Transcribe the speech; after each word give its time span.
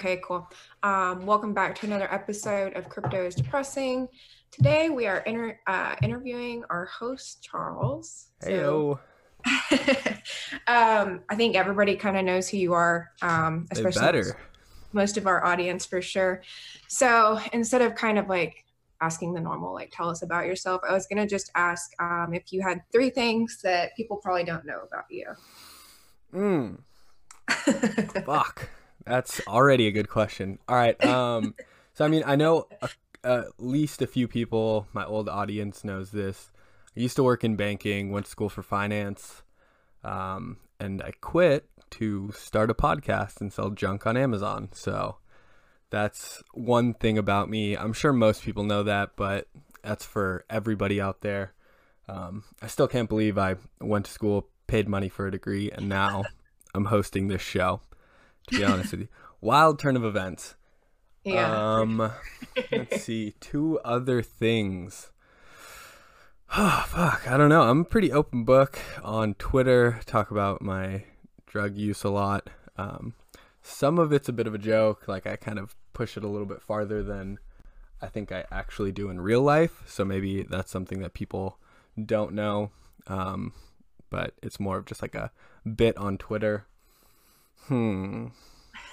Okay, 0.00 0.18
cool. 0.24 0.48
Um, 0.82 1.26
welcome 1.26 1.52
back 1.52 1.74
to 1.74 1.86
another 1.86 2.10
episode 2.10 2.72
of 2.72 2.88
Crypto 2.88 3.26
is 3.26 3.34
Depressing. 3.34 4.08
Today 4.50 4.88
we 4.88 5.06
are 5.06 5.18
inter- 5.18 5.60
uh, 5.66 5.94
interviewing 6.02 6.64
our 6.70 6.86
host, 6.86 7.42
Charles. 7.42 8.28
Heyo. 8.42 8.98
um, 10.66 11.20
I 11.28 11.36
think 11.36 11.54
everybody 11.54 11.96
kind 11.96 12.16
of 12.16 12.24
knows 12.24 12.48
who 12.48 12.56
you 12.56 12.72
are, 12.72 13.10
um, 13.20 13.66
especially 13.72 14.00
most, 14.10 14.34
most 14.94 15.16
of 15.18 15.26
our 15.26 15.44
audience 15.44 15.84
for 15.84 16.00
sure. 16.00 16.40
So 16.88 17.38
instead 17.52 17.82
of 17.82 17.94
kind 17.94 18.18
of 18.18 18.26
like 18.26 18.64
asking 19.02 19.34
the 19.34 19.40
normal, 19.40 19.74
like 19.74 19.92
tell 19.94 20.08
us 20.08 20.22
about 20.22 20.46
yourself, 20.46 20.80
I 20.88 20.94
was 20.94 21.06
going 21.08 21.20
to 21.20 21.26
just 21.26 21.50
ask 21.54 21.90
um, 22.00 22.32
if 22.32 22.54
you 22.54 22.62
had 22.62 22.80
three 22.90 23.10
things 23.10 23.60
that 23.64 23.94
people 23.98 24.16
probably 24.16 24.44
don't 24.44 24.64
know 24.64 24.80
about 24.80 25.04
you. 25.10 25.26
Mm, 26.34 26.78
fuck. 28.24 28.70
That's 29.04 29.40
already 29.46 29.86
a 29.86 29.92
good 29.92 30.08
question. 30.08 30.58
All 30.68 30.76
right. 30.76 31.02
Um. 31.04 31.54
So 31.92 32.04
I 32.04 32.08
mean, 32.08 32.22
I 32.24 32.36
know 32.36 32.66
a, 32.80 32.88
at 33.24 33.46
least 33.58 34.00
a 34.00 34.06
few 34.06 34.28
people. 34.28 34.86
My 34.92 35.04
old 35.04 35.28
audience 35.28 35.84
knows 35.84 36.12
this. 36.12 36.50
I 36.96 37.00
used 37.00 37.16
to 37.16 37.24
work 37.24 37.42
in 37.42 37.56
banking. 37.56 38.10
Went 38.10 38.26
to 38.26 38.30
school 38.30 38.48
for 38.48 38.62
finance. 38.62 39.42
Um. 40.04 40.58
And 40.78 41.02
I 41.02 41.10
quit 41.20 41.68
to 41.90 42.32
start 42.32 42.70
a 42.70 42.74
podcast 42.74 43.40
and 43.40 43.52
sell 43.52 43.70
junk 43.70 44.06
on 44.06 44.16
Amazon. 44.16 44.70
So 44.72 45.16
that's 45.90 46.42
one 46.54 46.94
thing 46.94 47.18
about 47.18 47.50
me. 47.50 47.76
I'm 47.76 47.92
sure 47.92 48.12
most 48.12 48.42
people 48.44 48.62
know 48.62 48.84
that, 48.84 49.10
but 49.16 49.48
that's 49.82 50.04
for 50.04 50.44
everybody 50.48 51.00
out 51.00 51.20
there. 51.20 51.52
Um, 52.08 52.44
I 52.62 52.66
still 52.68 52.88
can't 52.88 53.08
believe 53.08 53.38
I 53.38 53.56
went 53.80 54.06
to 54.06 54.10
school, 54.10 54.48
paid 54.66 54.88
money 54.88 55.08
for 55.08 55.26
a 55.26 55.30
degree, 55.30 55.70
and 55.70 55.88
now 55.88 56.24
I'm 56.74 56.86
hosting 56.86 57.28
this 57.28 57.42
show. 57.42 57.80
To 58.50 58.58
be 58.58 58.64
honest 58.64 58.92
with 58.92 59.00
you, 59.02 59.08
wild 59.40 59.78
turn 59.78 59.96
of 59.96 60.04
events. 60.04 60.56
yeah. 61.24 61.78
Um, 61.78 62.12
let's 62.72 63.02
see, 63.02 63.34
two 63.40 63.78
other 63.84 64.22
things. 64.22 65.10
Oh 66.56 66.84
fuck, 66.88 67.30
I 67.30 67.36
don't 67.36 67.48
know. 67.48 67.62
I'm 67.62 67.80
a 67.80 67.84
pretty 67.84 68.12
open 68.12 68.44
book 68.44 68.78
on 69.04 69.34
Twitter. 69.34 70.00
Talk 70.06 70.30
about 70.30 70.62
my 70.62 71.04
drug 71.46 71.76
use 71.76 72.02
a 72.04 72.10
lot. 72.10 72.50
Um, 72.76 73.14
some 73.62 73.98
of 73.98 74.12
it's 74.12 74.28
a 74.28 74.32
bit 74.32 74.46
of 74.46 74.54
a 74.54 74.58
joke. 74.58 75.06
Like 75.06 75.26
I 75.26 75.36
kind 75.36 75.58
of 75.58 75.76
push 75.92 76.16
it 76.16 76.24
a 76.24 76.28
little 76.28 76.46
bit 76.46 76.62
farther 76.62 77.02
than 77.02 77.38
I 78.02 78.06
think 78.06 78.32
I 78.32 78.44
actually 78.50 78.92
do 78.92 79.10
in 79.10 79.20
real 79.20 79.42
life. 79.42 79.82
So 79.86 80.04
maybe 80.04 80.42
that's 80.42 80.72
something 80.72 81.00
that 81.00 81.14
people 81.14 81.58
don't 82.04 82.32
know. 82.32 82.70
Um, 83.06 83.52
but 84.10 84.34
it's 84.42 84.58
more 84.58 84.78
of 84.78 84.86
just 84.86 85.02
like 85.02 85.14
a 85.14 85.30
bit 85.76 85.96
on 85.96 86.18
Twitter. 86.18 86.66
Hmm. 87.66 88.26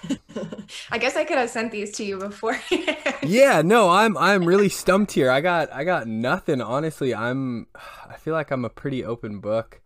I 0.91 0.97
guess 0.97 1.15
I 1.15 1.23
could 1.23 1.37
have 1.37 1.49
sent 1.49 1.71
these 1.71 1.91
to 1.93 2.03
you 2.03 2.17
before. 2.17 2.59
yeah 3.23 3.61
no 3.63 3.89
i'm 3.89 4.17
i'm 4.17 4.45
really 4.45 4.69
stumped 4.69 5.13
here. 5.13 5.31
I 5.31 5.41
got 5.41 5.71
i 5.73 5.83
got 5.83 6.07
nothing. 6.07 6.61
Honestly 6.61 7.13
i'm 7.13 7.67
i 8.07 8.15
feel 8.15 8.33
like 8.33 8.51
i'm 8.51 8.65
a 8.65 8.69
pretty 8.69 9.03
open 9.03 9.39
book. 9.39 9.81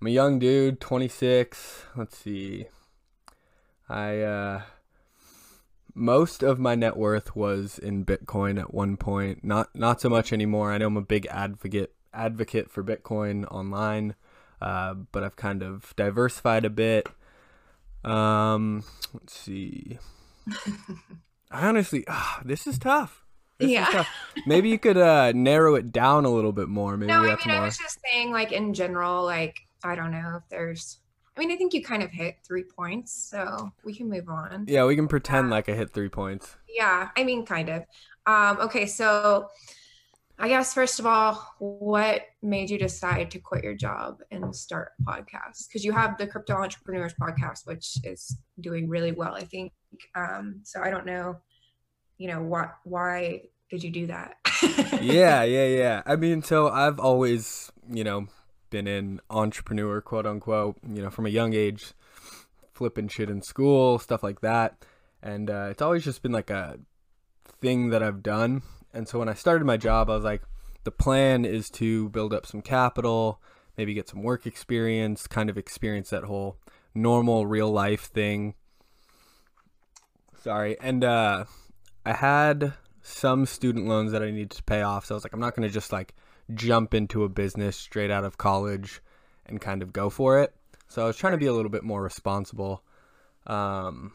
I'm 0.00 0.06
a 0.06 0.10
young 0.10 0.38
dude 0.38 0.80
26 0.80 1.84
let's 1.96 2.16
see. 2.16 2.66
I 3.88 4.20
uh 4.20 4.62
most 5.94 6.42
of 6.42 6.58
my 6.58 6.74
net 6.74 6.96
worth 6.96 7.36
was 7.36 7.78
in 7.78 8.04
bitcoin 8.06 8.58
at 8.58 8.72
one 8.72 8.96
point. 8.96 9.44
Not 9.44 9.68
not 9.74 10.00
so 10.00 10.08
much 10.08 10.32
anymore. 10.32 10.72
I 10.72 10.78
know 10.78 10.86
i'm 10.86 10.96
a 10.96 11.02
big 11.02 11.26
advocate 11.26 11.94
advocate 12.14 12.70
for 12.70 12.82
bitcoin 12.84 13.50
online 13.50 14.14
uh, 14.60 14.92
but 14.92 15.24
i've 15.24 15.34
kind 15.36 15.62
of 15.62 15.94
diversified 15.96 16.64
a 16.64 16.70
bit 16.70 17.08
um 18.04 18.82
let's 19.14 19.38
see 19.38 19.98
I 21.50 21.66
honestly, 21.68 22.04
ah, 22.08 22.40
this 22.44 22.66
is 22.66 22.78
tough. 22.78 23.24
This 23.58 23.66
is 23.66 23.72
Yeah. 23.72 23.84
tough. 23.86 24.08
Maybe 24.46 24.70
you 24.70 24.78
could 24.78 24.96
uh, 24.96 25.32
narrow 25.32 25.74
it 25.74 25.92
down 25.92 26.24
a 26.24 26.30
little 26.30 26.52
bit 26.52 26.68
more. 26.68 26.96
Maybe 26.96 27.08
no, 27.12 27.18
I 27.18 27.20
mean, 27.20 27.28
that's 27.28 27.46
I 27.46 27.60
was 27.60 27.76
just 27.78 27.98
saying, 28.10 28.32
like 28.32 28.52
in 28.52 28.72
general, 28.72 29.24
like 29.24 29.60
I 29.84 29.94
don't 29.94 30.10
know 30.10 30.36
if 30.38 30.48
there's. 30.48 30.98
I 31.36 31.40
mean, 31.40 31.52
I 31.52 31.56
think 31.56 31.74
you 31.74 31.82
kind 31.84 32.02
of 32.02 32.10
hit 32.10 32.36
three 32.44 32.64
points, 32.64 33.12
so 33.12 33.70
we 33.84 33.94
can 33.94 34.08
move 34.08 34.28
on. 34.28 34.64
Yeah, 34.66 34.84
we 34.86 34.96
can 34.96 35.08
pretend 35.08 35.50
like 35.50 35.68
I 35.68 35.72
hit 35.74 35.90
three 35.92 36.08
points. 36.08 36.56
Yeah, 36.68 37.10
I 37.16 37.24
mean, 37.24 37.44
kind 37.44 37.68
of. 37.68 37.84
Um, 38.26 38.58
okay, 38.60 38.86
so 38.86 39.48
I 40.38 40.48
guess 40.48 40.74
first 40.74 40.98
of 40.98 41.06
all, 41.06 41.34
what 41.58 42.22
made 42.42 42.70
you 42.70 42.78
decide 42.78 43.30
to 43.32 43.38
quit 43.38 43.62
your 43.62 43.74
job 43.74 44.18
and 44.30 44.54
start 44.54 44.92
a 45.00 45.10
podcast? 45.10 45.68
Because 45.68 45.84
you 45.84 45.92
have 45.92 46.18
the 46.18 46.26
Crypto 46.26 46.54
Entrepreneurs 46.54 47.14
podcast, 47.20 47.66
which 47.66 47.98
is 48.04 48.36
doing 48.60 48.88
really 48.88 49.12
well, 49.12 49.34
I 49.34 49.44
think. 49.44 49.72
Um, 50.16 50.60
so 50.64 50.80
I 50.82 50.90
don't 50.90 51.06
know, 51.06 51.36
you 52.18 52.28
know, 52.28 52.42
what 52.42 52.74
why 52.84 53.42
did 53.70 53.84
you 53.84 53.90
do 53.90 54.06
that? 54.08 54.36
yeah, 55.00 55.42
yeah, 55.42 55.66
yeah. 55.66 56.02
I 56.06 56.16
mean, 56.16 56.42
so 56.42 56.68
I've 56.68 56.98
always, 56.98 57.70
you 57.88 58.04
know, 58.04 58.26
been 58.70 58.88
an 58.88 59.20
entrepreneur, 59.30 60.00
quote 60.00 60.26
unquote, 60.26 60.76
you 60.88 61.02
know, 61.02 61.10
from 61.10 61.26
a 61.26 61.30
young 61.30 61.54
age, 61.54 61.92
flipping 62.72 63.08
shit 63.08 63.30
in 63.30 63.42
school, 63.42 63.98
stuff 63.98 64.22
like 64.22 64.40
that. 64.40 64.84
And 65.22 65.48
uh, 65.48 65.68
it's 65.70 65.82
always 65.82 66.04
just 66.04 66.22
been 66.22 66.32
like 66.32 66.50
a 66.50 66.78
thing 67.60 67.90
that 67.90 68.02
I've 68.02 68.22
done. 68.22 68.62
And 68.94 69.08
so 69.08 69.18
when 69.18 69.28
I 69.28 69.34
started 69.34 69.64
my 69.64 69.76
job, 69.76 70.10
I 70.10 70.14
was 70.14 70.24
like, 70.24 70.42
the 70.84 70.90
plan 70.90 71.44
is 71.44 71.70
to 71.70 72.08
build 72.10 72.34
up 72.34 72.46
some 72.46 72.60
capital, 72.60 73.40
maybe 73.76 73.94
get 73.94 74.08
some 74.08 74.22
work 74.22 74.46
experience, 74.46 75.26
kind 75.26 75.48
of 75.48 75.56
experience 75.56 76.10
that 76.10 76.24
whole 76.24 76.58
normal 76.94 77.46
real 77.46 77.70
life 77.70 78.04
thing. 78.04 78.54
Sorry. 80.42 80.76
And 80.80 81.04
uh, 81.04 81.44
I 82.04 82.12
had 82.14 82.74
some 83.02 83.46
student 83.46 83.86
loans 83.86 84.12
that 84.12 84.22
I 84.22 84.30
needed 84.30 84.50
to 84.50 84.62
pay 84.64 84.82
off. 84.82 85.06
So 85.06 85.14
I 85.14 85.16
was 85.16 85.24
like, 85.24 85.32
I'm 85.32 85.40
not 85.40 85.54
going 85.54 85.66
to 85.66 85.72
just 85.72 85.92
like 85.92 86.14
jump 86.54 86.94
into 86.94 87.24
a 87.24 87.28
business 87.28 87.76
straight 87.76 88.10
out 88.10 88.24
of 88.24 88.38
college 88.38 89.00
and 89.46 89.60
kind 89.60 89.82
of 89.82 89.92
go 89.92 90.10
for 90.10 90.40
it. 90.40 90.54
So 90.88 91.02
I 91.02 91.06
was 91.06 91.16
trying 91.16 91.32
to 91.32 91.38
be 91.38 91.46
a 91.46 91.52
little 91.52 91.70
bit 91.70 91.84
more 91.84 92.02
responsible. 92.02 92.82
Um, 93.46 94.12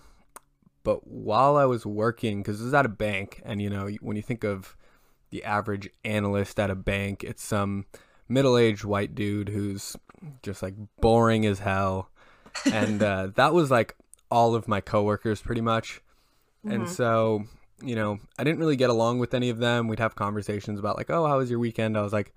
but 0.88 1.06
while 1.06 1.58
I 1.58 1.66
was 1.66 1.86
working, 1.86 2.42
because 2.42 2.60
this 2.60 2.68
is 2.68 2.74
at 2.74 2.86
a 2.86 2.90
bank, 3.08 3.42
and 3.44 3.62
you 3.62 3.70
know, 3.70 3.90
when 4.00 4.16
you 4.16 4.24
think 4.24 4.46
of 4.46 4.78
the 5.32 5.44
average 5.44 5.90
analyst 6.06 6.58
at 6.62 6.70
a 6.70 6.76
bank, 6.76 7.26
it's 7.26 7.44
some 7.44 7.86
middle 8.30 8.58
aged 8.58 8.86
white 8.86 9.14
dude 9.14 9.50
who's 9.50 9.98
just 10.42 10.64
like 10.64 10.76
boring 11.02 11.46
as 11.46 11.60
hell. 11.60 12.10
And 12.72 13.04
uh, 13.04 13.28
that 13.36 13.54
was 13.54 13.70
like 13.70 13.96
all 14.32 14.56
of 14.56 14.70
my 14.70 14.80
coworkers 14.80 15.42
pretty 15.42 15.60
much. 15.62 16.02
And 16.64 16.84
Mhm. 16.84 16.88
so, 16.88 17.44
you 17.84 17.96
know, 17.96 18.20
I 18.40 18.46
didn't 18.46 18.60
really 18.60 18.78
get 18.78 18.90
along 18.90 19.20
with 19.20 19.34
any 19.34 19.50
of 19.50 19.58
them. 19.58 19.90
We'd 19.90 20.00
have 20.00 20.16
conversations 20.16 20.80
about 20.80 20.96
like, 20.96 21.10
"Oh, 21.10 21.28
how 21.28 21.38
was 21.38 21.50
your 21.50 21.60
weekend?" 21.60 21.98
I 21.98 22.02
was 22.02 22.14
like, 22.14 22.34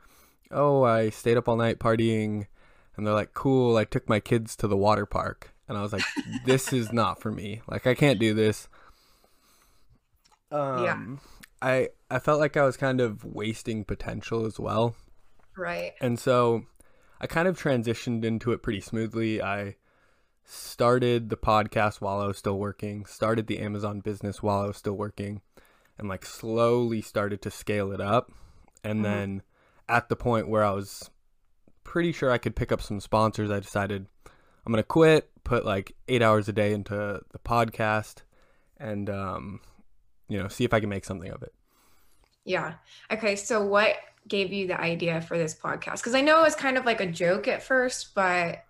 "Oh, 0.51 0.83
I 0.83 1.11
stayed 1.11 1.37
up 1.37 1.49
all 1.49 1.57
night 1.57 1.79
partying." 1.79 2.47
And 2.97 3.07
they're 3.07 3.15
like, 3.15 3.33
"Cool, 3.33 3.77
I 3.77 3.85
took 3.85 4.09
my 4.09 4.19
kids 4.19 4.57
to 4.57 4.67
the 4.67 4.77
water 4.77 5.07
park." 5.07 5.55
And 5.71 5.79
I 5.79 5.83
was 5.83 5.93
like, 5.93 6.03
"This 6.45 6.73
is 6.73 6.93
not 6.93 7.21
for 7.23 7.31
me. 7.31 7.63
Like 7.69 7.87
I 7.87 7.95
can't 7.95 8.19
do 8.19 8.35
this." 8.35 8.69
Um 10.51 10.83
Yeah. 10.83 11.07
I 11.63 11.89
I 12.11 12.19
felt 12.19 12.41
like 12.41 12.57
I 12.57 12.65
was 12.65 12.77
kind 12.77 13.01
of 13.01 13.25
wasting 13.25 13.85
potential 13.85 14.45
as 14.47 14.59
well. 14.59 14.97
right. 15.57 15.93
And 16.01 16.19
so 16.19 16.65
I 17.21 17.27
kind 17.27 17.47
of 17.47 17.57
transitioned 17.61 18.25
into 18.25 18.51
it 18.53 18.63
pretty 18.63 18.81
smoothly. 18.81 19.41
I 19.41 19.77
started 20.45 21.29
the 21.29 21.37
podcast 21.37 22.01
while 22.01 22.19
I 22.21 22.27
was 22.27 22.39
still 22.39 22.59
working, 22.59 23.05
started 23.07 23.47
the 23.47 23.61
Amazon 23.61 24.01
business 24.01 24.43
while 24.43 24.63
I 24.63 24.67
was 24.67 24.77
still 24.79 24.95
working, 24.97 25.43
and 25.99 26.09
like 26.09 26.25
slowly 26.27 27.01
started 27.03 27.43
to 27.43 27.51
scale 27.51 27.93
it 27.93 28.01
up. 28.01 28.33
And 28.83 29.01
Mhm. 29.01 29.03
then 29.05 29.43
at 29.89 30.09
the 30.09 30.17
point 30.17 30.49
where 30.49 30.65
I 30.65 30.73
was 30.73 31.11
pretty 31.85 32.11
sure 32.11 32.31
I 32.33 32.39
could 32.39 32.57
pick 32.57 32.73
up 32.73 32.81
some 32.83 32.99
sponsors, 33.01 33.51
I 33.53 33.61
decided 33.61 34.07
I'm 34.67 34.73
going 34.73 34.83
to 34.83 34.87
quit, 34.87 35.31
put 35.51 35.67
like 35.67 35.97
eight 36.07 36.23
hours 36.23 36.49
a 36.49 36.53
day 36.53 36.73
into 36.73 37.21
the 37.33 37.39
podcast, 37.41 38.19
and, 38.79 39.11
um, 39.11 39.61
you 40.29 40.41
know, 40.41 40.47
see 40.47 40.63
if 40.63 40.73
I 40.73 40.79
can 40.79 40.89
make 40.89 41.05
something 41.05 41.29
of 41.29 41.43
it. 41.43 41.53
Yeah. 42.45 42.75
Okay. 43.11 43.35
So, 43.35 43.61
what 43.65 43.97
gave 44.29 44.53
you 44.53 44.69
the 44.69 44.81
idea 44.81 45.21
for 45.21 45.37
this 45.37 45.53
podcast? 45.53 45.97
Because 45.97 46.15
I 46.15 46.21
know 46.21 46.39
it 46.39 46.45
was 46.45 46.55
kind 46.55 46.79
of 46.79 46.85
like 46.85 47.01
a 47.01 47.07
joke 47.07 47.49
at 47.49 47.65
first, 47.65 48.15
but 48.15 48.65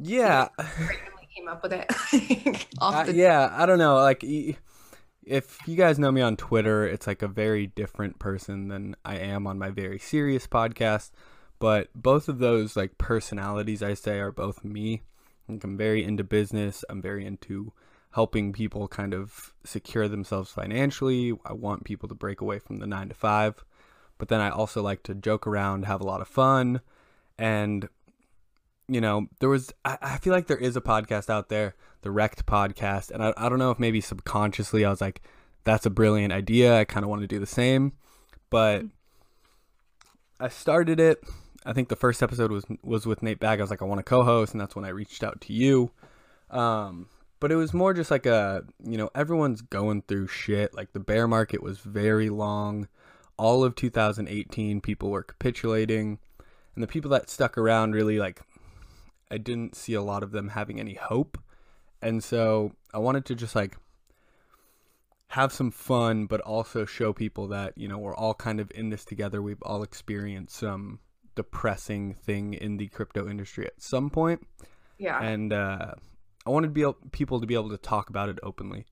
Yeah. 0.00 0.48
randomly 0.58 1.28
came 1.36 1.46
up 1.46 1.62
with 1.62 1.72
it. 1.72 2.66
Uh, 2.80 3.04
the 3.04 3.14
yeah, 3.14 3.54
I 3.56 3.64
don't 3.64 3.78
know. 3.78 3.94
Like, 3.94 4.24
if 4.24 5.58
you 5.68 5.76
guys 5.76 6.00
know 6.00 6.10
me 6.10 6.20
on 6.20 6.36
Twitter, 6.36 6.84
it's 6.84 7.06
like 7.06 7.22
a 7.22 7.28
very 7.28 7.68
different 7.68 8.18
person 8.18 8.66
than 8.66 8.96
I 9.04 9.18
am 9.18 9.46
on 9.46 9.56
my 9.56 9.70
very 9.70 10.00
serious 10.00 10.48
podcast. 10.48 11.12
But 11.60 11.90
both 11.94 12.28
of 12.28 12.40
those 12.40 12.76
like 12.76 12.98
personalities, 12.98 13.84
I 13.84 13.94
say, 13.94 14.18
are 14.18 14.32
both 14.32 14.64
me. 14.64 15.02
Like, 15.54 15.64
I'm 15.64 15.76
very 15.76 16.04
into 16.04 16.24
business. 16.24 16.84
I'm 16.88 17.02
very 17.02 17.24
into 17.24 17.72
helping 18.12 18.52
people 18.52 18.88
kind 18.88 19.14
of 19.14 19.54
secure 19.64 20.08
themselves 20.08 20.50
financially. 20.50 21.32
I 21.44 21.52
want 21.52 21.84
people 21.84 22.08
to 22.08 22.14
break 22.14 22.40
away 22.40 22.58
from 22.58 22.78
the 22.78 22.86
nine 22.86 23.08
to 23.08 23.14
five. 23.14 23.64
But 24.18 24.28
then 24.28 24.40
I 24.40 24.50
also 24.50 24.82
like 24.82 25.02
to 25.04 25.14
joke 25.14 25.46
around, 25.46 25.86
have 25.86 26.00
a 26.00 26.06
lot 26.06 26.20
of 26.20 26.28
fun, 26.28 26.80
and 27.38 27.88
you 28.90 29.00
know, 29.00 29.28
there 29.38 29.48
was, 29.48 29.72
I, 29.84 29.98
I 30.02 30.18
feel 30.18 30.32
like 30.32 30.48
there 30.48 30.56
is 30.56 30.74
a 30.74 30.80
podcast 30.80 31.30
out 31.30 31.48
there, 31.48 31.76
the 32.02 32.10
Wrecked 32.10 32.44
podcast. 32.44 33.12
And 33.12 33.22
I, 33.22 33.32
I 33.36 33.48
don't 33.48 33.60
know 33.60 33.70
if 33.70 33.78
maybe 33.78 34.00
subconsciously 34.00 34.84
I 34.84 34.90
was 34.90 35.00
like, 35.00 35.22
that's 35.62 35.86
a 35.86 35.90
brilliant 35.90 36.32
idea. 36.32 36.76
I 36.76 36.84
kind 36.84 37.04
of 37.04 37.08
want 37.08 37.22
to 37.22 37.28
do 37.28 37.38
the 37.38 37.46
same. 37.46 37.92
But 38.50 38.84
I 40.40 40.48
started 40.48 40.98
it. 40.98 41.22
I 41.64 41.72
think 41.72 41.88
the 41.88 41.96
first 41.96 42.22
episode 42.22 42.50
was 42.50 42.64
was 42.82 43.06
with 43.06 43.22
Nate 43.22 43.40
Bag. 43.40 43.60
I 43.60 43.62
was 43.62 43.70
like, 43.70 43.82
I 43.82 43.86
want 43.86 43.98
to 43.98 44.04
co-host, 44.04 44.52
and 44.52 44.60
that's 44.60 44.74
when 44.74 44.84
I 44.84 44.90
reached 44.90 45.22
out 45.22 45.40
to 45.42 45.52
you. 45.52 45.90
Um, 46.50 47.08
but 47.38 47.52
it 47.52 47.56
was 47.56 47.74
more 47.74 47.94
just 47.94 48.10
like 48.10 48.26
a, 48.26 48.64
you 48.84 48.96
know, 48.96 49.10
everyone's 49.14 49.62
going 49.62 50.02
through 50.02 50.28
shit. 50.28 50.74
Like 50.74 50.92
the 50.92 51.00
bear 51.00 51.28
market 51.28 51.62
was 51.62 51.78
very 51.78 52.30
long. 52.30 52.88
All 53.36 53.64
of 53.64 53.74
2018, 53.74 54.80
people 54.80 55.10
were 55.10 55.22
capitulating, 55.22 56.18
and 56.74 56.82
the 56.82 56.86
people 56.86 57.10
that 57.10 57.30
stuck 57.30 57.56
around 57.56 57.94
really 57.94 58.18
like, 58.18 58.42
I 59.30 59.38
didn't 59.38 59.74
see 59.74 59.94
a 59.94 60.02
lot 60.02 60.22
of 60.22 60.32
them 60.32 60.48
having 60.50 60.80
any 60.80 60.94
hope, 60.94 61.38
and 62.02 62.22
so 62.24 62.72
I 62.92 62.98
wanted 62.98 63.24
to 63.26 63.34
just 63.34 63.54
like 63.54 63.76
have 65.28 65.52
some 65.52 65.70
fun, 65.70 66.26
but 66.26 66.40
also 66.40 66.84
show 66.84 67.12
people 67.12 67.48
that 67.48 67.76
you 67.76 67.86
know 67.86 67.98
we're 67.98 68.16
all 68.16 68.34
kind 68.34 68.60
of 68.60 68.72
in 68.74 68.90
this 68.90 69.04
together. 69.04 69.40
We've 69.40 69.62
all 69.62 69.82
experienced 69.82 70.56
some 70.56 71.00
depressing 71.40 72.12
thing 72.12 72.52
in 72.52 72.76
the 72.76 72.86
crypto 72.88 73.26
industry 73.26 73.66
at 73.66 73.80
some 73.80 74.10
point. 74.10 74.46
Yeah. 74.98 75.18
And 75.22 75.54
uh, 75.54 75.94
I 76.46 76.50
wanted 76.50 76.66
to 76.66 76.72
be 76.74 76.82
able, 76.82 76.98
people 77.12 77.40
to 77.40 77.46
be 77.46 77.54
able 77.54 77.70
to 77.70 77.78
talk 77.78 78.10
about 78.10 78.28
it 78.28 78.38
openly. 78.42 78.84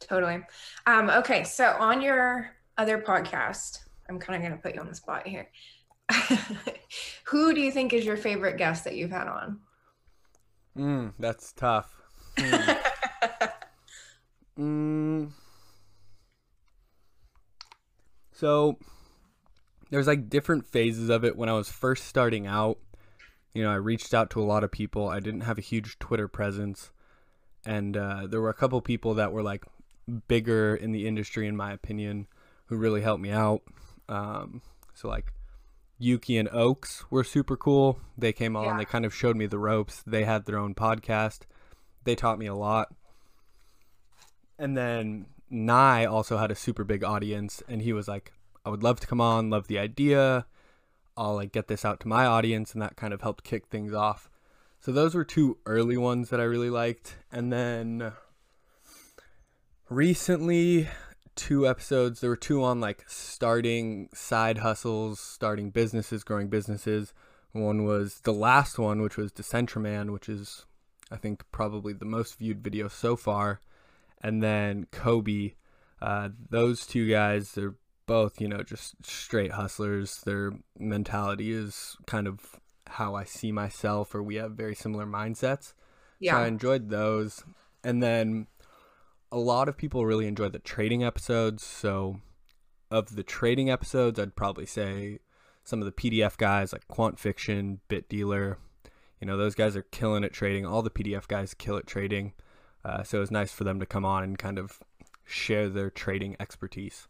Totally. 0.00 0.40
Um, 0.86 1.10
okay, 1.10 1.44
so 1.44 1.76
on 1.78 2.00
your 2.00 2.50
other 2.78 2.96
podcast, 2.96 3.80
I'm 4.08 4.18
kind 4.18 4.36
of 4.36 4.40
going 4.40 4.56
to 4.56 4.62
put 4.62 4.74
you 4.74 4.80
on 4.80 4.88
the 4.88 4.94
spot 4.94 5.28
here. 5.28 5.50
Who 7.24 7.52
do 7.52 7.60
you 7.60 7.70
think 7.70 7.92
is 7.92 8.06
your 8.06 8.16
favorite 8.16 8.56
guest 8.56 8.84
that 8.84 8.96
you've 8.96 9.10
had 9.10 9.28
on? 9.28 9.60
Mm, 10.74 11.12
that's 11.18 11.52
tough. 11.52 11.94
Mm. 12.38 12.78
mm. 14.58 15.30
So 18.32 18.78
there's 19.92 20.06
like 20.06 20.30
different 20.30 20.66
phases 20.66 21.10
of 21.10 21.22
it 21.22 21.36
when 21.36 21.50
I 21.50 21.52
was 21.52 21.68
first 21.68 22.06
starting 22.06 22.46
out. 22.46 22.78
You 23.52 23.62
know, 23.62 23.70
I 23.70 23.74
reached 23.74 24.14
out 24.14 24.30
to 24.30 24.40
a 24.40 24.42
lot 24.42 24.64
of 24.64 24.72
people. 24.72 25.06
I 25.06 25.20
didn't 25.20 25.42
have 25.42 25.58
a 25.58 25.60
huge 25.60 25.98
Twitter 25.98 26.28
presence. 26.28 26.92
And 27.66 27.94
uh, 27.94 28.26
there 28.26 28.40
were 28.40 28.48
a 28.48 28.54
couple 28.54 28.80
people 28.80 29.12
that 29.14 29.32
were 29.32 29.42
like 29.42 29.66
bigger 30.28 30.74
in 30.74 30.92
the 30.92 31.06
industry, 31.06 31.46
in 31.46 31.58
my 31.58 31.74
opinion, 31.74 32.26
who 32.66 32.78
really 32.78 33.02
helped 33.02 33.22
me 33.22 33.32
out. 33.32 33.60
Um, 34.08 34.62
so, 34.94 35.08
like, 35.08 35.34
Yuki 35.98 36.38
and 36.38 36.48
Oaks 36.50 37.04
were 37.10 37.22
super 37.22 37.58
cool. 37.58 37.98
They 38.16 38.32
came 38.32 38.56
on, 38.56 38.64
yeah. 38.64 38.78
they 38.78 38.86
kind 38.86 39.04
of 39.04 39.14
showed 39.14 39.36
me 39.36 39.44
the 39.44 39.58
ropes. 39.58 40.02
They 40.06 40.24
had 40.24 40.46
their 40.46 40.58
own 40.58 40.74
podcast, 40.74 41.40
they 42.04 42.14
taught 42.14 42.38
me 42.38 42.46
a 42.46 42.54
lot. 42.54 42.88
And 44.58 44.74
then 44.74 45.26
Nye 45.50 46.06
also 46.06 46.38
had 46.38 46.50
a 46.50 46.56
super 46.56 46.82
big 46.82 47.04
audience, 47.04 47.62
and 47.68 47.82
he 47.82 47.92
was 47.92 48.08
like, 48.08 48.32
I 48.64 48.70
would 48.70 48.82
love 48.82 49.00
to 49.00 49.06
come 49.06 49.20
on, 49.20 49.50
love 49.50 49.66
the 49.66 49.78
idea. 49.78 50.46
I'll 51.16 51.34
like 51.34 51.52
get 51.52 51.68
this 51.68 51.84
out 51.84 52.00
to 52.00 52.08
my 52.08 52.26
audience, 52.26 52.72
and 52.72 52.82
that 52.82 52.96
kind 52.96 53.12
of 53.12 53.20
helped 53.22 53.44
kick 53.44 53.66
things 53.66 53.92
off. 53.92 54.30
So 54.80 54.92
those 54.92 55.14
were 55.14 55.24
two 55.24 55.58
early 55.66 55.96
ones 55.96 56.30
that 56.30 56.40
I 56.40 56.44
really 56.44 56.70
liked, 56.70 57.16
and 57.30 57.52
then 57.52 58.12
recently 59.88 60.88
two 61.34 61.66
episodes 61.66 62.20
there 62.20 62.28
were 62.28 62.36
two 62.36 62.62
on 62.62 62.78
like 62.78 63.04
starting 63.06 64.08
side 64.12 64.58
hustles 64.58 65.18
starting 65.18 65.70
businesses 65.70 66.24
growing 66.24 66.48
businesses 66.48 67.14
one 67.52 67.84
was 67.84 68.20
the 68.20 68.32
last 68.32 68.78
one 68.78 69.00
which 69.00 69.16
was 69.16 69.32
decentraman 69.32 70.12
which 70.12 70.28
is 70.28 70.66
i 71.10 71.16
think 71.16 71.42
probably 71.50 71.94
the 71.94 72.04
most 72.04 72.38
viewed 72.38 72.62
video 72.62 72.86
so 72.86 73.16
far 73.16 73.60
and 74.22 74.42
then 74.42 74.86
Kobe. 74.90 75.54
Uh, 76.00 76.30
those 76.50 76.86
two 76.86 77.08
guys, 77.08 77.52
they're 77.52 77.74
both, 78.12 78.42
you 78.42 78.46
know, 78.46 78.62
just 78.62 78.94
straight 79.06 79.52
hustlers. 79.52 80.20
Their 80.26 80.52
mentality 80.78 81.50
is 81.50 81.96
kind 82.06 82.28
of 82.28 82.60
how 82.86 83.14
I 83.14 83.24
see 83.24 83.50
myself, 83.52 84.14
or 84.14 84.22
we 84.22 84.34
have 84.34 84.52
very 84.52 84.74
similar 84.74 85.06
mindsets. 85.06 85.72
Yeah. 86.20 86.32
So 86.32 86.38
I 86.40 86.46
enjoyed 86.46 86.90
those. 86.90 87.42
And 87.82 88.02
then 88.02 88.48
a 89.30 89.38
lot 89.38 89.66
of 89.66 89.78
people 89.78 90.04
really 90.04 90.26
enjoy 90.26 90.50
the 90.50 90.58
trading 90.58 91.02
episodes. 91.02 91.64
So 91.64 92.20
of 92.90 93.16
the 93.16 93.22
trading 93.22 93.70
episodes, 93.70 94.20
I'd 94.20 94.36
probably 94.36 94.66
say 94.66 95.20
some 95.64 95.80
of 95.80 95.86
the 95.86 95.92
PDF 95.92 96.36
guys 96.36 96.70
like 96.74 96.86
Quant 96.88 97.18
Fiction, 97.18 97.80
Bit 97.88 98.10
Dealer, 98.10 98.58
you 99.22 99.26
know, 99.26 99.38
those 99.38 99.54
guys 99.54 99.74
are 99.74 99.86
killing 99.90 100.22
at 100.22 100.34
trading. 100.34 100.66
All 100.66 100.82
the 100.82 100.90
PDF 100.90 101.26
guys 101.26 101.54
kill 101.54 101.78
at 101.78 101.86
trading. 101.86 102.34
Uh, 102.84 103.04
so 103.04 103.16
it 103.16 103.20
was 103.20 103.30
nice 103.30 103.52
for 103.52 103.64
them 103.64 103.80
to 103.80 103.86
come 103.86 104.04
on 104.04 104.22
and 104.22 104.38
kind 104.38 104.58
of 104.58 104.80
share 105.24 105.70
their 105.70 105.88
trading 105.88 106.36
expertise. 106.38 107.08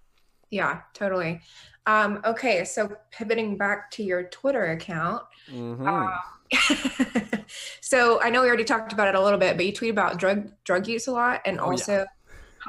Yeah, 0.53 0.83
totally. 0.93 1.41
Um, 1.87 2.21
okay, 2.25 2.65
so 2.65 2.95
pivoting 3.11 3.57
back 3.57 3.91
to 3.93 4.05
your 4.05 4.25
Twitter 4.25 4.67
account. 4.67 5.23
Mm-hmm. 5.51 5.89
Uh, 5.89 7.39
so 7.81 8.21
I 8.21 8.29
know 8.29 8.43
we 8.43 8.49
already 8.49 8.65
talked 8.65 8.93
about 8.93 9.09
it 9.09 9.15
a 9.15 9.21
little 9.21 9.39
bit, 9.39 9.57
but 9.57 9.65
you 9.65 9.73
tweet 9.73 9.91
about 9.91 10.19
drug 10.19 10.53
drug 10.65 10.87
use 10.87 11.07
a 11.07 11.13
lot, 11.13 11.41
and 11.47 11.59
oh, 11.59 11.71
also 11.71 12.01
yeah. 12.01 12.05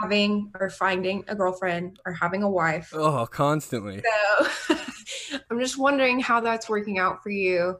having 0.02 0.50
or 0.60 0.70
finding 0.70 1.26
a 1.28 1.36
girlfriend 1.36 2.00
or 2.06 2.14
having 2.14 2.42
a 2.42 2.50
wife. 2.50 2.92
Oh, 2.94 3.26
constantly. 3.26 4.02
So 4.02 4.78
I'm 5.52 5.60
just 5.60 5.78
wondering 5.78 6.22
how 6.22 6.40
that's 6.40 6.70
working 6.70 7.00
out 7.00 7.22
for 7.22 7.32
you. 7.32 7.78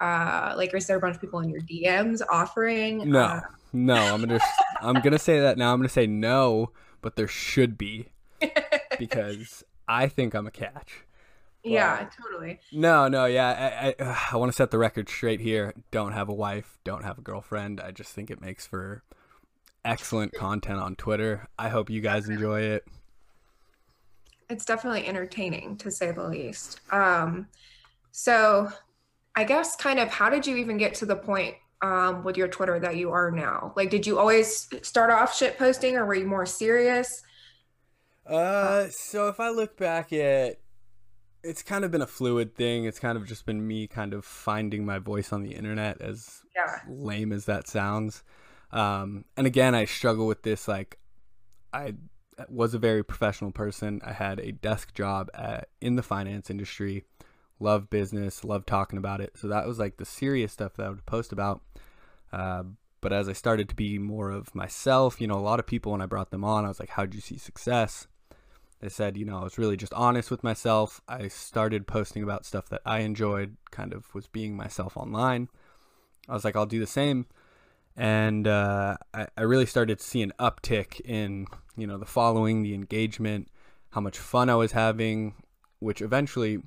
Uh, 0.00 0.54
like, 0.56 0.74
is 0.74 0.88
there 0.88 0.96
a 0.96 1.00
bunch 1.00 1.14
of 1.14 1.20
people 1.20 1.38
in 1.38 1.50
your 1.50 1.60
DMs 1.60 2.20
offering? 2.28 3.08
No. 3.10 3.20
Uh, 3.20 3.40
no, 3.72 3.94
I'm 3.94 4.20
gonna 4.20 4.40
I'm 4.82 5.00
gonna 5.00 5.20
say 5.20 5.38
that 5.38 5.56
now. 5.56 5.72
I'm 5.72 5.78
gonna 5.78 5.88
say 5.88 6.08
no, 6.08 6.72
but 7.00 7.14
there 7.14 7.28
should 7.28 7.78
be 7.78 8.08
because 8.98 9.64
I 9.88 10.08
think 10.08 10.34
I'm 10.34 10.46
a 10.46 10.50
catch. 10.50 11.04
But 11.62 11.72
yeah, 11.72 12.08
totally. 12.22 12.60
No, 12.72 13.08
no, 13.08 13.26
yeah. 13.26 13.94
I 13.98 14.04
I, 14.04 14.16
I 14.32 14.36
want 14.36 14.52
to 14.52 14.56
set 14.56 14.70
the 14.70 14.78
record 14.78 15.08
straight 15.08 15.40
here. 15.40 15.74
Don't 15.90 16.12
have 16.12 16.28
a 16.28 16.34
wife. 16.34 16.78
Don't 16.84 17.04
have 17.04 17.18
a 17.18 17.22
girlfriend. 17.22 17.80
I 17.80 17.90
just 17.90 18.12
think 18.12 18.30
it 18.30 18.40
makes 18.40 18.66
for 18.66 19.02
excellent 19.84 20.34
content 20.34 20.80
on 20.80 20.96
Twitter. 20.96 21.46
I 21.58 21.68
hope 21.68 21.90
you 21.90 22.00
guys 22.00 22.28
enjoy 22.28 22.60
it. 22.60 22.84
It's 24.48 24.64
definitely 24.64 25.06
entertaining 25.06 25.76
to 25.78 25.90
say 25.90 26.12
the 26.12 26.28
least. 26.28 26.80
Um, 26.92 27.48
so 28.12 28.70
I 29.34 29.44
guess 29.44 29.76
kind 29.76 29.98
of 29.98 30.08
how 30.08 30.30
did 30.30 30.46
you 30.46 30.56
even 30.56 30.78
get 30.78 30.94
to 30.94 31.06
the 31.06 31.16
point 31.16 31.56
um, 31.82 32.24
with 32.24 32.36
your 32.36 32.48
Twitter 32.48 32.78
that 32.80 32.96
you 32.96 33.10
are 33.10 33.30
now? 33.30 33.72
Like, 33.76 33.90
did 33.90 34.06
you 34.06 34.18
always 34.18 34.68
start 34.82 35.10
off 35.10 35.36
shit 35.36 35.58
posting, 35.58 35.96
or 35.96 36.06
were 36.06 36.14
you 36.14 36.26
more 36.26 36.46
serious? 36.46 37.22
Uh, 38.28 38.88
so 38.90 39.28
if 39.28 39.40
I 39.40 39.50
look 39.50 39.76
back 39.76 40.12
at, 40.12 40.18
it, 40.18 40.60
it's 41.42 41.62
kind 41.62 41.84
of 41.84 41.90
been 41.90 42.02
a 42.02 42.06
fluid 42.06 42.56
thing. 42.56 42.84
It's 42.84 42.98
kind 42.98 43.16
of 43.16 43.26
just 43.26 43.46
been 43.46 43.66
me 43.66 43.86
kind 43.86 44.14
of 44.14 44.24
finding 44.24 44.84
my 44.84 44.98
voice 44.98 45.32
on 45.32 45.42
the 45.42 45.54
internet, 45.54 46.00
as 46.00 46.42
yeah. 46.56 46.80
lame 46.88 47.32
as 47.32 47.44
that 47.44 47.68
sounds. 47.68 48.24
Um, 48.72 49.24
and 49.36 49.46
again, 49.46 49.74
I 49.74 49.84
struggle 49.84 50.26
with 50.26 50.42
this. 50.42 50.66
Like, 50.66 50.98
I 51.72 51.94
was 52.48 52.74
a 52.74 52.78
very 52.78 53.04
professional 53.04 53.52
person. 53.52 54.00
I 54.04 54.12
had 54.12 54.40
a 54.40 54.52
desk 54.52 54.94
job 54.94 55.30
at 55.34 55.68
in 55.80 55.96
the 55.96 56.02
finance 56.02 56.50
industry 56.50 57.04
love 57.58 57.88
business, 57.88 58.44
love 58.44 58.66
talking 58.66 58.98
about 58.98 59.20
it. 59.20 59.32
So 59.36 59.48
that 59.48 59.66
was 59.66 59.78
like 59.78 59.96
the 59.96 60.04
serious 60.04 60.52
stuff 60.52 60.74
that 60.74 60.86
I 60.86 60.90
would 60.90 61.06
post 61.06 61.32
about. 61.32 61.62
Uh, 62.32 62.64
but 63.00 63.12
as 63.12 63.28
I 63.28 63.32
started 63.32 63.68
to 63.68 63.74
be 63.74 63.98
more 63.98 64.30
of 64.30 64.54
myself, 64.54 65.20
you 65.20 65.26
know, 65.26 65.36
a 65.36 65.40
lot 65.40 65.60
of 65.60 65.66
people 65.66 65.92
when 65.92 66.00
I 66.00 66.06
brought 66.06 66.30
them 66.30 66.44
on, 66.44 66.64
I 66.64 66.68
was 66.68 66.80
like, 66.80 66.90
"How'd 66.90 67.14
you 67.14 67.20
see 67.20 67.38
success?" 67.38 68.08
They 68.80 68.88
said, 68.88 69.16
you 69.16 69.24
know, 69.24 69.38
I 69.38 69.44
was 69.44 69.58
really 69.58 69.76
just 69.76 69.94
honest 69.94 70.30
with 70.30 70.44
myself. 70.44 71.00
I 71.08 71.28
started 71.28 71.86
posting 71.86 72.22
about 72.22 72.44
stuff 72.44 72.68
that 72.68 72.82
I 72.84 73.00
enjoyed, 73.00 73.56
kind 73.70 73.92
of 73.92 74.14
was 74.14 74.26
being 74.26 74.56
myself 74.56 74.96
online. 74.96 75.48
I 76.28 76.34
was 76.34 76.44
like, 76.44 76.56
I'll 76.56 76.66
do 76.66 76.80
the 76.80 76.86
same. 76.86 77.26
And 77.96 78.46
uh, 78.46 78.98
I, 79.14 79.28
I 79.36 79.42
really 79.42 79.64
started 79.64 79.98
to 79.98 80.04
see 80.04 80.20
an 80.20 80.32
uptick 80.38 81.00
in, 81.00 81.46
you 81.76 81.86
know, 81.86 81.96
the 81.96 82.04
following, 82.04 82.62
the 82.62 82.74
engagement, 82.74 83.48
how 83.90 84.02
much 84.02 84.18
fun 84.18 84.50
I 84.50 84.56
was 84.56 84.72
having, 84.72 85.34
which 85.78 86.02
eventually 86.02 86.60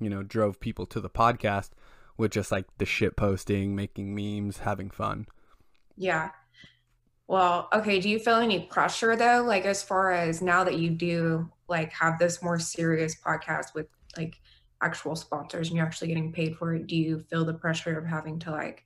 you 0.00 0.10
know, 0.10 0.22
drove 0.22 0.60
people 0.60 0.86
to 0.86 1.00
the 1.00 1.10
podcast 1.10 1.70
with 2.16 2.32
just 2.32 2.52
like 2.52 2.66
the 2.78 2.84
shit 2.84 3.16
posting, 3.16 3.74
making 3.74 4.14
memes, 4.14 4.58
having 4.58 4.90
fun. 4.90 5.26
Yeah. 5.96 6.30
Well, 7.26 7.68
okay. 7.72 8.00
Do 8.00 8.08
you 8.08 8.18
feel 8.18 8.36
any 8.36 8.60
pressure 8.66 9.16
though? 9.16 9.42
Like, 9.46 9.64
as 9.64 9.82
far 9.82 10.12
as 10.12 10.42
now 10.42 10.64
that 10.64 10.78
you 10.78 10.90
do 10.90 11.50
like 11.68 11.92
have 11.92 12.18
this 12.18 12.42
more 12.42 12.58
serious 12.58 13.16
podcast 13.20 13.74
with 13.74 13.86
like 14.16 14.40
actual 14.82 15.16
sponsors 15.16 15.68
and 15.68 15.76
you're 15.76 15.86
actually 15.86 16.08
getting 16.08 16.32
paid 16.32 16.56
for 16.56 16.74
it, 16.74 16.86
do 16.86 16.96
you 16.96 17.20
feel 17.30 17.44
the 17.44 17.54
pressure 17.54 17.98
of 17.98 18.06
having 18.06 18.38
to 18.40 18.50
like 18.50 18.84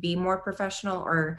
be 0.00 0.14
more 0.16 0.38
professional 0.40 0.98
or? 1.02 1.38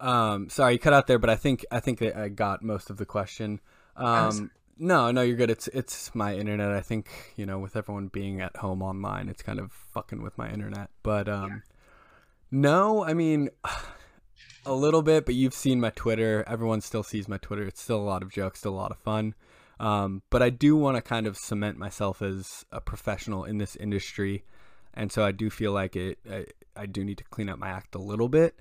Um, 0.00 0.48
sorry, 0.50 0.74
you 0.74 0.78
cut 0.78 0.92
out 0.92 1.06
there, 1.06 1.18
but 1.18 1.30
I 1.30 1.36
think 1.36 1.64
I 1.70 1.80
think 1.80 2.02
I 2.02 2.28
got 2.28 2.62
most 2.62 2.90
of 2.90 2.96
the 2.96 3.06
question. 3.06 3.60
Um, 3.96 4.50
No, 4.76 5.10
no, 5.12 5.22
you're 5.22 5.36
good. 5.36 5.50
It's 5.50 5.68
it's 5.68 6.14
my 6.14 6.34
internet. 6.36 6.70
I 6.72 6.80
think 6.80 7.08
you 7.36 7.46
know, 7.46 7.58
with 7.58 7.76
everyone 7.76 8.08
being 8.08 8.40
at 8.40 8.56
home 8.56 8.82
online, 8.82 9.28
it's 9.28 9.42
kind 9.42 9.58
of 9.60 9.72
fucking 9.72 10.22
with 10.22 10.36
my 10.36 10.50
internet. 10.50 10.90
But 11.02 11.28
um, 11.28 11.62
yeah. 11.68 11.73
No, 12.54 13.04
I 13.04 13.14
mean, 13.14 13.50
a 14.66 14.72
little 14.72 15.02
bit. 15.02 15.26
But 15.26 15.34
you've 15.34 15.54
seen 15.54 15.80
my 15.80 15.90
Twitter. 15.90 16.44
Everyone 16.46 16.80
still 16.80 17.02
sees 17.02 17.28
my 17.28 17.38
Twitter. 17.38 17.64
It's 17.64 17.82
still 17.82 17.98
a 17.98 18.02
lot 18.02 18.22
of 18.22 18.32
jokes, 18.32 18.60
still 18.60 18.74
a 18.74 18.76
lot 18.76 18.90
of 18.92 18.98
fun. 18.98 19.34
Um, 19.80 20.22
but 20.30 20.40
I 20.40 20.50
do 20.50 20.76
want 20.76 20.96
to 20.96 21.02
kind 21.02 21.26
of 21.26 21.36
cement 21.36 21.78
myself 21.78 22.22
as 22.22 22.64
a 22.70 22.80
professional 22.80 23.44
in 23.44 23.58
this 23.58 23.74
industry, 23.74 24.44
and 24.94 25.10
so 25.10 25.24
I 25.24 25.32
do 25.32 25.50
feel 25.50 25.72
like 25.72 25.96
it. 25.96 26.18
I, 26.30 26.46
I 26.76 26.86
do 26.86 27.04
need 27.04 27.18
to 27.18 27.24
clean 27.24 27.48
up 27.48 27.58
my 27.58 27.68
act 27.68 27.94
a 27.96 27.98
little 27.98 28.28
bit. 28.28 28.54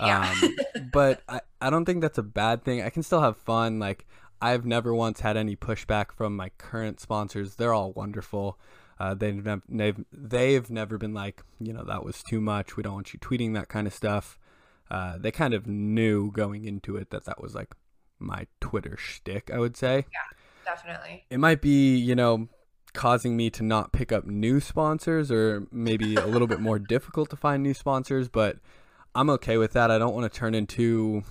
Yeah. 0.00 0.34
Um, 0.42 0.56
but 0.92 1.22
I, 1.28 1.40
I 1.60 1.70
don't 1.70 1.84
think 1.84 2.02
that's 2.02 2.18
a 2.18 2.22
bad 2.22 2.64
thing. 2.64 2.82
I 2.82 2.90
can 2.90 3.04
still 3.04 3.20
have 3.22 3.36
fun. 3.36 3.78
Like 3.78 4.06
I've 4.42 4.66
never 4.66 4.92
once 4.92 5.20
had 5.20 5.36
any 5.36 5.56
pushback 5.56 6.12
from 6.12 6.36
my 6.36 6.50
current 6.58 7.00
sponsors. 7.00 7.54
They're 7.54 7.72
all 7.72 7.92
wonderful. 7.92 8.58
Uh, 8.98 9.14
they've, 9.14 9.46
they've 9.68 10.04
they've 10.10 10.70
never 10.70 10.96
been 10.96 11.12
like, 11.12 11.42
you 11.60 11.72
know, 11.72 11.84
that 11.84 12.04
was 12.04 12.22
too 12.22 12.40
much. 12.40 12.76
We 12.76 12.82
don't 12.82 12.94
want 12.94 13.12
you 13.12 13.20
tweeting 13.20 13.54
that 13.54 13.68
kind 13.68 13.86
of 13.86 13.92
stuff. 13.92 14.38
Uh, 14.90 15.18
they 15.18 15.30
kind 15.30 15.52
of 15.52 15.66
knew 15.66 16.30
going 16.30 16.64
into 16.64 16.96
it 16.96 17.10
that 17.10 17.24
that 17.24 17.42
was 17.42 17.54
like 17.54 17.74
my 18.18 18.46
Twitter 18.60 18.96
shtick. 18.96 19.50
I 19.52 19.58
would 19.58 19.76
say. 19.76 20.06
Yeah, 20.12 20.74
definitely. 20.74 21.24
It 21.28 21.38
might 21.38 21.60
be, 21.60 21.96
you 21.96 22.14
know, 22.14 22.48
causing 22.94 23.36
me 23.36 23.50
to 23.50 23.62
not 23.62 23.92
pick 23.92 24.12
up 24.12 24.24
new 24.24 24.60
sponsors, 24.60 25.30
or 25.30 25.66
maybe 25.70 26.14
a 26.14 26.26
little 26.26 26.48
bit 26.48 26.60
more 26.60 26.78
difficult 26.94 27.30
to 27.30 27.36
find 27.36 27.62
new 27.62 27.74
sponsors. 27.74 28.28
But 28.28 28.58
I'm 29.14 29.28
okay 29.30 29.58
with 29.58 29.72
that. 29.72 29.90
I 29.90 29.98
don't 29.98 30.14
want 30.14 30.32
to 30.32 30.38
turn 30.38 30.54
into. 30.54 31.22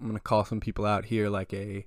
I'm 0.00 0.08
gonna 0.08 0.20
call 0.20 0.44
some 0.44 0.60
people 0.60 0.84
out 0.84 1.06
here 1.06 1.28
like 1.30 1.54
a 1.54 1.86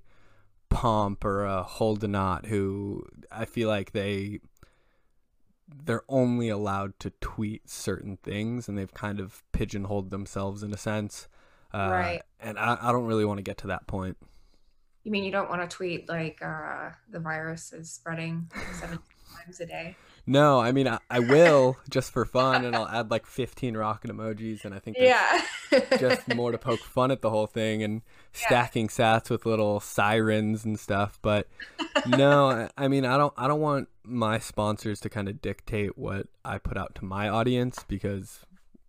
Pomp 0.69 1.23
or 1.23 1.45
a 1.45 1.65
Hodlonaut 1.67 2.45
who 2.45 3.05
I 3.31 3.45
feel 3.45 3.67
like 3.67 3.91
they 3.91 4.39
they're 5.67 6.03
only 6.07 6.49
allowed 6.49 6.99
to 6.99 7.11
tweet 7.21 7.69
certain 7.69 8.17
things 8.17 8.67
and 8.67 8.77
they've 8.77 8.93
kind 8.93 9.19
of 9.19 9.43
pigeonholed 9.51 10.09
themselves 10.11 10.63
in 10.63 10.73
a 10.73 10.77
sense. 10.77 11.27
Uh, 11.73 11.89
right. 11.91 12.21
And 12.39 12.57
I, 12.57 12.77
I 12.81 12.91
don't 12.91 13.05
really 13.05 13.25
want 13.25 13.39
to 13.39 13.43
get 13.43 13.57
to 13.59 13.67
that 13.67 13.87
point. 13.87 14.17
You 15.03 15.11
mean 15.11 15.23
you 15.23 15.31
don't 15.31 15.49
want 15.49 15.61
to 15.61 15.73
tweet 15.73 16.09
like 16.09 16.41
uh, 16.41 16.89
the 17.09 17.19
virus 17.19 17.71
is 17.71 17.89
spreading 17.89 18.49
seven 18.79 18.99
times 19.35 19.59
a 19.59 19.65
day? 19.65 19.95
No, 20.29 20.59
I 20.59 20.73
mean 20.73 20.87
I, 20.89 20.99
I 21.09 21.19
will 21.19 21.77
just 21.89 22.11
for 22.11 22.25
fun, 22.25 22.65
and 22.65 22.75
I'll 22.75 22.87
add 22.87 23.09
like 23.09 23.25
15 23.25 23.77
rocket 23.77 24.11
emojis, 24.11 24.65
and 24.65 24.75
I 24.75 24.79
think 24.79 24.97
yeah, 24.99 25.41
just 25.97 26.27
more 26.35 26.51
to 26.51 26.57
poke 26.57 26.81
fun 26.81 27.11
at 27.11 27.21
the 27.21 27.29
whole 27.29 27.47
thing 27.47 27.81
and 27.81 28.01
stacking 28.33 28.89
yeah. 28.97 29.19
sats 29.19 29.29
with 29.29 29.45
little 29.45 29.79
sirens 29.79 30.65
and 30.65 30.77
stuff. 30.77 31.17
But 31.21 31.47
no, 32.05 32.67
I 32.77 32.89
mean 32.89 33.05
I 33.05 33.17
don't 33.17 33.33
I 33.37 33.47
don't 33.47 33.61
want 33.61 33.87
my 34.07 34.39
sponsors 34.39 34.99
to 35.01 35.09
kind 35.09 35.27
of 35.27 35.41
dictate 35.41 35.97
what 35.97 36.27
I 36.45 36.57
put 36.57 36.77
out 36.77 36.95
to 36.95 37.05
my 37.05 37.27
audience 37.29 37.83
because 37.87 38.45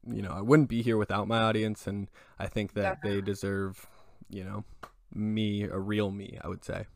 you 0.06 0.22
know 0.22 0.30
I 0.30 0.40
wouldn't 0.40 0.68
be 0.68 0.82
here 0.82 0.96
without 0.96 1.28
my 1.28 1.38
audience, 1.38 1.86
and 1.86 2.08
I 2.38 2.46
think 2.46 2.74
that 2.74 2.82
Definitely. 3.02 3.20
they 3.20 3.24
deserve 3.24 3.86
you 4.30 4.44
know 4.44 4.64
me 5.12 5.64
a 5.64 5.78
real 5.78 6.10
me. 6.10 6.38
I 6.42 6.48
would 6.48 6.64
say. 6.64 6.86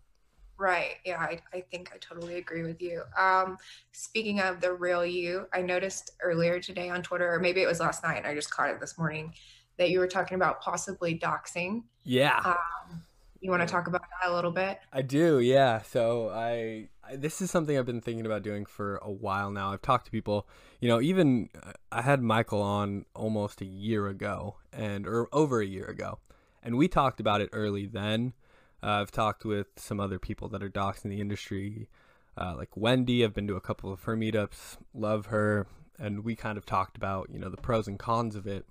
Right. 0.59 0.99
Yeah, 1.05 1.19
I, 1.19 1.41
I 1.53 1.65
think 1.73 1.91
I 1.93 1.99
totally 1.99 2.37
agree 2.37 2.63
with 2.63 2.81
you. 2.81 3.03
Um, 3.19 3.59
speaking 3.91 4.39
of 4.39 4.61
the 4.61 4.73
real 4.73 5.05
you, 5.05 5.49
I 5.53 5.61
noticed 5.61 6.13
earlier 6.23 6.61
today 6.61 6.89
on 6.89 7.03
Twitter, 7.03 7.35
or 7.35 7.41
maybe 7.41 7.63
it 7.63 7.67
was 7.67 7.81
last 7.81 8.05
night, 8.05 8.19
and 8.19 8.27
I 8.29 8.35
just 8.35 8.53
caught 8.53 8.71
it 8.71 8.79
this 8.79 8.97
morning, 8.97 9.35
that 9.79 9.91
you 9.91 9.99
were 9.99 10.07
talking 10.07 10.37
about 10.37 10.61
possibly 10.61 11.19
doxing. 11.19 11.83
Yeah. 12.05 12.41
Um, 12.45 13.03
you 13.41 13.51
want 13.51 13.63
to 13.63 13.67
talk 13.67 13.89
about 13.89 14.03
that 14.03 14.31
a 14.31 14.35
little 14.35 14.53
bit? 14.53 14.79
I 14.93 15.03
do. 15.03 15.41
Yeah. 15.41 15.83
So 15.83 16.29
I, 16.29 16.51
I, 16.51 16.89
this 17.15 17.43
is 17.43 17.51
something 17.51 17.77
I've 17.77 17.87
been 17.87 18.01
thinking 18.01 18.27
about 18.27 18.43
doing 18.43 18.65
for 18.65 18.97
a 19.03 19.11
while 19.11 19.51
now. 19.51 19.73
I've 19.73 19.83
talked 19.83 20.07
to 20.07 20.11
people, 20.11 20.49
you 20.81 20.89
know, 20.89 21.01
even 21.01 21.49
uh, 21.63 21.73
I 21.91 22.03
had 22.03 22.23
Michael 22.23 22.63
on 22.63 23.07
almost 23.15 23.61
a 23.61 23.67
year 23.67 24.09
ago, 24.09 24.57
and 24.73 25.07
or 25.07 25.29
over 25.33 25.61
a 25.61 25.67
year 25.67 25.87
ago, 25.87 26.19
and 26.63 26.77
we 26.77 26.89
talked 26.89 27.21
about 27.21 27.41
it 27.41 27.51
early 27.53 27.87
then 27.87 28.35
uh, 28.83 29.01
I've 29.01 29.13
talked 29.13 29.45
with 29.45 29.69
some 29.77 30.01
other 30.01 30.19
people 30.19 30.49
that 30.49 30.63
are 30.63 30.69
docs 30.69 31.05
in 31.05 31.11
the 31.11 31.21
industry, 31.21 31.89
uh, 32.37 32.55
like 32.57 32.77
Wendy. 32.77 33.25
I've 33.25 33.35
been 33.35 33.47
to 33.47 33.57
a 33.57 33.61
couple 33.61 33.93
of 33.93 34.03
her 34.05 34.17
meetups, 34.17 34.79
love 34.93 35.27
her, 35.27 35.67
and 35.99 36.25
we 36.25 36.35
kind 36.35 36.59
of 36.59 36.67
talked 36.67 36.97
about 36.97 37.29
you 37.33 37.39
know 37.39 37.49
the 37.49 37.57
pros 37.57 37.87
and 37.87 37.99
cons 37.99 38.35
of 38.35 38.47
it. 38.47 38.67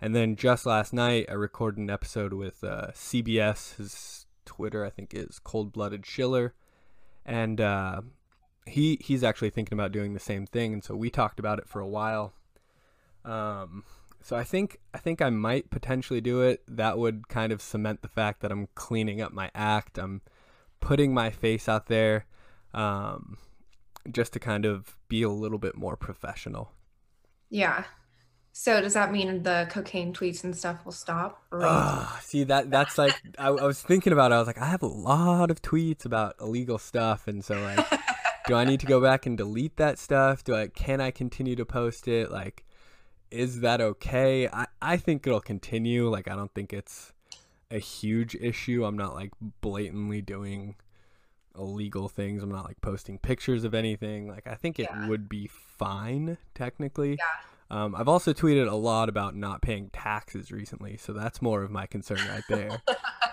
And 0.00 0.16
then 0.16 0.36
just 0.36 0.66
last 0.66 0.92
night, 0.92 1.26
I 1.28 1.34
recorded 1.34 1.78
an 1.78 1.90
episode 1.90 2.32
with 2.32 2.64
uh, 2.64 2.88
CBS. 2.92 3.76
His 3.76 4.26
Twitter, 4.44 4.84
I 4.84 4.90
think, 4.90 5.12
is 5.14 5.38
Cold 5.38 5.72
Blooded 5.72 6.06
Shiller, 6.06 6.54
and 7.24 7.60
uh, 7.60 8.02
he 8.66 8.98
he's 9.00 9.24
actually 9.24 9.50
thinking 9.50 9.78
about 9.78 9.92
doing 9.92 10.14
the 10.14 10.20
same 10.20 10.46
thing. 10.46 10.72
And 10.72 10.84
so 10.84 10.94
we 10.94 11.10
talked 11.10 11.38
about 11.38 11.58
it 11.58 11.68
for 11.68 11.80
a 11.80 11.88
while. 11.88 12.32
Um, 13.24 13.84
so 14.20 14.36
I 14.36 14.44
think 14.44 14.78
I 14.94 14.98
think 14.98 15.20
I 15.20 15.30
might 15.30 15.70
potentially 15.70 16.20
do 16.20 16.42
it. 16.42 16.62
That 16.68 16.98
would 16.98 17.28
kind 17.28 17.52
of 17.52 17.60
cement 17.60 18.02
the 18.02 18.08
fact 18.08 18.40
that 18.40 18.52
I'm 18.52 18.68
cleaning 18.74 19.20
up 19.20 19.32
my 19.32 19.50
act. 19.54 19.98
I'm 19.98 20.22
putting 20.80 21.14
my 21.14 21.30
face 21.30 21.68
out 21.68 21.86
there, 21.86 22.26
um, 22.74 23.38
just 24.10 24.32
to 24.34 24.40
kind 24.40 24.64
of 24.64 24.96
be 25.08 25.22
a 25.22 25.28
little 25.28 25.58
bit 25.58 25.76
more 25.76 25.96
professional. 25.96 26.72
Yeah. 27.50 27.84
So 28.54 28.82
does 28.82 28.92
that 28.92 29.10
mean 29.10 29.42
the 29.42 29.66
cocaine 29.70 30.12
tweets 30.12 30.44
and 30.44 30.54
stuff 30.54 30.84
will 30.84 30.92
stop? 30.92 31.42
Uh, 31.50 32.06
see 32.20 32.44
that 32.44 32.70
that's 32.70 32.98
like 32.98 33.14
I, 33.38 33.48
I 33.48 33.64
was 33.64 33.80
thinking 33.80 34.12
about. 34.12 34.30
It. 34.30 34.34
I 34.34 34.38
was 34.38 34.46
like, 34.46 34.60
I 34.60 34.66
have 34.66 34.82
a 34.82 34.86
lot 34.86 35.50
of 35.50 35.62
tweets 35.62 36.04
about 36.04 36.36
illegal 36.38 36.76
stuff, 36.76 37.26
and 37.26 37.42
so 37.42 37.54
like, 37.54 37.86
do 38.46 38.54
I 38.54 38.64
need 38.64 38.80
to 38.80 38.86
go 38.86 39.00
back 39.00 39.24
and 39.24 39.38
delete 39.38 39.78
that 39.78 39.98
stuff? 39.98 40.44
Do 40.44 40.54
I 40.54 40.68
can 40.68 41.00
I 41.00 41.10
continue 41.10 41.56
to 41.56 41.64
post 41.64 42.06
it? 42.06 42.30
Like, 42.30 42.64
is 43.30 43.60
that 43.60 43.80
okay? 43.80 44.48
I, 44.48 44.66
I 44.82 44.96
think 44.98 45.26
it'll 45.26 45.40
continue. 45.40 46.10
Like, 46.10 46.28
I 46.28 46.36
don't 46.36 46.52
think 46.52 46.74
it's 46.74 47.14
a 47.70 47.78
huge 47.78 48.34
issue. 48.34 48.84
I'm 48.84 48.98
not 48.98 49.14
like 49.14 49.30
blatantly 49.62 50.20
doing 50.20 50.74
illegal 51.56 52.10
things. 52.10 52.42
I'm 52.42 52.52
not 52.52 52.66
like 52.66 52.82
posting 52.82 53.18
pictures 53.18 53.64
of 53.64 53.72
anything. 53.72 54.28
Like, 54.28 54.46
I 54.46 54.56
think 54.56 54.78
it 54.78 54.88
yeah. 54.90 55.08
would 55.08 55.30
be 55.30 55.48
fine 55.48 56.36
technically. 56.54 57.12
Yeah. 57.12 57.48
Um, 57.72 57.94
I've 57.94 58.06
also 58.06 58.34
tweeted 58.34 58.70
a 58.70 58.74
lot 58.74 59.08
about 59.08 59.34
not 59.34 59.62
paying 59.62 59.88
taxes 59.94 60.52
recently, 60.52 60.98
so 60.98 61.14
that's 61.14 61.40
more 61.40 61.62
of 61.62 61.70
my 61.70 61.86
concern 61.86 62.18
right 62.28 62.44
there. 62.46 62.82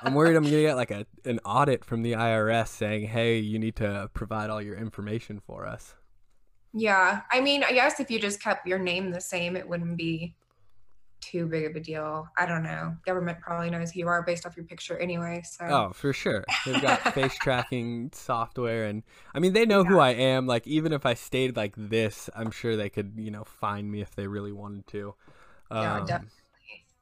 I'm 0.01 0.13
worried 0.13 0.37
I'm 0.37 0.43
gonna 0.43 0.61
get 0.61 0.75
like 0.77 0.91
a 0.91 1.05
an 1.25 1.39
audit 1.43 1.83
from 1.83 2.03
the 2.03 2.13
IRS 2.13 2.69
saying, 2.69 3.07
"Hey, 3.07 3.37
you 3.39 3.59
need 3.59 3.75
to 3.75 4.09
provide 4.13 4.49
all 4.49 4.61
your 4.61 4.77
information 4.77 5.41
for 5.45 5.67
us." 5.67 5.95
Yeah. 6.71 7.23
I 7.29 7.41
mean, 7.41 7.65
I 7.65 7.73
guess 7.73 7.99
if 7.99 8.09
you 8.09 8.17
just 8.17 8.41
kept 8.41 8.65
your 8.65 8.79
name 8.79 9.11
the 9.11 9.19
same, 9.19 9.57
it 9.57 9.67
wouldn't 9.67 9.97
be 9.97 10.35
too 11.21 11.47
big 11.47 11.65
of 11.65 11.75
a 11.75 11.79
deal. 11.79 12.27
I 12.37 12.45
don't 12.45 12.63
know. 12.63 12.95
Government 13.05 13.39
probably 13.41 13.69
knows 13.69 13.91
who 13.91 13.99
you 13.99 14.07
are 14.07 14.23
based 14.23 14.45
off 14.45 14.55
your 14.55 14.65
picture 14.65 14.97
anyway. 14.97 15.41
So 15.45 15.65
Oh, 15.65 15.91
for 15.93 16.13
sure. 16.13 16.45
They've 16.65 16.81
got 16.81 17.01
face 17.13 17.35
tracking 17.35 18.11
software 18.13 18.85
and 18.85 19.03
I 19.33 19.39
mean 19.39 19.53
they 19.53 19.65
know 19.65 19.83
yeah. 19.83 19.89
who 19.89 19.99
I 19.99 20.11
am. 20.11 20.47
Like 20.47 20.65
even 20.67 20.93
if 20.93 21.05
I 21.05 21.13
stayed 21.13 21.55
like 21.55 21.73
this, 21.77 22.29
I'm 22.35 22.51
sure 22.51 22.75
they 22.75 22.89
could, 22.89 23.13
you 23.17 23.31
know, 23.31 23.43
find 23.43 23.91
me 23.91 24.01
if 24.01 24.15
they 24.15 24.27
really 24.27 24.51
wanted 24.51 24.87
to. 24.87 25.15
Um, 25.71 25.83
yeah, 25.83 25.99
definitely. 25.99 26.29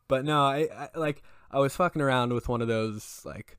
But 0.07 0.25
no, 0.25 0.41
I, 0.41 0.67
I 0.73 0.89
like 0.95 1.23
I 1.51 1.59
was 1.59 1.75
fucking 1.75 2.01
around 2.01 2.33
with 2.33 2.49
one 2.49 2.61
of 2.61 2.67
those 2.67 3.21
like 3.25 3.57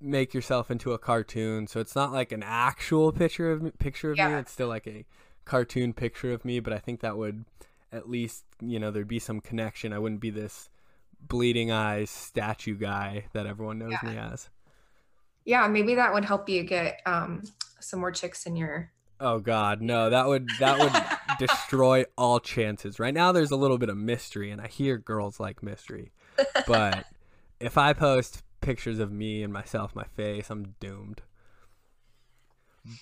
make 0.00 0.34
yourself 0.34 0.70
into 0.70 0.92
a 0.92 0.98
cartoon. 0.98 1.66
So 1.66 1.80
it's 1.80 1.94
not 1.94 2.12
like 2.12 2.32
an 2.32 2.42
actual 2.42 3.12
picture 3.12 3.52
of 3.52 3.62
me, 3.62 3.70
picture 3.78 4.10
of 4.10 4.18
yeah. 4.18 4.28
me. 4.28 4.34
It's 4.36 4.52
still 4.52 4.68
like 4.68 4.86
a 4.86 5.04
cartoon 5.44 5.92
picture 5.92 6.32
of 6.32 6.44
me, 6.44 6.60
but 6.60 6.72
I 6.72 6.78
think 6.78 7.00
that 7.00 7.16
would 7.16 7.44
at 7.92 8.08
least, 8.08 8.44
you 8.60 8.78
know, 8.78 8.90
there'd 8.90 9.06
be 9.06 9.18
some 9.18 9.40
connection. 9.40 9.92
I 9.92 9.98
wouldn't 9.98 10.20
be 10.20 10.30
this 10.30 10.70
bleeding 11.20 11.70
eyes 11.70 12.10
statue 12.10 12.76
guy 12.76 13.26
that 13.32 13.46
everyone 13.46 13.78
knows 13.78 13.94
yeah. 14.02 14.10
me 14.10 14.18
as. 14.18 14.48
Yeah, 15.44 15.66
maybe 15.68 15.94
that 15.96 16.12
would 16.12 16.24
help 16.24 16.48
you 16.48 16.62
get 16.62 17.00
um 17.06 17.42
some 17.80 18.00
more 18.00 18.12
chicks 18.12 18.46
in 18.46 18.56
your 18.56 18.90
Oh 19.20 19.38
god, 19.38 19.80
no. 19.80 20.10
That 20.10 20.26
would 20.26 20.48
that 20.58 20.78
would 20.78 21.38
destroy 21.48 22.04
all 22.18 22.40
chances. 22.40 22.98
Right 22.98 23.14
now 23.14 23.30
there's 23.30 23.52
a 23.52 23.56
little 23.56 23.78
bit 23.78 23.88
of 23.88 23.96
mystery 23.96 24.50
and 24.50 24.60
I 24.60 24.66
hear 24.66 24.98
girls 24.98 25.38
like 25.38 25.62
mystery. 25.62 26.12
But 26.66 27.04
if 27.60 27.78
I 27.78 27.92
post 27.92 28.42
pictures 28.60 28.98
of 28.98 29.12
me 29.12 29.42
and 29.42 29.52
myself, 29.52 29.94
my 29.94 30.04
face, 30.16 30.50
I'm 30.50 30.74
doomed. 30.80 31.22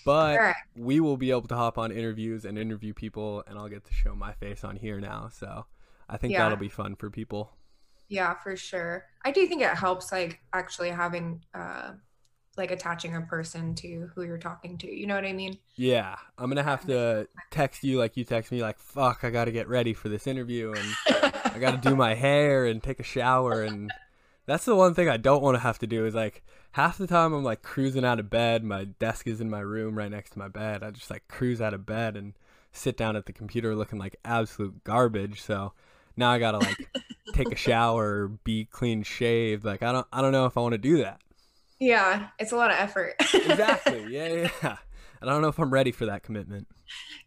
But 0.04 0.38
right. 0.38 0.54
we 0.76 1.00
will 1.00 1.16
be 1.16 1.30
able 1.30 1.48
to 1.48 1.56
hop 1.56 1.78
on 1.78 1.90
interviews 1.90 2.44
and 2.44 2.58
interview 2.58 2.92
people, 2.92 3.42
and 3.46 3.58
I'll 3.58 3.68
get 3.68 3.84
to 3.84 3.92
show 3.92 4.14
my 4.14 4.32
face 4.32 4.64
on 4.64 4.76
here 4.76 5.00
now. 5.00 5.30
So 5.32 5.66
I 6.08 6.16
think 6.16 6.32
yeah. 6.32 6.42
that'll 6.42 6.58
be 6.58 6.68
fun 6.68 6.96
for 6.96 7.10
people. 7.10 7.52
Yeah, 8.08 8.34
for 8.34 8.56
sure. 8.56 9.06
I 9.24 9.30
do 9.30 9.46
think 9.46 9.62
it 9.62 9.70
helps, 9.70 10.12
like 10.12 10.40
actually 10.52 10.90
having, 10.90 11.44
uh, 11.54 11.92
like 12.56 12.72
attaching 12.72 13.14
a 13.14 13.20
person 13.22 13.74
to 13.76 14.10
who 14.14 14.22
you're 14.22 14.36
talking 14.36 14.76
to. 14.78 14.92
You 14.92 15.06
know 15.06 15.14
what 15.14 15.24
I 15.24 15.32
mean? 15.32 15.56
Yeah, 15.76 16.16
I'm 16.36 16.50
gonna 16.50 16.62
have 16.62 16.84
to 16.86 17.28
text 17.50 17.84
you 17.84 17.98
like 17.98 18.16
you 18.16 18.24
text 18.24 18.50
me, 18.52 18.60
like 18.60 18.78
"fuck," 18.78 19.20
I 19.22 19.30
gotta 19.30 19.52
get 19.52 19.68
ready 19.68 19.94
for 19.94 20.08
this 20.08 20.26
interview, 20.26 20.72
and 20.72 21.22
I 21.44 21.58
gotta 21.58 21.78
do 21.78 21.94
my 21.96 22.14
hair 22.14 22.66
and 22.66 22.82
take 22.82 23.00
a 23.00 23.04
shower 23.04 23.62
and 23.62 23.90
That's 24.50 24.64
the 24.64 24.74
one 24.74 24.94
thing 24.94 25.08
I 25.08 25.16
don't 25.16 25.42
want 25.42 25.54
to 25.54 25.60
have 25.60 25.78
to 25.78 25.86
do 25.86 26.06
is 26.06 26.14
like 26.16 26.42
half 26.72 26.98
the 26.98 27.06
time 27.06 27.32
I'm 27.32 27.44
like 27.44 27.62
cruising 27.62 28.04
out 28.04 28.20
of 28.20 28.30
bed. 28.30 28.64
My 28.64 28.84
desk 28.84 29.26
is 29.26 29.40
in 29.40 29.50
my 29.50 29.60
room 29.60 29.96
right 29.96 30.10
next 30.10 30.30
to 30.30 30.38
my 30.38 30.48
bed. 30.48 30.82
I 30.82 30.90
just 30.90 31.10
like 31.10 31.26
cruise 31.28 31.60
out 31.60 31.74
of 31.74 31.86
bed 31.86 32.16
and 32.16 32.34
sit 32.72 32.96
down 32.96 33.16
at 33.16 33.26
the 33.26 33.32
computer 33.32 33.74
looking 33.74 33.98
like 33.98 34.16
absolute 34.24 34.84
garbage. 34.84 35.40
So 35.40 35.72
now 36.16 36.30
I 36.30 36.38
gotta 36.38 36.58
like 36.58 36.88
take 37.34 37.50
a 37.52 37.56
shower, 37.56 38.28
be 38.28 38.64
clean 38.64 39.02
shaved. 39.02 39.64
Like 39.64 39.82
I 39.82 39.92
don't 39.92 40.06
I 40.12 40.22
don't 40.22 40.32
know 40.32 40.46
if 40.46 40.56
I 40.56 40.60
want 40.60 40.72
to 40.72 40.78
do 40.78 40.98
that. 40.98 41.20
Yeah, 41.78 42.28
it's 42.38 42.52
a 42.52 42.56
lot 42.56 42.70
of 42.70 42.76
effort. 42.78 43.14
exactly. 43.34 44.06
Yeah, 44.10 44.50
yeah. 44.62 44.76
I 45.22 45.26
don't 45.26 45.42
know 45.42 45.48
if 45.48 45.58
I'm 45.58 45.70
ready 45.72 45.92
for 45.92 46.06
that 46.06 46.22
commitment. 46.22 46.66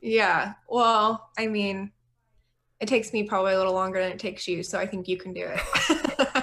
Yeah. 0.02 0.54
Well, 0.68 1.30
I 1.38 1.48
mean, 1.48 1.92
it 2.80 2.88
takes 2.88 3.14
me 3.14 3.24
probably 3.24 3.54
a 3.54 3.58
little 3.58 3.74
longer 3.74 4.02
than 4.02 4.12
it 4.12 4.20
takes 4.20 4.48
you, 4.48 4.64
so 4.64 4.80
I 4.80 4.86
think 4.88 5.08
you 5.08 5.18
can 5.18 5.34
do 5.34 5.48
it. 5.48 6.43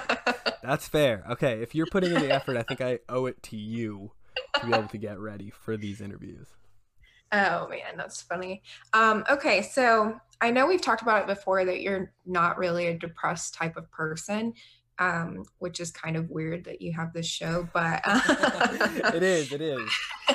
That's 0.63 0.87
fair. 0.87 1.23
Okay, 1.31 1.61
if 1.61 1.73
you're 1.75 1.87
putting 1.87 2.13
in 2.13 2.21
the 2.21 2.31
effort, 2.31 2.57
I 2.57 2.63
think 2.63 2.81
I 2.81 2.99
owe 3.09 3.25
it 3.25 3.41
to 3.43 3.57
you 3.57 4.11
to 4.59 4.65
be 4.65 4.73
able 4.73 4.87
to 4.89 4.97
get 4.97 5.19
ready 5.19 5.49
for 5.49 5.77
these 5.77 6.01
interviews. 6.01 6.47
Oh 7.31 7.67
man, 7.69 7.95
that's 7.95 8.21
funny. 8.21 8.61
Um, 8.93 9.23
okay, 9.29 9.61
so 9.61 10.19
I 10.41 10.51
know 10.51 10.67
we've 10.67 10.81
talked 10.81 11.01
about 11.01 11.21
it 11.21 11.27
before 11.27 11.63
that 11.65 11.81
you're 11.81 12.11
not 12.25 12.57
really 12.57 12.87
a 12.87 12.97
depressed 12.97 13.53
type 13.53 13.77
of 13.77 13.89
person, 13.91 14.53
um, 14.99 15.45
which 15.59 15.79
is 15.79 15.91
kind 15.91 16.17
of 16.17 16.29
weird 16.29 16.65
that 16.65 16.81
you 16.81 16.91
have 16.93 17.13
this 17.13 17.25
show, 17.25 17.67
but 17.73 18.01
it 19.15 19.23
is. 19.23 19.53
It 19.53 19.61
is. 19.61 19.89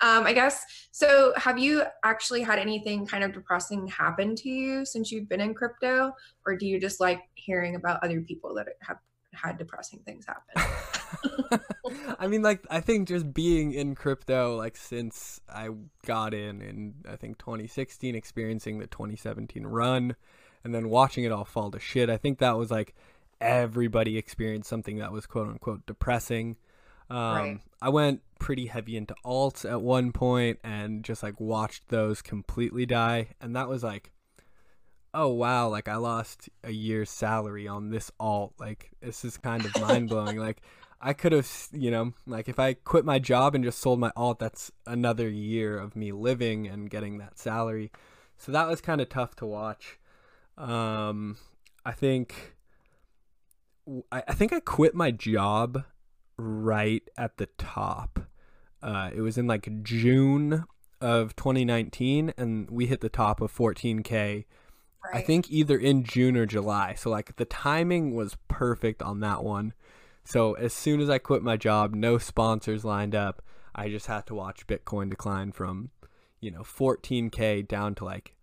um, 0.00 0.24
I 0.24 0.32
guess 0.32 0.88
so. 0.92 1.32
Have 1.36 1.58
you 1.58 1.82
actually 2.04 2.42
had 2.42 2.60
anything 2.60 3.04
kind 3.04 3.24
of 3.24 3.32
depressing 3.32 3.88
happen 3.88 4.36
to 4.36 4.48
you 4.48 4.84
since 4.84 5.10
you've 5.10 5.28
been 5.28 5.40
in 5.40 5.52
crypto, 5.52 6.12
or 6.46 6.56
do 6.56 6.66
you 6.66 6.78
just 6.78 7.00
like 7.00 7.22
hearing 7.34 7.74
about 7.74 8.02
other 8.04 8.20
people 8.20 8.54
that 8.54 8.68
have 8.82 8.98
had 9.32 9.58
depressing 9.58 10.00
things 10.00 10.26
happen? 10.26 11.60
I 12.18 12.26
mean, 12.26 12.42
like, 12.42 12.66
I 12.70 12.80
think 12.80 13.08
just 13.08 13.32
being 13.32 13.72
in 13.72 13.94
crypto, 13.94 14.56
like, 14.56 14.76
since 14.76 15.40
I 15.48 15.70
got 16.06 16.34
in 16.34 16.60
in, 16.60 16.94
I 17.08 17.16
think, 17.16 17.38
2016, 17.38 18.14
experiencing 18.14 18.78
the 18.78 18.86
2017 18.86 19.66
run, 19.66 20.16
and 20.64 20.74
then 20.74 20.88
watching 20.88 21.24
it 21.24 21.32
all 21.32 21.44
fall 21.44 21.70
to 21.70 21.78
shit, 21.78 22.10
I 22.10 22.16
think 22.16 22.38
that 22.38 22.56
was 22.56 22.70
like 22.70 22.94
everybody 23.40 24.18
experienced 24.18 24.68
something 24.68 24.98
that 24.98 25.12
was 25.12 25.26
quote 25.26 25.48
unquote 25.48 25.86
depressing. 25.86 26.56
Um, 27.10 27.18
right. 27.18 27.60
I 27.80 27.88
went 27.88 28.22
pretty 28.38 28.66
heavy 28.66 28.96
into 28.96 29.14
alts 29.24 29.68
at 29.68 29.80
one 29.80 30.12
point 30.12 30.58
and 30.62 31.04
just 31.04 31.22
like 31.22 31.40
watched 31.40 31.88
those 31.88 32.22
completely 32.22 32.86
die. 32.86 33.28
And 33.40 33.56
that 33.56 33.68
was 33.68 33.82
like, 33.82 34.10
oh 35.14 35.28
wow, 35.28 35.68
like 35.68 35.88
I 35.88 35.96
lost 35.96 36.48
a 36.62 36.70
year's 36.70 37.10
salary 37.10 37.66
on 37.66 37.90
this 37.90 38.10
alt. 38.18 38.54
Like 38.58 38.90
this 39.00 39.24
is 39.24 39.36
kind 39.36 39.64
of 39.64 39.80
mind 39.80 40.08
blowing. 40.08 40.38
like 40.38 40.60
I 41.00 41.12
could 41.12 41.32
have, 41.32 41.48
you 41.72 41.90
know, 41.90 42.12
like 42.26 42.48
if 42.48 42.58
I 42.58 42.74
quit 42.74 43.04
my 43.04 43.18
job 43.18 43.54
and 43.54 43.62
just 43.62 43.78
sold 43.78 44.00
my 44.00 44.12
alt, 44.16 44.38
that's 44.38 44.72
another 44.86 45.28
year 45.28 45.78
of 45.78 45.94
me 45.94 46.12
living 46.12 46.66
and 46.66 46.90
getting 46.90 47.18
that 47.18 47.38
salary. 47.38 47.92
So 48.36 48.52
that 48.52 48.68
was 48.68 48.80
kind 48.80 49.00
of 49.00 49.08
tough 49.08 49.36
to 49.36 49.46
watch. 49.46 49.98
Um, 50.56 51.36
I 51.84 51.92
think, 51.92 52.56
I, 54.10 54.24
I 54.26 54.34
think 54.34 54.52
I 54.52 54.60
quit 54.60 54.94
my 54.94 55.12
job 55.12 55.84
right 56.36 57.02
at 57.16 57.36
the 57.36 57.46
top. 57.58 58.20
Uh, 58.82 59.10
it 59.14 59.20
was 59.20 59.38
in 59.38 59.46
like 59.46 59.82
June 59.82 60.64
of 61.00 61.36
2019, 61.36 62.34
and 62.36 62.68
we 62.70 62.86
hit 62.86 63.00
the 63.00 63.08
top 63.08 63.40
of 63.40 63.56
14k. 63.56 64.44
Right. 65.04 65.16
I 65.16 65.22
think 65.22 65.50
either 65.50 65.78
in 65.78 66.02
June 66.02 66.36
or 66.36 66.44
July. 66.44 66.94
So 66.94 67.08
like 67.10 67.36
the 67.36 67.44
timing 67.44 68.14
was 68.14 68.36
perfect 68.48 69.00
on 69.02 69.20
that 69.20 69.44
one. 69.44 69.72
So 70.24 70.54
as 70.54 70.74
soon 70.74 71.00
as 71.00 71.08
I 71.08 71.18
quit 71.18 71.42
my 71.42 71.56
job, 71.56 71.94
no 71.94 72.18
sponsors 72.18 72.84
lined 72.84 73.14
up. 73.14 73.42
I 73.74 73.88
just 73.88 74.06
had 74.06 74.26
to 74.26 74.34
watch 74.34 74.66
Bitcoin 74.66 75.08
decline 75.08 75.52
from, 75.52 75.90
you 76.40 76.50
know, 76.50 76.62
14k 76.62 77.66
down 77.68 77.94
to 77.94 78.04
like 78.04 78.34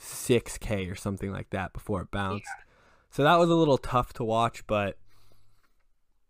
6k 0.00 0.90
or 0.90 0.94
something 0.94 1.32
like 1.32 1.50
that 1.50 1.72
before 1.72 2.02
it 2.02 2.10
bounced. 2.10 2.46
Yeah. 2.46 2.64
So 3.10 3.24
that 3.24 3.38
was 3.38 3.50
a 3.50 3.54
little 3.54 3.78
tough 3.78 4.12
to 4.14 4.24
watch, 4.24 4.66
but 4.66 4.96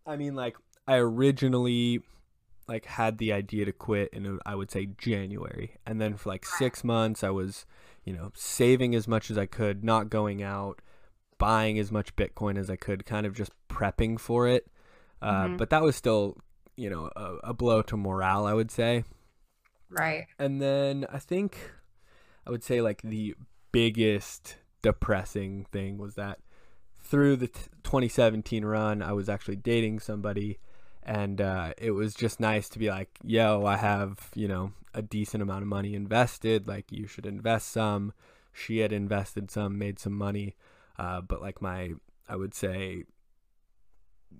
I 0.05 0.17
mean 0.17 0.35
like 0.35 0.57
I 0.87 0.95
originally 0.97 2.01
like 2.67 2.85
had 2.85 3.19
the 3.19 3.31
idea 3.33 3.65
to 3.65 3.71
quit 3.71 4.09
in 4.13 4.39
I 4.45 4.55
would 4.55 4.71
say 4.71 4.87
January. 4.97 5.77
And 5.85 6.01
then 6.01 6.15
for 6.15 6.29
like 6.29 6.45
6 6.45 6.83
months 6.83 7.23
I 7.23 7.29
was, 7.29 7.65
you 8.05 8.13
know, 8.13 8.31
saving 8.35 8.95
as 8.95 9.07
much 9.07 9.29
as 9.29 9.37
I 9.37 9.45
could, 9.47 9.83
not 9.83 10.09
going 10.09 10.41
out, 10.41 10.81
buying 11.37 11.77
as 11.79 11.91
much 11.91 12.15
Bitcoin 12.15 12.57
as 12.57 12.69
I 12.69 12.75
could, 12.75 13.05
kind 13.05 13.25
of 13.25 13.33
just 13.33 13.51
prepping 13.67 14.19
for 14.19 14.47
it. 14.47 14.67
Uh, 15.21 15.45
mm-hmm. 15.45 15.57
But 15.57 15.71
that 15.71 15.81
was 15.81 15.95
still, 15.95 16.37
you 16.77 16.89
know, 16.89 17.09
a, 17.15 17.49
a 17.49 17.53
blow 17.53 17.81
to 17.83 17.97
morale, 17.97 18.45
I 18.45 18.53
would 18.53 18.71
say. 18.71 19.03
Right. 19.89 20.27
And 20.39 20.61
then 20.61 21.05
I 21.11 21.19
think 21.19 21.57
I 22.45 22.51
would 22.51 22.63
say 22.63 22.81
like 22.81 23.01
the 23.01 23.35
biggest 23.71 24.57
depressing 24.81 25.65
thing 25.71 25.97
was 25.97 26.15
that 26.15 26.39
through 26.99 27.35
the 27.37 27.47
t- 27.47 27.69
2017 27.83 28.65
run, 28.65 29.01
I 29.01 29.13
was 29.13 29.29
actually 29.29 29.57
dating 29.57 29.99
somebody, 29.99 30.59
and 31.05 31.39
uh, 31.39 31.73
it 31.77 31.91
was 31.91 32.13
just 32.13 32.39
nice 32.39 32.67
to 32.69 32.79
be 32.79 32.89
like, 32.89 33.09
"Yo, 33.23 33.65
I 33.65 33.77
have 33.77 34.29
you 34.35 34.47
know 34.47 34.73
a 34.93 35.01
decent 35.01 35.43
amount 35.43 35.61
of 35.61 35.67
money 35.67 35.93
invested. 35.93 36.67
Like, 36.67 36.91
you 36.91 37.07
should 37.07 37.25
invest 37.25 37.69
some." 37.71 38.13
She 38.55 38.79
had 38.79 38.93
invested 38.93 39.51
some, 39.51 39.77
made 39.77 39.99
some 39.99 40.13
money, 40.13 40.55
uh, 40.97 41.19
but 41.19 41.41
like 41.41 41.61
my, 41.61 41.91
I 42.29 42.37
would 42.37 42.53
say, 42.53 43.03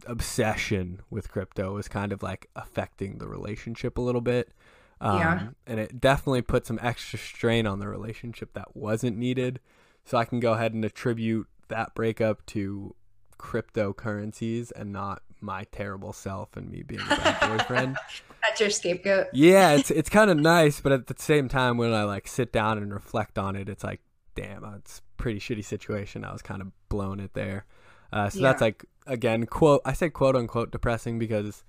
obsession 0.07 1.01
with 1.09 1.29
crypto 1.29 1.73
was 1.73 1.89
kind 1.89 2.13
of 2.13 2.23
like 2.23 2.49
affecting 2.55 3.17
the 3.17 3.27
relationship 3.27 3.97
a 3.97 4.01
little 4.01 4.21
bit. 4.21 4.53
Um, 5.01 5.19
yeah. 5.19 5.47
And 5.67 5.79
it 5.81 5.99
definitely 5.99 6.43
put 6.43 6.65
some 6.65 6.79
extra 6.81 7.19
strain 7.19 7.67
on 7.67 7.79
the 7.79 7.89
relationship 7.89 8.53
that 8.53 8.75
wasn't 8.75 9.17
needed. 9.17 9.59
So 10.05 10.17
I 10.17 10.23
can 10.23 10.39
go 10.39 10.53
ahead 10.53 10.73
and 10.73 10.85
attribute 10.85 11.47
that 11.67 11.93
breakup 11.93 12.45
to 12.47 12.95
cryptocurrencies 13.37 14.71
and 14.75 14.93
not 14.93 15.23
my 15.45 15.63
terrible 15.71 16.11
self 16.11 16.57
and 16.57 16.69
me 16.69 16.83
being 16.83 17.01
a 17.01 17.15
bad 17.15 17.57
boyfriend. 17.57 17.97
That's 18.41 18.59
your 18.59 18.69
scapegoat. 18.69 19.27
Yeah, 19.33 19.71
it's 19.71 19.91
it's 19.91 20.09
kind 20.09 20.29
of 20.29 20.37
nice, 20.37 20.79
but 20.81 20.91
at 20.91 21.07
the 21.07 21.15
same 21.17 21.47
time, 21.47 21.77
when 21.77 21.93
I 21.93 22.03
like 22.03 22.27
sit 22.27 22.51
down 22.51 22.77
and 22.77 22.93
reflect 22.93 23.37
on 23.37 23.55
it, 23.55 23.69
it's 23.69 23.83
like, 23.83 24.01
damn, 24.35 24.63
it's 24.75 24.99
a 24.99 25.21
pretty 25.21 25.39
shitty 25.39 25.63
situation. 25.63 26.25
I 26.25 26.33
was 26.33 26.41
kind 26.41 26.61
of 26.61 26.71
blown 26.89 27.19
it 27.19 27.33
there. 27.33 27.65
Uh, 28.11 28.29
so 28.29 28.39
yeah. 28.39 28.49
that's 28.49 28.61
like 28.61 28.85
again 29.07 29.45
quote 29.45 29.81
I 29.85 29.93
say 29.93 30.09
quote 30.09 30.35
unquote 30.35 30.71
depressing 30.71 31.19
because 31.19 31.63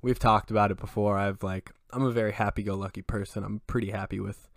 we've 0.00 0.18
talked 0.18 0.50
about 0.50 0.70
it 0.70 0.78
before. 0.78 1.18
I've 1.18 1.42
like 1.42 1.72
I'm 1.92 2.04
a 2.04 2.10
very 2.10 2.32
happy 2.32 2.62
go 2.62 2.74
lucky 2.74 3.02
person. 3.02 3.44
I'm 3.44 3.60
pretty 3.66 3.90
happy 3.90 4.20
with 4.20 4.48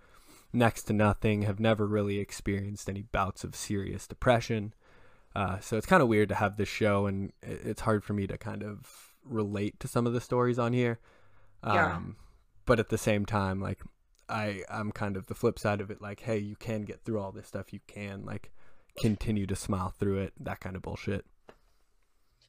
next 0.54 0.84
to 0.84 0.94
nothing. 0.94 1.44
Have 1.44 1.60
never 1.60 1.86
really 1.86 2.20
experienced 2.20 2.90
any 2.90 3.02
bouts 3.02 3.44
of 3.44 3.56
serious 3.56 4.08
depression. 4.08 4.74
Uh, 5.36 5.60
so 5.60 5.78
it's 5.78 5.86
kind 5.86 6.02
of 6.02 6.08
weird 6.08 6.30
to 6.30 6.36
have 6.36 6.56
this 6.56 6.70
show, 6.70 7.08
and 7.08 7.34
it's 7.42 7.82
hard 7.82 8.04
for 8.04 8.14
me 8.14 8.26
to 8.28 8.38
kind 8.38 8.64
of 8.64 9.14
relate 9.24 9.80
to 9.82 9.88
some 9.88 10.08
of 10.08 10.14
the 10.14 10.22
stories 10.22 10.58
on 10.58 10.72
here. 10.72 11.00
Um, 11.62 11.76
yeah. 11.76 12.02
But 12.66 12.80
at 12.80 12.90
the 12.90 12.98
same 12.98 13.26
time, 13.26 13.60
like 13.60 13.82
I, 14.30 14.64
I'm 14.70 14.92
kind 14.92 15.18
of 15.18 15.28
the 15.28 15.36
flip 15.36 15.60
side 15.60 15.82
of 15.82 15.92
it. 15.92 16.02
Like, 16.02 16.22
hey, 16.22 16.38
you 16.38 16.56
can 16.56 16.84
get 16.84 17.02
through 17.04 17.20
all 17.20 17.32
this 17.32 17.48
stuff. 17.48 17.74
You 17.74 17.80
can 17.88 18.26
like 18.26 18.52
continue 18.98 19.46
to 19.48 19.56
smile 19.56 19.90
through 19.90 20.20
it. 20.20 20.34
That 20.40 20.62
kind 20.62 20.76
of 20.76 20.82
bullshit. 20.82 21.26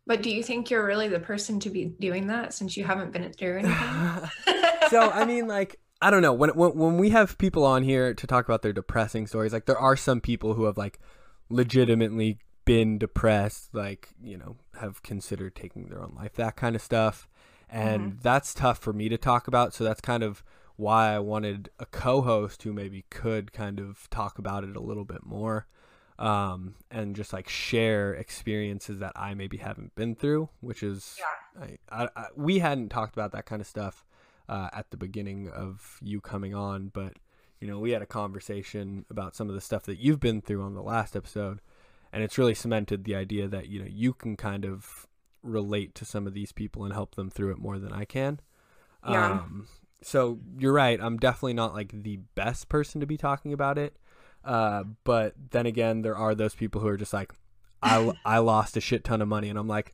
But 0.07 0.23
do 0.23 0.31
you 0.31 0.45
think 0.45 0.71
you're 0.71 0.87
really 0.87 1.09
the 1.09 1.19
person 1.19 1.59
to 1.61 1.71
be 1.71 1.87
doing 1.87 2.29
that 2.29 2.55
since 2.55 2.77
you 2.77 2.85
haven't 2.85 3.13
been 3.13 3.33
through 3.33 3.59
anything? 3.65 4.31
so 4.91 5.11
I 5.11 5.25
mean, 5.25 5.49
like 5.49 5.81
I 6.01 6.11
don't 6.11 6.23
know 6.23 6.33
when, 6.33 6.51
when 6.51 6.73
when 6.77 6.99
we 6.99 7.11
have 7.11 7.37
people 7.39 7.65
on 7.65 7.83
here 7.83 8.15
to 8.15 8.27
talk 8.27 8.45
about 8.45 8.63
their 8.63 8.73
depressing 8.73 9.27
stories, 9.27 9.53
like 9.53 9.67
there 9.67 9.79
are 9.79 9.97
some 9.97 10.21
people 10.21 10.55
who 10.55 10.65
have 10.65 10.79
like 10.79 11.01
legitimately 11.49 12.39
been 12.67 12.99
depressed, 12.99 13.75
like 13.75 14.11
you 14.23 14.37
know, 14.37 14.57
have 14.79 15.03
considered 15.03 15.57
taking 15.57 15.87
their 15.87 16.03
own 16.03 16.15
life, 16.15 16.35
that 16.35 16.57
kind 16.57 16.77
of 16.77 16.83
stuff, 16.83 17.27
and 17.71 18.03
mm-hmm. 18.03 18.19
that's 18.21 18.53
tough 18.53 18.79
for 18.79 18.93
me 18.93 19.09
to 19.09 19.17
talk 19.17 19.49
about. 19.49 19.73
So 19.73 19.85
that's 19.85 20.03
kind 20.03 20.23
of 20.23 20.45
why 20.77 21.15
I 21.15 21.19
wanted 21.21 21.71
a 21.79 21.87
co-host 21.87 22.63
who 22.65 22.75
maybe 22.75 23.07
could 23.09 23.55
kind 23.55 23.81
of 23.81 24.11
talk 24.11 24.39
about 24.39 24.63
it 24.63 24.77
a 24.77 24.81
little 24.81 25.07
bit 25.07 25.25
more 25.25 25.67
um, 26.19 26.75
and 26.91 27.15
just 27.15 27.33
like 27.33 27.49
share 27.49 28.15
experiences 28.15 29.01
that 29.01 29.13
I 29.17 29.35
maybe 29.35 29.59
haven't 29.59 29.95
been 29.95 30.15
through, 30.15 30.49
which 30.61 30.83
is 30.83 31.19
yeah. 31.19 31.77
I, 31.91 32.05
I, 32.05 32.09
I, 32.17 32.27
we 32.35 32.59
hadn't 32.61 32.89
talked 32.89 33.15
about 33.15 33.33
that 33.33 33.47
kind 33.47 33.61
of 33.61 33.67
stuff 33.67 34.05
uh, 34.49 34.69
at 34.73 34.91
the 34.91 34.97
beginning 34.97 35.51
of 35.51 35.99
you 36.03 36.21
coming 36.21 36.55
on, 36.55 36.89
but 36.89 37.15
you 37.61 37.69
know 37.69 37.79
we 37.79 37.91
had 37.91 38.03
a 38.03 38.07
conversation 38.07 39.05
about 39.11 39.35
some 39.35 39.49
of 39.49 39.55
the 39.55 39.61
stuff 39.61 39.85
that 39.85 39.99
you've 39.99 40.21
been 40.21 40.41
through 40.41 40.63
on 40.63 40.75
the 40.75 40.83
last 40.83 41.17
episode, 41.17 41.61
and 42.17 42.25
it's 42.25 42.39
really 42.39 42.55
cemented 42.55 43.05
the 43.05 43.15
idea 43.15 43.47
that 43.47 43.69
you 43.69 43.79
know 43.79 43.87
you 43.87 44.15
can 44.15 44.39
kind 44.39 44.65
of 44.65 45.07
relate 45.43 45.95
to 45.97 46.07
some 46.07 46.27
of 46.27 46.33
these 46.33 46.51
people 46.51 46.83
and 46.83 46.95
help 46.95 47.15
them 47.15 47.29
through 47.29 47.51
it 47.51 47.59
more 47.59 47.79
than 47.79 47.93
I 47.93 48.07
can. 48.07 48.41
Yeah. 49.07 49.33
Um, 49.33 49.69
so 50.03 50.39
you're 50.59 50.73
right. 50.73 50.99
I'm 50.99 51.19
definitely 51.19 51.53
not 51.53 51.75
like 51.75 51.93
the 51.93 52.21
best 52.35 52.71
person 52.71 53.03
to 53.03 53.07
be 53.07 53.19
talking 53.19 53.53
about 53.53 53.77
it. 53.77 53.99
Uh, 54.43 54.85
but 55.05 55.35
then 55.51 55.67
again, 55.67 56.01
there 56.01 56.17
are 56.17 56.35
those 56.35 56.55
people 56.55 56.81
who 56.81 56.89
are 56.89 56.97
just 56.97 57.13
like, 57.13 57.35
I, 57.83 58.15
I 58.25 58.39
lost 58.39 58.79
a 58.79 58.81
shit 58.81 59.05
ton 59.05 59.21
of 59.21 59.29
money. 59.29 59.51
And 59.51 59.59
I'm 59.59 59.69
like, 59.69 59.93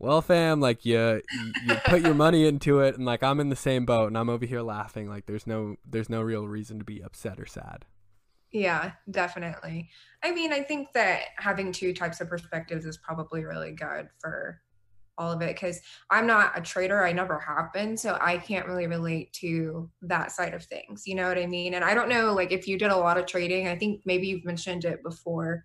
well, 0.00 0.20
fam, 0.20 0.60
like 0.60 0.84
you, 0.84 1.22
you 1.64 1.74
put 1.86 2.02
your 2.02 2.14
money 2.14 2.44
into 2.44 2.80
it, 2.80 2.96
and 2.96 3.06
like 3.06 3.22
I'm 3.22 3.38
in 3.38 3.50
the 3.50 3.56
same 3.56 3.86
boat, 3.86 4.08
and 4.08 4.18
I'm 4.18 4.28
over 4.28 4.44
here 4.44 4.62
laughing. 4.62 5.08
Like 5.08 5.26
there's 5.26 5.46
no, 5.46 5.76
there's 5.88 6.10
no 6.10 6.22
real 6.22 6.48
reason 6.48 6.80
to 6.80 6.84
be 6.84 7.00
upset 7.00 7.38
or 7.38 7.46
sad. 7.46 7.84
Yeah, 8.52 8.92
definitely. 9.10 9.88
I 10.22 10.32
mean, 10.32 10.52
I 10.52 10.62
think 10.62 10.92
that 10.92 11.22
having 11.36 11.72
two 11.72 11.94
types 11.94 12.20
of 12.20 12.28
perspectives 12.28 12.84
is 12.84 12.98
probably 12.98 13.44
really 13.44 13.72
good 13.72 14.08
for 14.20 14.60
all 15.18 15.32
of 15.32 15.42
it 15.42 15.54
because 15.54 15.80
I'm 16.10 16.26
not 16.26 16.58
a 16.58 16.60
trader. 16.60 17.04
I 17.04 17.12
never 17.12 17.38
have 17.38 17.72
been. 17.72 17.96
So 17.96 18.18
I 18.20 18.38
can't 18.38 18.66
really 18.66 18.86
relate 18.86 19.32
to 19.34 19.90
that 20.02 20.32
side 20.32 20.54
of 20.54 20.64
things. 20.64 21.06
You 21.06 21.14
know 21.14 21.28
what 21.28 21.38
I 21.38 21.46
mean? 21.46 21.74
And 21.74 21.84
I 21.84 21.94
don't 21.94 22.08
know, 22.08 22.32
like, 22.34 22.52
if 22.52 22.66
you 22.66 22.78
did 22.78 22.90
a 22.90 22.96
lot 22.96 23.18
of 23.18 23.26
trading, 23.26 23.68
I 23.68 23.76
think 23.76 24.02
maybe 24.04 24.26
you've 24.26 24.44
mentioned 24.44 24.84
it 24.84 25.02
before. 25.02 25.64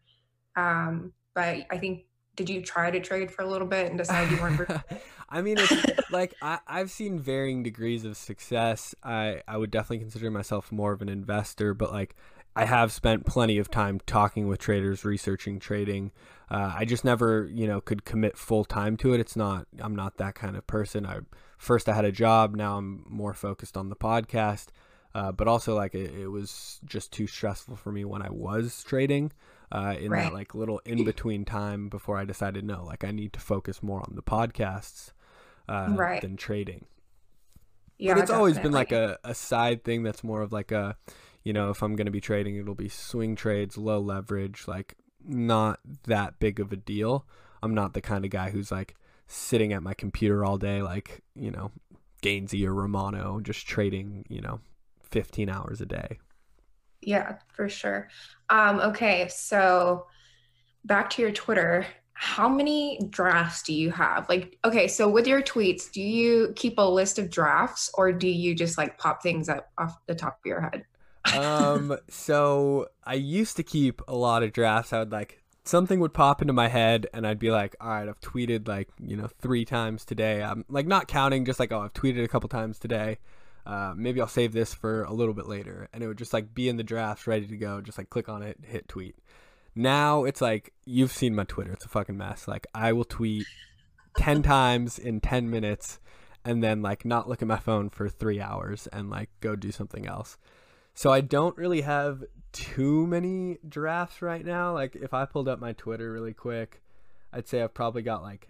Um, 0.55 1.13
but 1.33 1.65
I 1.69 1.77
think, 1.77 2.05
did 2.35 2.49
you 2.49 2.61
try 2.61 2.91
to 2.91 2.99
trade 2.99 3.31
for 3.31 3.41
a 3.41 3.47
little 3.47 3.67
bit 3.67 3.89
and 3.89 3.97
decide 3.97 4.31
you 4.31 4.39
weren't? 4.39 4.69
I 5.29 5.41
mean, 5.41 5.57
it's 5.59 6.11
like 6.11 6.35
I, 6.41 6.59
I've 6.67 6.91
seen 6.91 7.19
varying 7.19 7.63
degrees 7.63 8.05
of 8.05 8.15
success. 8.15 8.95
I, 9.03 9.41
I 9.47 9.57
would 9.57 9.71
definitely 9.71 9.99
consider 9.99 10.31
myself 10.31 10.71
more 10.71 10.93
of 10.93 11.01
an 11.01 11.09
investor, 11.09 11.73
but 11.73 11.91
like 11.91 12.15
I 12.57 12.65
have 12.65 12.91
spent 12.91 13.27
plenty 13.27 13.59
of 13.59 13.69
time 13.69 13.99
talking 14.07 14.47
with 14.47 14.57
traders, 14.57 15.05
researching 15.05 15.59
trading. 15.59 16.11
Uh, 16.49 16.73
I 16.75 16.85
just 16.85 17.05
never, 17.05 17.47
you 17.53 17.67
know, 17.67 17.79
could 17.81 18.03
commit 18.03 18.35
full 18.35 18.65
time 18.65 18.97
to 18.97 19.13
it. 19.13 19.19
It's 19.19 19.35
not. 19.35 19.67
I'm 19.79 19.95
not 19.95 20.17
that 20.17 20.33
kind 20.33 20.57
of 20.57 20.65
person. 20.65 21.05
I 21.05 21.19
first 21.59 21.87
I 21.87 21.93
had 21.93 22.03
a 22.03 22.11
job. 22.11 22.55
Now 22.55 22.77
I'm 22.77 23.05
more 23.07 23.35
focused 23.35 23.77
on 23.77 23.89
the 23.89 23.95
podcast. 23.95 24.69
Uh, 25.13 25.31
but 25.31 25.47
also 25.47 25.75
like 25.75 25.93
it, 25.93 26.11
it, 26.15 26.27
was 26.27 26.79
just 26.83 27.11
too 27.11 27.27
stressful 27.27 27.75
for 27.75 27.91
me 27.91 28.05
when 28.05 28.23
I 28.23 28.31
was 28.31 28.83
trading. 28.83 29.31
Uh, 29.71 29.95
in 29.99 30.09
right. 30.09 30.23
that 30.23 30.33
like 30.33 30.55
little 30.55 30.79
in 30.79 31.03
between 31.03 31.45
time 31.45 31.89
before 31.89 32.17
I 32.17 32.25
decided 32.25 32.65
no, 32.65 32.83
like 32.83 33.03
I 33.03 33.11
need 33.11 33.33
to 33.33 33.39
focus 33.39 33.83
more 33.83 33.99
on 33.99 34.13
the 34.15 34.23
podcasts 34.23 35.11
uh, 35.69 35.89
right. 35.91 36.21
than 36.21 36.37
trading. 36.37 36.85
Yeah, 37.99 38.13
but 38.13 38.19
it's 38.19 38.29
definitely. 38.29 38.39
always 38.39 38.59
been 38.59 38.71
like 38.71 38.91
a, 38.91 39.19
a 39.23 39.35
side 39.35 39.83
thing 39.83 40.03
that's 40.03 40.23
more 40.23 40.41
of 40.41 40.51
like 40.51 40.71
a 40.71 40.95
you 41.47 41.53
know, 41.53 41.69
if 41.69 41.81
I'm 41.81 41.95
going 41.95 42.07
to 42.07 42.11
be 42.11 42.19
trading, 42.19 42.57
it'll 42.57 42.75
be 42.75 42.89
swing 42.89 43.37
trades, 43.37 43.77
low 43.77 44.01
leverage, 44.01 44.67
like 44.67 44.97
not 45.25 45.79
that 46.03 46.39
big 46.39 46.59
of 46.59 46.73
a 46.73 46.75
deal. 46.75 47.25
I'm 47.63 47.73
not 47.73 47.93
the 47.93 48.01
kind 48.01 48.25
of 48.25 48.31
guy 48.31 48.49
who's 48.49 48.69
like 48.69 48.95
sitting 49.27 49.71
at 49.71 49.81
my 49.81 49.93
computer 49.93 50.43
all 50.43 50.57
day, 50.57 50.81
like, 50.81 51.21
you 51.35 51.49
know, 51.49 51.71
Gainzy 52.21 52.67
or 52.67 52.73
Romano, 52.73 53.39
just 53.39 53.65
trading, 53.65 54.25
you 54.27 54.41
know, 54.41 54.59
15 55.03 55.47
hours 55.47 55.79
a 55.79 55.85
day. 55.85 56.19
Yeah, 56.99 57.37
for 57.53 57.69
sure. 57.69 58.09
Um, 58.49 58.81
okay, 58.81 59.29
so 59.29 60.07
back 60.83 61.09
to 61.11 61.21
your 61.21 61.31
Twitter. 61.31 61.87
How 62.11 62.49
many 62.49 62.99
drafts 63.09 63.63
do 63.63 63.73
you 63.73 63.89
have? 63.91 64.27
Like, 64.27 64.57
okay, 64.65 64.89
so 64.89 65.07
with 65.07 65.25
your 65.25 65.41
tweets, 65.41 65.89
do 65.89 66.01
you 66.01 66.51
keep 66.57 66.77
a 66.77 66.81
list 66.81 67.17
of 67.17 67.29
drafts 67.29 67.89
or 67.93 68.11
do 68.11 68.27
you 68.27 68.53
just 68.53 68.77
like 68.77 68.97
pop 68.97 69.23
things 69.23 69.47
up 69.47 69.71
off 69.77 69.97
the 70.07 70.15
top 70.15 70.39
of 70.43 70.45
your 70.45 70.59
head? 70.59 70.83
Um, 71.35 71.97
so 72.09 72.87
I 73.03 73.15
used 73.15 73.57
to 73.57 73.63
keep 73.63 74.01
a 74.07 74.15
lot 74.15 74.43
of 74.43 74.53
drafts. 74.53 74.93
I 74.93 74.99
would 74.99 75.11
like 75.11 75.43
something 75.67 75.99
would 75.99 76.13
pop 76.13 76.41
into 76.41 76.53
my 76.53 76.67
head, 76.67 77.07
and 77.13 77.27
I'd 77.27 77.39
be 77.39 77.51
like, 77.51 77.75
"All 77.79 77.89
right, 77.89 78.07
I've 78.07 78.21
tweeted 78.21 78.67
like 78.67 78.89
you 78.99 79.17
know 79.17 79.27
three 79.39 79.65
times 79.65 80.05
today." 80.05 80.41
I'm 80.41 80.65
like 80.69 80.87
not 80.87 81.07
counting, 81.07 81.45
just 81.45 81.59
like, 81.59 81.71
"Oh, 81.71 81.81
I've 81.81 81.93
tweeted 81.93 82.23
a 82.23 82.27
couple 82.27 82.49
times 82.49 82.79
today." 82.79 83.19
Uh, 83.65 83.93
maybe 83.97 84.21
I'll 84.21 84.27
save 84.27 84.53
this 84.53 84.73
for 84.73 85.03
a 85.03 85.11
little 85.11 85.33
bit 85.33 85.47
later, 85.47 85.89
and 85.91 86.01
it 86.01 86.07
would 86.07 86.17
just 86.17 86.33
like 86.33 86.53
be 86.53 86.69
in 86.69 86.77
the 86.77 86.83
drafts, 86.83 87.27
ready 87.27 87.45
to 87.47 87.57
go. 87.57 87.81
Just 87.81 87.97
like 87.97 88.09
click 88.09 88.29
on 88.29 88.41
it, 88.41 88.57
hit 88.63 88.87
tweet. 88.87 89.15
Now 89.75 90.23
it's 90.23 90.41
like 90.41 90.73
you've 90.85 91.11
seen 91.11 91.35
my 91.35 91.43
Twitter; 91.43 91.73
it's 91.73 91.85
a 91.85 91.89
fucking 91.89 92.17
mess. 92.17 92.47
Like 92.47 92.65
I 92.73 92.93
will 92.93 93.05
tweet 93.05 93.45
ten 94.17 94.41
times 94.41 94.97
in 94.97 95.19
ten 95.21 95.49
minutes, 95.49 95.99
and 96.45 96.63
then 96.63 96.81
like 96.81 97.05
not 97.05 97.27
look 97.27 97.41
at 97.41 97.47
my 97.47 97.59
phone 97.59 97.89
for 97.89 98.09
three 98.09 98.39
hours, 98.39 98.87
and 98.87 99.09
like 99.09 99.29
go 99.41 99.55
do 99.55 99.71
something 99.71 100.07
else. 100.07 100.37
So 100.97 101.11
I 101.11 101.21
don't 101.21 101.55
really 101.55 101.81
have 101.81 102.23
too 102.51 103.05
many 103.05 103.59
drafts 103.69 104.23
right 104.23 104.43
now. 104.43 104.73
Like 104.73 104.95
if 104.95 105.13
I 105.13 105.25
pulled 105.25 105.47
up 105.47 105.59
my 105.59 105.73
Twitter 105.73 106.11
really 106.11 106.33
quick, 106.33 106.81
I'd 107.31 107.47
say 107.47 107.61
I've 107.61 107.75
probably 107.75 108.01
got 108.01 108.23
like 108.23 108.47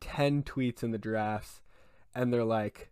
10 0.00 0.42
tweets 0.42 0.82
in 0.82 0.92
the 0.92 0.96
drafts 0.96 1.60
and 2.14 2.32
they're 2.32 2.44
like 2.44 2.90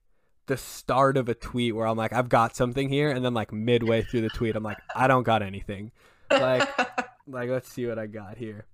the 0.48 0.58
start 0.58 1.16
of 1.16 1.30
a 1.30 1.34
tweet 1.34 1.74
where 1.74 1.86
I'm 1.86 1.96
like 1.96 2.12
I've 2.12 2.28
got 2.28 2.54
something 2.54 2.90
here 2.90 3.10
and 3.10 3.24
then 3.24 3.32
like 3.32 3.54
midway 3.54 4.02
through 4.02 4.20
the 4.20 4.28
tweet 4.28 4.54
I'm 4.54 4.62
like 4.62 4.76
I 4.94 5.06
don't 5.06 5.22
got 5.22 5.42
anything. 5.42 5.92
Like 6.30 6.68
like 7.26 7.48
let's 7.48 7.72
see 7.72 7.86
what 7.86 7.98
I 7.98 8.06
got 8.06 8.36
here. 8.36 8.66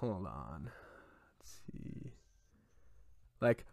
Hold 0.00 0.26
on. 0.26 0.70
Let's 1.38 1.62
see. 1.72 2.12
Like 3.40 3.64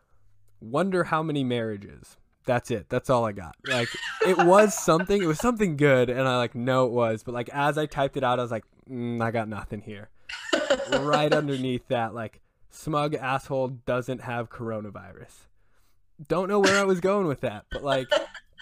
wonder 0.62 1.04
how 1.04 1.22
many 1.22 1.44
marriages 1.44 2.16
that's 2.46 2.72
it. 2.72 2.88
That's 2.90 3.10
all 3.10 3.26
I 3.26 3.32
got. 3.32 3.56
Like 3.68 3.90
it 4.26 4.38
was 4.38 4.74
something. 4.74 5.22
It 5.22 5.28
was 5.28 5.40
something 5.40 5.78
good, 5.78 6.10
and 6.10 6.28
I 6.28 6.38
like 6.38 6.56
know 6.56 6.86
it 6.86 6.92
was. 6.92 7.24
But 7.24 7.34
like 7.34 7.50
as 7.50 7.78
I 7.78 7.86
typed 7.86 8.18
it 8.18 8.24
out, 8.24 8.40
I 8.40 8.42
was 8.42 8.52
like, 8.52 8.66
mm, 8.90 9.22
I 9.22 9.32
got 9.32 9.48
nothing 9.48 9.82
here. 9.82 10.10
right 11.00 11.34
underneath 11.34 11.88
that, 11.90 12.14
like 12.14 12.42
smug 12.70 13.16
asshole 13.16 13.70
doesn't 13.86 14.22
have 14.22 14.50
coronavirus. 14.50 15.48
Don't 16.28 16.50
know 16.50 16.60
where 16.60 16.80
I 16.80 16.84
was 16.84 17.00
going 17.00 17.28
with 17.28 17.42
that, 17.42 17.66
but 17.72 17.84
like 17.84 18.08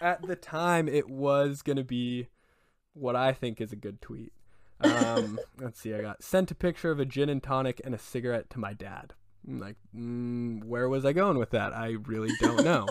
at 0.01 0.25
the 0.25 0.35
time, 0.35 0.87
it 0.87 1.09
was 1.09 1.61
gonna 1.61 1.83
be 1.83 2.27
what 2.93 3.15
I 3.15 3.33
think 3.33 3.61
is 3.61 3.71
a 3.71 3.77
good 3.77 4.01
tweet. 4.01 4.33
Um, 4.81 5.39
let's 5.59 5.79
see. 5.79 5.93
I 5.93 6.01
got 6.01 6.23
sent 6.23 6.51
a 6.51 6.55
picture 6.55 6.91
of 6.91 6.99
a 6.99 7.05
gin 7.05 7.29
and 7.29 7.43
tonic 7.43 7.81
and 7.83 7.93
a 7.93 7.99
cigarette 7.99 8.49
to 8.51 8.59
my 8.59 8.73
dad. 8.73 9.13
I'm 9.47 9.59
like, 9.59 9.75
mm, 9.95 10.63
where 10.63 10.89
was 10.89 11.05
I 11.05 11.13
going 11.13 11.37
with 11.37 11.51
that? 11.51 11.73
I 11.73 11.95
really 12.05 12.31
don't 12.39 12.63
know. 12.63 12.87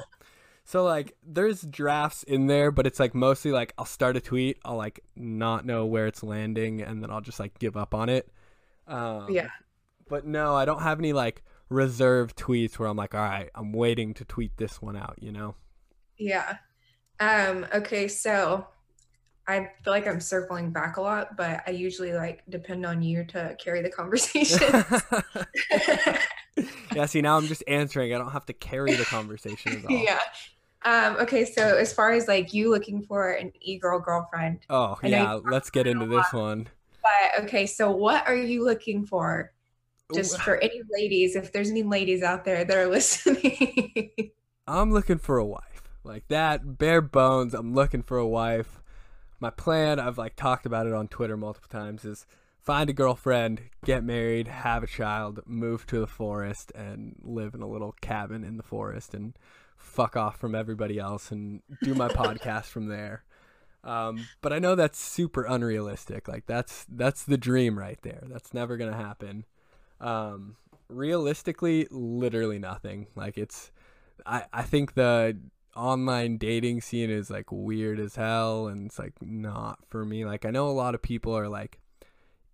So 0.68 0.84
like 0.84 1.16
there's 1.26 1.62
drafts 1.62 2.24
in 2.24 2.46
there, 2.46 2.70
but 2.70 2.86
it's 2.86 3.00
like 3.00 3.14
mostly 3.14 3.52
like 3.52 3.72
I'll 3.78 3.86
start 3.86 4.18
a 4.18 4.20
tweet, 4.20 4.58
I'll 4.66 4.76
like 4.76 5.00
not 5.16 5.64
know 5.64 5.86
where 5.86 6.06
it's 6.06 6.22
landing, 6.22 6.82
and 6.82 7.02
then 7.02 7.10
I'll 7.10 7.22
just 7.22 7.40
like 7.40 7.58
give 7.58 7.74
up 7.74 7.94
on 7.94 8.10
it. 8.10 8.30
Um, 8.86 9.28
yeah. 9.30 9.48
But 10.10 10.26
no, 10.26 10.54
I 10.54 10.66
don't 10.66 10.82
have 10.82 10.98
any 10.98 11.14
like 11.14 11.42
reserved 11.70 12.36
tweets 12.36 12.78
where 12.78 12.86
I'm 12.86 12.98
like, 12.98 13.14
all 13.14 13.22
right, 13.22 13.48
I'm 13.54 13.72
waiting 13.72 14.12
to 14.12 14.26
tweet 14.26 14.58
this 14.58 14.82
one 14.82 14.94
out. 14.94 15.16
You 15.22 15.32
know? 15.32 15.54
Yeah. 16.18 16.58
Um. 17.18 17.66
Okay. 17.72 18.06
So 18.06 18.66
I 19.46 19.70
feel 19.82 19.94
like 19.94 20.06
I'm 20.06 20.20
circling 20.20 20.70
back 20.70 20.98
a 20.98 21.00
lot, 21.00 21.34
but 21.34 21.62
I 21.66 21.70
usually 21.70 22.12
like 22.12 22.42
depend 22.50 22.84
on 22.84 23.00
you 23.00 23.24
to 23.28 23.56
carry 23.58 23.80
the 23.80 23.88
conversation. 23.88 24.84
yeah, 26.94 27.06
see 27.06 27.22
now 27.22 27.38
I'm 27.38 27.46
just 27.46 27.64
answering. 27.66 28.12
I 28.12 28.18
don't 28.18 28.32
have 28.32 28.44
to 28.44 28.52
carry 28.52 28.92
the 28.92 29.06
conversation 29.06 29.78
at 29.78 29.86
all. 29.86 29.96
Yeah. 29.96 30.20
Um, 30.82 31.16
okay, 31.16 31.44
so 31.44 31.76
as 31.76 31.92
far 31.92 32.12
as 32.12 32.28
like 32.28 32.54
you 32.54 32.70
looking 32.70 33.02
for 33.02 33.32
an 33.32 33.52
e-girl 33.60 33.98
girlfriend. 33.98 34.60
Oh 34.70 34.96
yeah, 35.02 35.38
let's 35.44 35.70
get 35.70 35.86
into 35.86 36.06
this 36.06 36.32
one. 36.32 36.68
But 37.02 37.44
okay, 37.44 37.66
so 37.66 37.90
what 37.90 38.26
are 38.28 38.36
you 38.36 38.64
looking 38.64 39.04
for? 39.04 39.52
Just 40.14 40.40
for 40.40 40.56
any 40.56 40.80
ladies, 40.90 41.36
if 41.36 41.52
there's 41.52 41.70
any 41.70 41.82
ladies 41.82 42.22
out 42.22 42.44
there 42.44 42.64
that 42.64 42.76
are 42.76 42.86
listening. 42.90 44.12
I'm 44.66 44.92
looking 44.92 45.18
for 45.18 45.38
a 45.38 45.44
wife. 45.44 45.82
Like 46.04 46.28
that, 46.28 46.78
bare 46.78 47.02
bones, 47.02 47.54
I'm 47.54 47.74
looking 47.74 48.02
for 48.02 48.16
a 48.16 48.26
wife. 48.26 48.80
My 49.40 49.50
plan, 49.50 50.00
I've 50.00 50.16
like 50.18 50.36
talked 50.36 50.64
about 50.64 50.86
it 50.86 50.94
on 50.94 51.08
Twitter 51.08 51.36
multiple 51.36 51.68
times, 51.68 52.04
is 52.04 52.26
find 52.60 52.88
a 52.88 52.94
girlfriend, 52.94 53.62
get 53.84 54.02
married, 54.04 54.48
have 54.48 54.82
a 54.82 54.86
child, 54.86 55.40
move 55.44 55.86
to 55.88 56.00
the 56.00 56.06
forest, 56.06 56.72
and 56.74 57.16
live 57.22 57.54
in 57.54 57.60
a 57.60 57.68
little 57.68 57.94
cabin 58.00 58.44
in 58.44 58.56
the 58.56 58.62
forest 58.62 59.12
and 59.12 59.36
fuck 59.78 60.16
off 60.16 60.38
from 60.38 60.54
everybody 60.54 60.98
else 60.98 61.30
and 61.30 61.62
do 61.82 61.94
my 61.94 62.08
podcast 62.08 62.66
from 62.66 62.88
there. 62.88 63.24
Um, 63.84 64.26
but 64.42 64.52
I 64.52 64.58
know 64.58 64.74
that's 64.74 64.98
super 64.98 65.44
unrealistic. 65.44 66.28
Like 66.28 66.46
that's 66.46 66.84
that's 66.88 67.24
the 67.24 67.38
dream 67.38 67.78
right 67.78 67.98
there. 68.02 68.24
That's 68.26 68.52
never 68.52 68.76
gonna 68.76 68.96
happen. 68.96 69.46
Um, 70.00 70.56
realistically, 70.88 71.86
literally 71.90 72.58
nothing. 72.58 73.06
Like 73.14 73.38
it's, 73.38 73.70
I 74.26 74.44
I 74.52 74.62
think 74.62 74.94
the 74.94 75.38
online 75.76 76.38
dating 76.38 76.80
scene 76.80 77.08
is 77.10 77.30
like 77.30 77.50
weird 77.52 78.00
as 78.00 78.16
hell, 78.16 78.66
and 78.66 78.86
it's 78.86 78.98
like 78.98 79.14
not 79.22 79.78
for 79.88 80.04
me. 80.04 80.24
Like 80.24 80.44
I 80.44 80.50
know 80.50 80.68
a 80.68 80.70
lot 80.72 80.94
of 80.94 81.02
people 81.02 81.36
are 81.36 81.48
like 81.48 81.78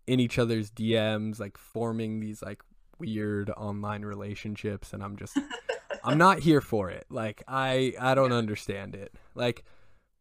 in 0.07 0.21
each 0.21 0.39
other's 0.39 0.71
DMs, 0.71 1.41
like 1.41 1.57
forming 1.57 2.21
these 2.21 2.43
like 2.43 2.63
weird 2.99 3.51
online 3.51 4.03
relationships, 4.03 4.93
and 4.93 5.03
I'm 5.03 5.17
just 5.17 5.39
I'm 6.05 6.19
not 6.19 6.41
here 6.41 6.61
for 6.61 6.91
it. 6.91 7.07
Like 7.11 7.43
I 7.49 7.95
I 8.01 8.15
don't 8.15 8.33
understand 8.33 8.95
it. 8.95 9.15
Like 9.35 9.65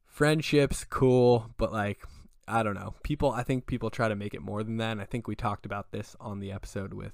friendships 0.06 0.86
cool, 0.90 1.50
but 1.58 1.72
like 1.72 2.04
I 2.48 2.64
don't 2.64 2.76
know. 2.76 2.94
People 3.04 3.32
I 3.32 3.44
think 3.44 3.66
people 3.66 3.90
try 3.90 4.08
to 4.08 4.16
make 4.16 4.34
it 4.34 4.42
more 4.42 4.64
than 4.64 4.78
that. 4.78 4.94
And 4.94 5.02
I 5.02 5.06
think 5.06 5.28
we 5.28 5.36
talked 5.36 5.66
about 5.66 5.92
this 5.92 6.16
on 6.20 6.40
the 6.40 6.52
episode 6.52 6.94
with 6.94 7.14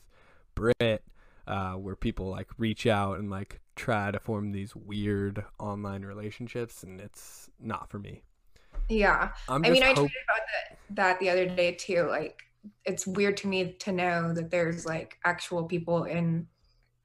Britt 0.55 1.03
uh, 1.47 1.73
where 1.73 1.95
people 1.95 2.29
like 2.29 2.47
reach 2.57 2.85
out 2.85 3.17
and 3.19 3.29
like 3.29 3.59
try 3.75 4.11
to 4.11 4.19
form 4.19 4.51
these 4.51 4.75
weird 4.75 5.43
online 5.57 6.03
relationships 6.03 6.83
and 6.83 7.01
it's 7.01 7.49
not 7.59 7.89
for 7.89 7.97
me. 7.99 8.23
Yeah. 8.87 9.29
i 9.47 9.57
mean, 9.57 9.83
I 9.83 9.87
hope- 9.87 9.97
tweeted 9.97 10.23
about 10.23 10.45
that, 10.53 10.77
that 10.95 11.19
the 11.19 11.29
other 11.29 11.47
day 11.47 11.73
too. 11.73 12.07
Like 12.09 12.43
it's 12.85 13.07
weird 13.07 13.37
to 13.37 13.47
me 13.47 13.73
to 13.79 13.91
know 13.91 14.33
that 14.33 14.51
there's 14.51 14.85
like 14.85 15.17
actual 15.23 15.63
people 15.63 16.03
in 16.03 16.47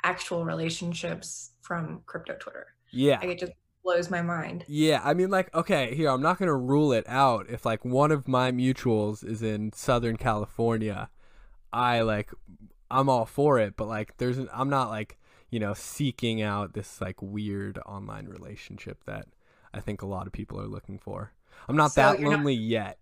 actual 0.02 0.44
relationships 0.44 1.52
from 1.64 2.02
crypto 2.06 2.34
Twitter. 2.38 2.66
Yeah. 2.90 3.18
Like 3.20 3.30
it 3.30 3.38
just 3.40 3.52
blows 3.82 4.10
my 4.10 4.22
mind. 4.22 4.64
Yeah, 4.68 5.00
I 5.02 5.14
mean 5.14 5.30
like 5.30 5.52
okay, 5.54 5.94
here 5.94 6.10
I'm 6.10 6.22
not 6.22 6.38
going 6.38 6.46
to 6.48 6.54
rule 6.54 6.92
it 6.92 7.04
out 7.08 7.46
if 7.48 7.64
like 7.66 7.84
one 7.84 8.12
of 8.12 8.28
my 8.28 8.52
mutuals 8.52 9.24
is 9.26 9.42
in 9.42 9.72
Southern 9.72 10.16
California. 10.16 11.08
I 11.72 12.02
like 12.02 12.30
I'm 12.90 13.08
all 13.08 13.26
for 13.26 13.58
it, 13.58 13.76
but 13.76 13.88
like 13.88 14.16
there's 14.18 14.38
an, 14.38 14.48
I'm 14.52 14.68
not 14.70 14.90
like, 14.90 15.18
you 15.50 15.58
know, 15.58 15.74
seeking 15.74 16.42
out 16.42 16.74
this 16.74 17.00
like 17.00 17.16
weird 17.20 17.78
online 17.86 18.26
relationship 18.26 18.98
that 19.06 19.26
I 19.72 19.80
think 19.80 20.02
a 20.02 20.06
lot 20.06 20.26
of 20.26 20.32
people 20.32 20.60
are 20.60 20.68
looking 20.68 20.98
for. 20.98 21.32
I'm 21.68 21.76
not 21.76 21.92
So 21.92 22.02
that 22.02 22.20
you're 22.20 22.30
not- 22.30 22.36
lonely 22.38 22.54
yet. 22.54 22.98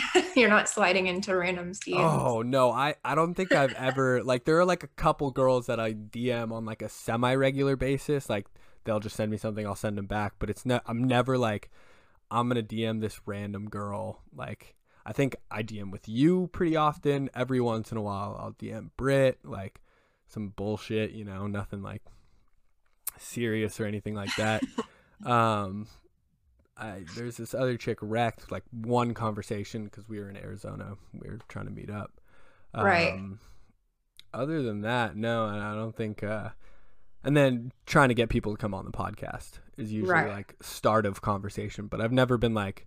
You're 0.36 0.48
not 0.48 0.68
sliding 0.68 1.06
into 1.06 1.36
random 1.36 1.72
DMs. 1.72 1.96
Oh 1.96 2.42
no, 2.42 2.70
I 2.70 2.94
I 3.04 3.14
don't 3.14 3.34
think 3.34 3.52
I've 3.52 3.74
ever 3.74 4.22
like 4.22 4.44
there 4.44 4.58
are 4.58 4.64
like 4.64 4.82
a 4.82 4.88
couple 4.88 5.30
girls 5.30 5.66
that 5.66 5.78
I 5.78 5.92
DM 5.92 6.52
on 6.52 6.64
like 6.64 6.82
a 6.82 6.88
semi 6.88 7.34
regular 7.34 7.76
basis. 7.76 8.30
Like 8.30 8.46
they'll 8.84 9.00
just 9.00 9.16
send 9.16 9.30
me 9.30 9.36
something, 9.36 9.66
I'll 9.66 9.74
send 9.74 9.98
them 9.98 10.06
back. 10.06 10.34
But 10.38 10.50
it's 10.50 10.64
not. 10.64 10.82
I'm 10.86 11.04
never 11.04 11.36
like 11.36 11.70
I'm 12.30 12.48
gonna 12.48 12.62
DM 12.62 13.00
this 13.00 13.20
random 13.26 13.68
girl. 13.68 14.22
Like 14.34 14.74
I 15.04 15.12
think 15.12 15.36
I 15.50 15.62
DM 15.62 15.90
with 15.90 16.08
you 16.08 16.48
pretty 16.52 16.76
often. 16.76 17.28
Every 17.34 17.60
once 17.60 17.92
in 17.92 17.98
a 17.98 18.02
while, 18.02 18.36
I'll 18.40 18.52
DM 18.52 18.90
Brit 18.96 19.40
like 19.44 19.80
some 20.26 20.48
bullshit. 20.48 21.10
You 21.10 21.24
know, 21.24 21.46
nothing 21.46 21.82
like 21.82 22.02
serious 23.18 23.78
or 23.78 23.84
anything 23.84 24.14
like 24.14 24.34
that. 24.36 24.62
um, 25.26 25.86
I, 26.76 27.04
there's 27.16 27.36
this 27.36 27.54
other 27.54 27.76
chick 27.76 27.98
wrecked 28.00 28.50
like 28.50 28.64
one 28.70 29.14
conversation 29.14 29.84
because 29.84 30.08
we 30.08 30.18
were 30.18 30.30
in 30.30 30.36
Arizona. 30.36 30.96
We 31.12 31.28
were 31.28 31.38
trying 31.48 31.66
to 31.66 31.70
meet 31.70 31.90
up. 31.90 32.12
Right. 32.74 33.12
Um, 33.12 33.38
other 34.32 34.62
than 34.62 34.80
that, 34.80 35.14
no, 35.16 35.46
and 35.46 35.60
I 35.60 35.74
don't 35.74 35.94
think. 35.94 36.22
Uh, 36.22 36.50
and 37.24 37.36
then 37.36 37.72
trying 37.86 38.08
to 38.08 38.14
get 38.14 38.30
people 38.30 38.52
to 38.52 38.58
come 38.58 38.74
on 38.74 38.84
the 38.84 38.90
podcast 38.90 39.60
is 39.76 39.92
usually 39.92 40.12
Right. 40.12 40.30
like 40.30 40.54
start 40.62 41.06
of 41.06 41.20
conversation. 41.20 41.86
But 41.86 42.00
I've 42.00 42.12
never 42.12 42.38
been 42.38 42.54
like, 42.54 42.86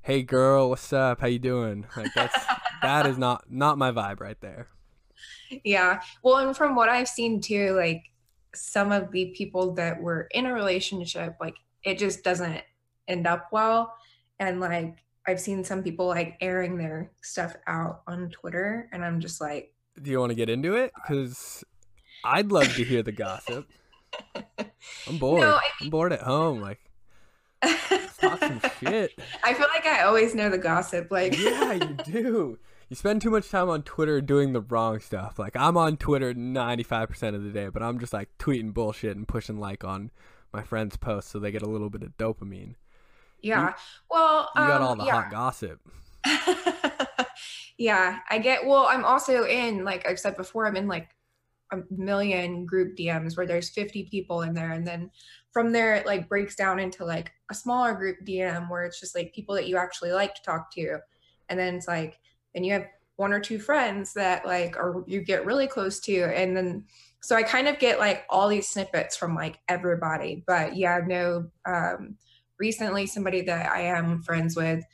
"Hey, 0.00 0.22
girl, 0.22 0.70
what's 0.70 0.92
up? 0.92 1.20
How 1.20 1.26
you 1.26 1.38
doing?" 1.38 1.86
Like 1.96 2.12
that's 2.14 2.34
that 2.82 3.06
is 3.06 3.18
not 3.18 3.44
not 3.50 3.76
my 3.78 3.92
vibe 3.92 4.20
right 4.20 4.40
there. 4.40 4.68
Yeah. 5.64 6.00
Well, 6.22 6.36
and 6.38 6.56
from 6.56 6.74
what 6.74 6.88
I've 6.88 7.08
seen 7.08 7.40
too, 7.40 7.72
like 7.76 8.04
some 8.54 8.90
of 8.90 9.12
the 9.12 9.26
people 9.36 9.74
that 9.74 10.00
were 10.00 10.26
in 10.32 10.46
a 10.46 10.54
relationship, 10.54 11.36
like 11.40 11.54
it 11.84 11.98
just 11.98 12.24
doesn't 12.24 12.62
end 13.08 13.26
up 13.26 13.48
well. 13.50 13.94
And 14.38 14.60
like 14.60 14.98
I've 15.26 15.40
seen 15.40 15.64
some 15.64 15.82
people 15.82 16.06
like 16.06 16.36
airing 16.40 16.78
their 16.78 17.10
stuff 17.22 17.56
out 17.66 18.02
on 18.06 18.30
Twitter, 18.30 18.88
and 18.92 19.04
I'm 19.04 19.20
just 19.20 19.40
like, 19.40 19.74
Do 20.00 20.10
you 20.10 20.20
want 20.20 20.30
to 20.30 20.36
get 20.36 20.48
into 20.48 20.74
it? 20.76 20.92
Uh, 20.96 21.00
because 21.02 21.64
I'd 22.24 22.50
love 22.52 22.74
to 22.74 22.84
hear 22.84 23.02
the 23.02 23.12
gossip. 23.12 23.68
I'm 25.06 25.18
bored. 25.18 25.42
No, 25.42 25.56
I 25.56 25.68
I'm 25.82 25.90
bored 25.90 26.12
at 26.12 26.22
home. 26.22 26.60
Like, 26.60 26.78
talk 28.18 28.38
some 28.38 28.60
shit. 28.80 29.12
I 29.42 29.54
feel 29.54 29.66
like 29.74 29.86
I 29.86 30.02
always 30.02 30.34
know 30.34 30.48
the 30.48 30.58
gossip. 30.58 31.10
Like, 31.10 31.38
yeah, 31.38 31.72
you 31.72 31.96
do. 32.04 32.58
You 32.88 32.96
spend 32.96 33.20
too 33.20 33.30
much 33.30 33.50
time 33.50 33.68
on 33.68 33.82
Twitter 33.82 34.22
doing 34.22 34.54
the 34.54 34.62
wrong 34.62 34.98
stuff. 35.00 35.38
Like 35.38 35.54
I'm 35.54 35.76
on 35.76 35.98
Twitter 35.98 36.32
95% 36.32 37.34
of 37.34 37.44
the 37.44 37.50
day, 37.50 37.68
but 37.68 37.82
I'm 37.82 37.98
just 37.98 38.14
like 38.14 38.30
tweeting 38.38 38.72
bullshit 38.72 39.14
and 39.14 39.28
pushing 39.28 39.60
like 39.60 39.84
on 39.84 40.10
my 40.54 40.62
friends' 40.62 40.96
posts 40.96 41.30
so 41.30 41.38
they 41.38 41.50
get 41.50 41.60
a 41.60 41.68
little 41.68 41.90
bit 41.90 42.02
of 42.02 42.16
dopamine. 42.16 42.76
Yeah. 43.42 43.74
Well, 44.10 44.50
You 44.56 44.62
got 44.62 44.80
um, 44.80 44.86
all 44.86 44.96
the 44.96 45.04
yeah. 45.04 45.12
hot 45.12 45.30
gossip. 45.30 45.80
yeah, 47.78 48.18
I 48.30 48.38
get. 48.38 48.66
Well, 48.66 48.86
I'm 48.88 49.04
also 49.04 49.44
in, 49.44 49.84
like 49.84 50.06
I've 50.06 50.18
said 50.18 50.36
before, 50.36 50.66
I'm 50.66 50.76
in 50.76 50.88
like 50.88 51.08
a 51.72 51.78
million 51.90 52.64
group 52.64 52.96
DMs 52.96 53.36
where 53.36 53.46
there's 53.46 53.70
50 53.70 54.08
people 54.10 54.42
in 54.42 54.54
there, 54.54 54.72
and 54.72 54.86
then 54.86 55.10
from 55.52 55.72
there 55.72 55.94
it 55.94 56.06
like 56.06 56.28
breaks 56.28 56.56
down 56.56 56.78
into 56.78 57.04
like 57.04 57.32
a 57.50 57.54
smaller 57.54 57.94
group 57.94 58.18
DM 58.24 58.68
where 58.68 58.84
it's 58.84 59.00
just 59.00 59.14
like 59.14 59.32
people 59.32 59.54
that 59.54 59.68
you 59.68 59.76
actually 59.76 60.12
like 60.12 60.34
to 60.34 60.42
talk 60.42 60.72
to, 60.74 60.98
and 61.48 61.58
then 61.58 61.76
it's 61.76 61.88
like 61.88 62.18
and 62.54 62.66
you 62.66 62.72
have 62.72 62.86
one 63.16 63.32
or 63.32 63.40
two 63.40 63.58
friends 63.58 64.12
that 64.14 64.46
like 64.46 64.76
or 64.76 65.04
you 65.06 65.20
get 65.20 65.46
really 65.46 65.66
close 65.66 66.00
to, 66.00 66.24
and 66.24 66.56
then 66.56 66.84
so 67.20 67.36
I 67.36 67.42
kind 67.42 67.68
of 67.68 67.78
get 67.78 67.98
like 67.98 68.24
all 68.30 68.48
these 68.48 68.68
snippets 68.68 69.16
from 69.16 69.34
like 69.34 69.58
everybody. 69.68 70.44
But 70.46 70.76
yeah, 70.76 71.00
no. 71.06 71.50
Um, 71.66 72.16
recently, 72.58 73.06
somebody 73.06 73.42
that 73.42 73.70
I 73.70 73.82
am 73.82 74.22
friends 74.22 74.56
with 74.56 74.84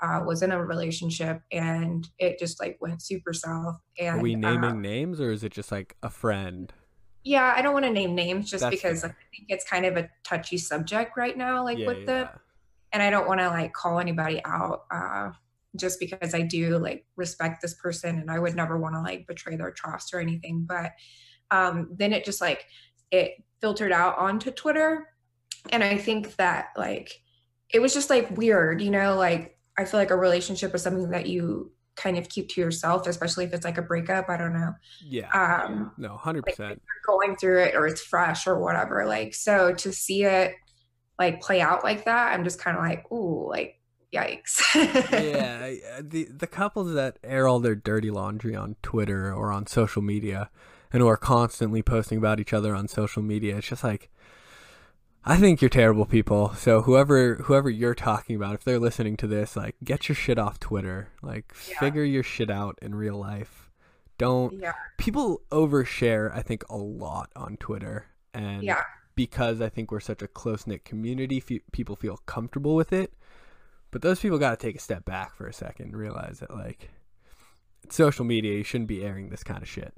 uh, 0.00 0.22
was 0.26 0.42
in 0.42 0.50
a 0.50 0.64
relationship 0.64 1.40
and 1.52 2.08
it 2.18 2.38
just 2.38 2.60
like 2.60 2.78
went 2.80 3.02
super 3.02 3.32
south. 3.32 3.78
And 3.98 4.18
Are 4.18 4.22
we 4.22 4.34
uh, 4.34 4.38
naming 4.38 4.80
names 4.80 5.20
or 5.20 5.30
is 5.32 5.44
it 5.44 5.52
just 5.52 5.70
like 5.70 5.96
a 6.02 6.10
friend? 6.10 6.72
yeah, 7.24 7.54
I 7.56 7.62
don't 7.62 7.72
want 7.72 7.84
to 7.84 7.90
name 7.90 8.14
names 8.14 8.50
just 8.50 8.62
That's 8.62 8.74
because 8.74 9.02
fair. 9.02 9.10
I 9.10 9.36
think 9.36 9.46
it's 9.48 9.64
kind 9.64 9.86
of 9.86 9.96
a 9.96 10.10
touchy 10.24 10.58
subject 10.58 11.16
right 11.16 11.36
now, 11.36 11.62
like 11.62 11.78
yeah, 11.78 11.86
with 11.86 12.06
the, 12.06 12.28
and 12.92 13.02
I 13.02 13.10
don't 13.10 13.28
want 13.28 13.40
to 13.40 13.48
like 13.48 13.72
call 13.72 14.00
anybody 14.00 14.40
out. 14.44 14.84
Uh, 14.90 15.30
just 15.74 15.98
because 15.98 16.34
I 16.34 16.42
do 16.42 16.76
like 16.78 17.06
respect 17.16 17.62
this 17.62 17.74
person 17.74 18.18
and 18.18 18.30
I 18.30 18.38
would 18.38 18.54
never 18.54 18.78
want 18.78 18.94
to 18.94 19.00
like 19.00 19.26
betray 19.26 19.56
their 19.56 19.70
trust 19.70 20.12
or 20.12 20.20
anything. 20.20 20.66
But 20.68 20.90
um, 21.50 21.88
then 21.96 22.12
it 22.12 22.26
just 22.26 22.42
like 22.42 22.66
it 23.10 23.42
filtered 23.60 23.92
out 23.92 24.18
onto 24.18 24.50
Twitter. 24.50 25.08
And 25.70 25.82
I 25.82 25.96
think 25.98 26.36
that 26.36 26.68
like 26.76 27.22
it 27.72 27.80
was 27.80 27.94
just 27.94 28.10
like 28.10 28.36
weird, 28.36 28.80
you 28.80 28.90
know, 28.90 29.16
like 29.16 29.56
I 29.78 29.84
feel 29.84 29.98
like 29.98 30.10
a 30.10 30.16
relationship 30.16 30.74
is 30.74 30.82
something 30.82 31.10
that 31.10 31.26
you 31.26 31.72
kind 31.94 32.16
of 32.16 32.28
keep 32.28 32.48
to 32.50 32.60
yourself, 32.60 33.06
especially 33.06 33.44
if 33.44 33.52
it's 33.52 33.64
like 33.64 33.78
a 33.78 33.82
breakup. 33.82 34.28
I 34.28 34.36
don't 34.36 34.52
know. 34.52 34.74
Yeah. 35.04 35.30
Um, 35.30 35.92
no, 35.96 36.18
100%. 36.22 36.58
you're 36.58 36.76
going 37.06 37.36
through 37.36 37.62
it 37.64 37.74
or 37.74 37.86
it's 37.86 38.02
fresh 38.02 38.46
or 38.46 38.58
whatever. 38.58 39.06
Like, 39.06 39.34
so 39.34 39.74
to 39.74 39.92
see 39.92 40.24
it 40.24 40.54
like 41.18 41.40
play 41.40 41.60
out 41.60 41.84
like 41.84 42.04
that, 42.04 42.32
I'm 42.32 42.44
just 42.44 42.58
kind 42.58 42.76
of 42.76 42.82
like, 42.82 43.10
ooh, 43.12 43.48
like, 43.48 43.78
yikes. 44.12 44.60
yeah, 44.74 46.00
the 46.02 46.28
the 46.30 46.46
couples 46.46 46.92
that 46.94 47.18
air 47.24 47.48
all 47.48 47.60
their 47.60 47.74
dirty 47.74 48.10
laundry 48.10 48.54
on 48.54 48.76
Twitter 48.82 49.32
or 49.32 49.50
on 49.50 49.66
social 49.66 50.02
media 50.02 50.50
and 50.92 51.00
who 51.00 51.08
are 51.08 51.16
constantly 51.16 51.82
posting 51.82 52.18
about 52.18 52.38
each 52.38 52.52
other 52.52 52.74
on 52.74 52.88
social 52.88 53.22
media, 53.22 53.56
it's 53.56 53.68
just 53.68 53.84
like 53.84 54.10
I 55.24 55.36
think 55.36 55.60
you're 55.62 55.68
terrible 55.68 56.04
people. 56.04 56.52
So 56.54 56.82
whoever 56.82 57.36
whoever 57.36 57.70
you're 57.70 57.94
talking 57.94 58.34
about, 58.36 58.54
if 58.54 58.64
they're 58.64 58.78
listening 58.80 59.16
to 59.18 59.26
this, 59.26 59.54
like 59.56 59.76
get 59.84 60.08
your 60.08 60.16
shit 60.16 60.38
off 60.38 60.58
Twitter. 60.58 61.08
Like 61.22 61.52
Yeah. 61.68 61.78
figure 61.78 62.04
your 62.04 62.22
shit 62.24 62.50
out 62.50 62.78
in 62.82 62.94
real 62.94 63.16
life. 63.18 63.70
Don't 64.18 64.54
yeah. 64.60 64.72
people 64.98 65.42
overshare 65.50 66.34
I 66.34 66.42
think 66.42 66.64
a 66.68 66.76
lot 66.76 67.30
on 67.36 67.56
Twitter 67.56 68.06
and 68.34 68.62
Yeah. 68.64 68.82
because 69.14 69.60
I 69.60 69.68
think 69.68 69.90
we're 69.92 70.00
such 70.00 70.22
a 70.22 70.28
close 70.28 70.66
knit 70.66 70.84
community, 70.84 71.38
fe- 71.38 71.62
people 71.72 71.94
feel 71.96 72.16
comfortable 72.26 72.74
with 72.74 72.92
it. 72.92 73.12
But 73.92 74.02
those 74.02 74.20
people 74.20 74.38
got 74.38 74.58
to 74.58 74.66
take 74.66 74.76
a 74.76 74.80
step 74.80 75.04
back 75.04 75.36
for 75.36 75.46
a 75.46 75.52
second 75.52 75.86
and 75.88 75.96
realize 75.96 76.38
that, 76.40 76.50
like, 76.50 76.88
social 77.90 78.24
media, 78.24 78.54
you 78.56 78.64
shouldn't 78.64 78.88
be 78.88 79.04
airing 79.04 79.28
this 79.28 79.44
kind 79.44 79.62
of 79.62 79.68
shit. 79.68 79.92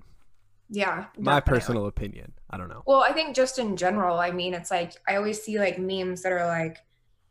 Yeah. 0.71 1.07
My 1.19 1.41
definitely. 1.41 1.59
personal 1.61 1.87
opinion. 1.87 2.33
I 2.51 2.57
don't 2.57 2.69
know. 2.69 2.83
Well, 2.87 3.03
I 3.03 3.13
think 3.13 3.37
just 3.37 3.59
in 3.59 3.77
general, 3.77 4.19
I 4.19 4.31
mean, 4.31 4.55
it's 4.55 4.71
like 4.71 4.95
I 5.09 5.17
always 5.17 5.43
see 5.43 5.59
like 5.59 5.79
memes 5.79 6.23
that 6.23 6.33
are 6.33 6.47
like 6.47 6.79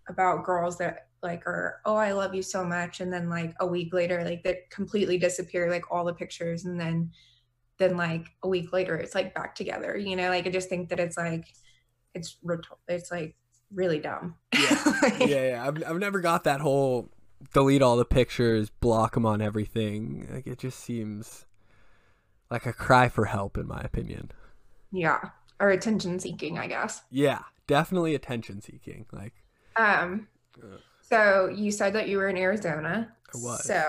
about 0.07 0.43
girls 0.43 0.77
that 0.77 1.07
like 1.21 1.47
are, 1.47 1.79
oh, 1.85 1.95
I 1.95 2.11
love 2.11 2.35
you 2.35 2.41
so 2.41 2.65
much, 2.65 2.99
and 2.99 3.11
then 3.11 3.29
like 3.29 3.55
a 3.59 3.65
week 3.65 3.93
later, 3.93 4.23
like 4.23 4.43
that 4.43 4.69
completely 4.69 5.17
disappear, 5.17 5.69
like 5.69 5.91
all 5.91 6.03
the 6.03 6.13
pictures, 6.13 6.65
and 6.65 6.79
then 6.79 7.11
then 7.79 7.97
like 7.97 8.27
a 8.43 8.47
week 8.47 8.73
later, 8.73 8.95
it's 8.97 9.15
like 9.15 9.33
back 9.33 9.55
together. 9.55 9.97
You 9.97 10.15
know, 10.15 10.29
like 10.29 10.45
I 10.45 10.49
just 10.49 10.69
think 10.69 10.89
that 10.89 10.99
it's 10.99 11.17
like 11.17 11.45
it's 12.13 12.37
it's 12.87 13.11
like 13.11 13.35
really 13.73 13.99
dumb. 13.99 14.35
Yeah, 14.53 14.99
yeah, 15.19 15.47
yeah. 15.47 15.65
I've, 15.67 15.83
I've 15.83 15.99
never 15.99 16.19
got 16.19 16.43
that 16.43 16.61
whole 16.61 17.09
delete 17.53 17.81
all 17.81 17.97
the 17.97 18.05
pictures, 18.05 18.69
block 18.69 19.13
them 19.15 19.25
on 19.25 19.41
everything. 19.41 20.27
Like, 20.31 20.47
it 20.47 20.59
just 20.59 20.79
seems 20.79 21.45
like 22.53 22.65
a 22.67 22.71
cry 22.71 23.09
for 23.09 23.25
help, 23.25 23.57
in 23.57 23.67
my 23.67 23.81
opinion. 23.81 24.31
Yeah. 24.91 25.19
Or 25.59 25.71
attention 25.71 26.19
seeking, 26.19 26.57
I 26.59 26.67
guess. 26.67 27.01
Yeah, 27.09 27.39
definitely 27.67 28.13
attention 28.15 28.61
seeking. 28.61 29.07
Like, 29.11 29.33
Um, 29.75 30.27
Ugh. 30.63 30.79
so 31.01 31.47
you 31.49 31.71
said 31.71 31.93
that 31.93 32.07
you 32.07 32.17
were 32.17 32.29
in 32.29 32.37
Arizona. 32.37 33.11
I 33.33 33.37
was. 33.39 33.65
So 33.65 33.83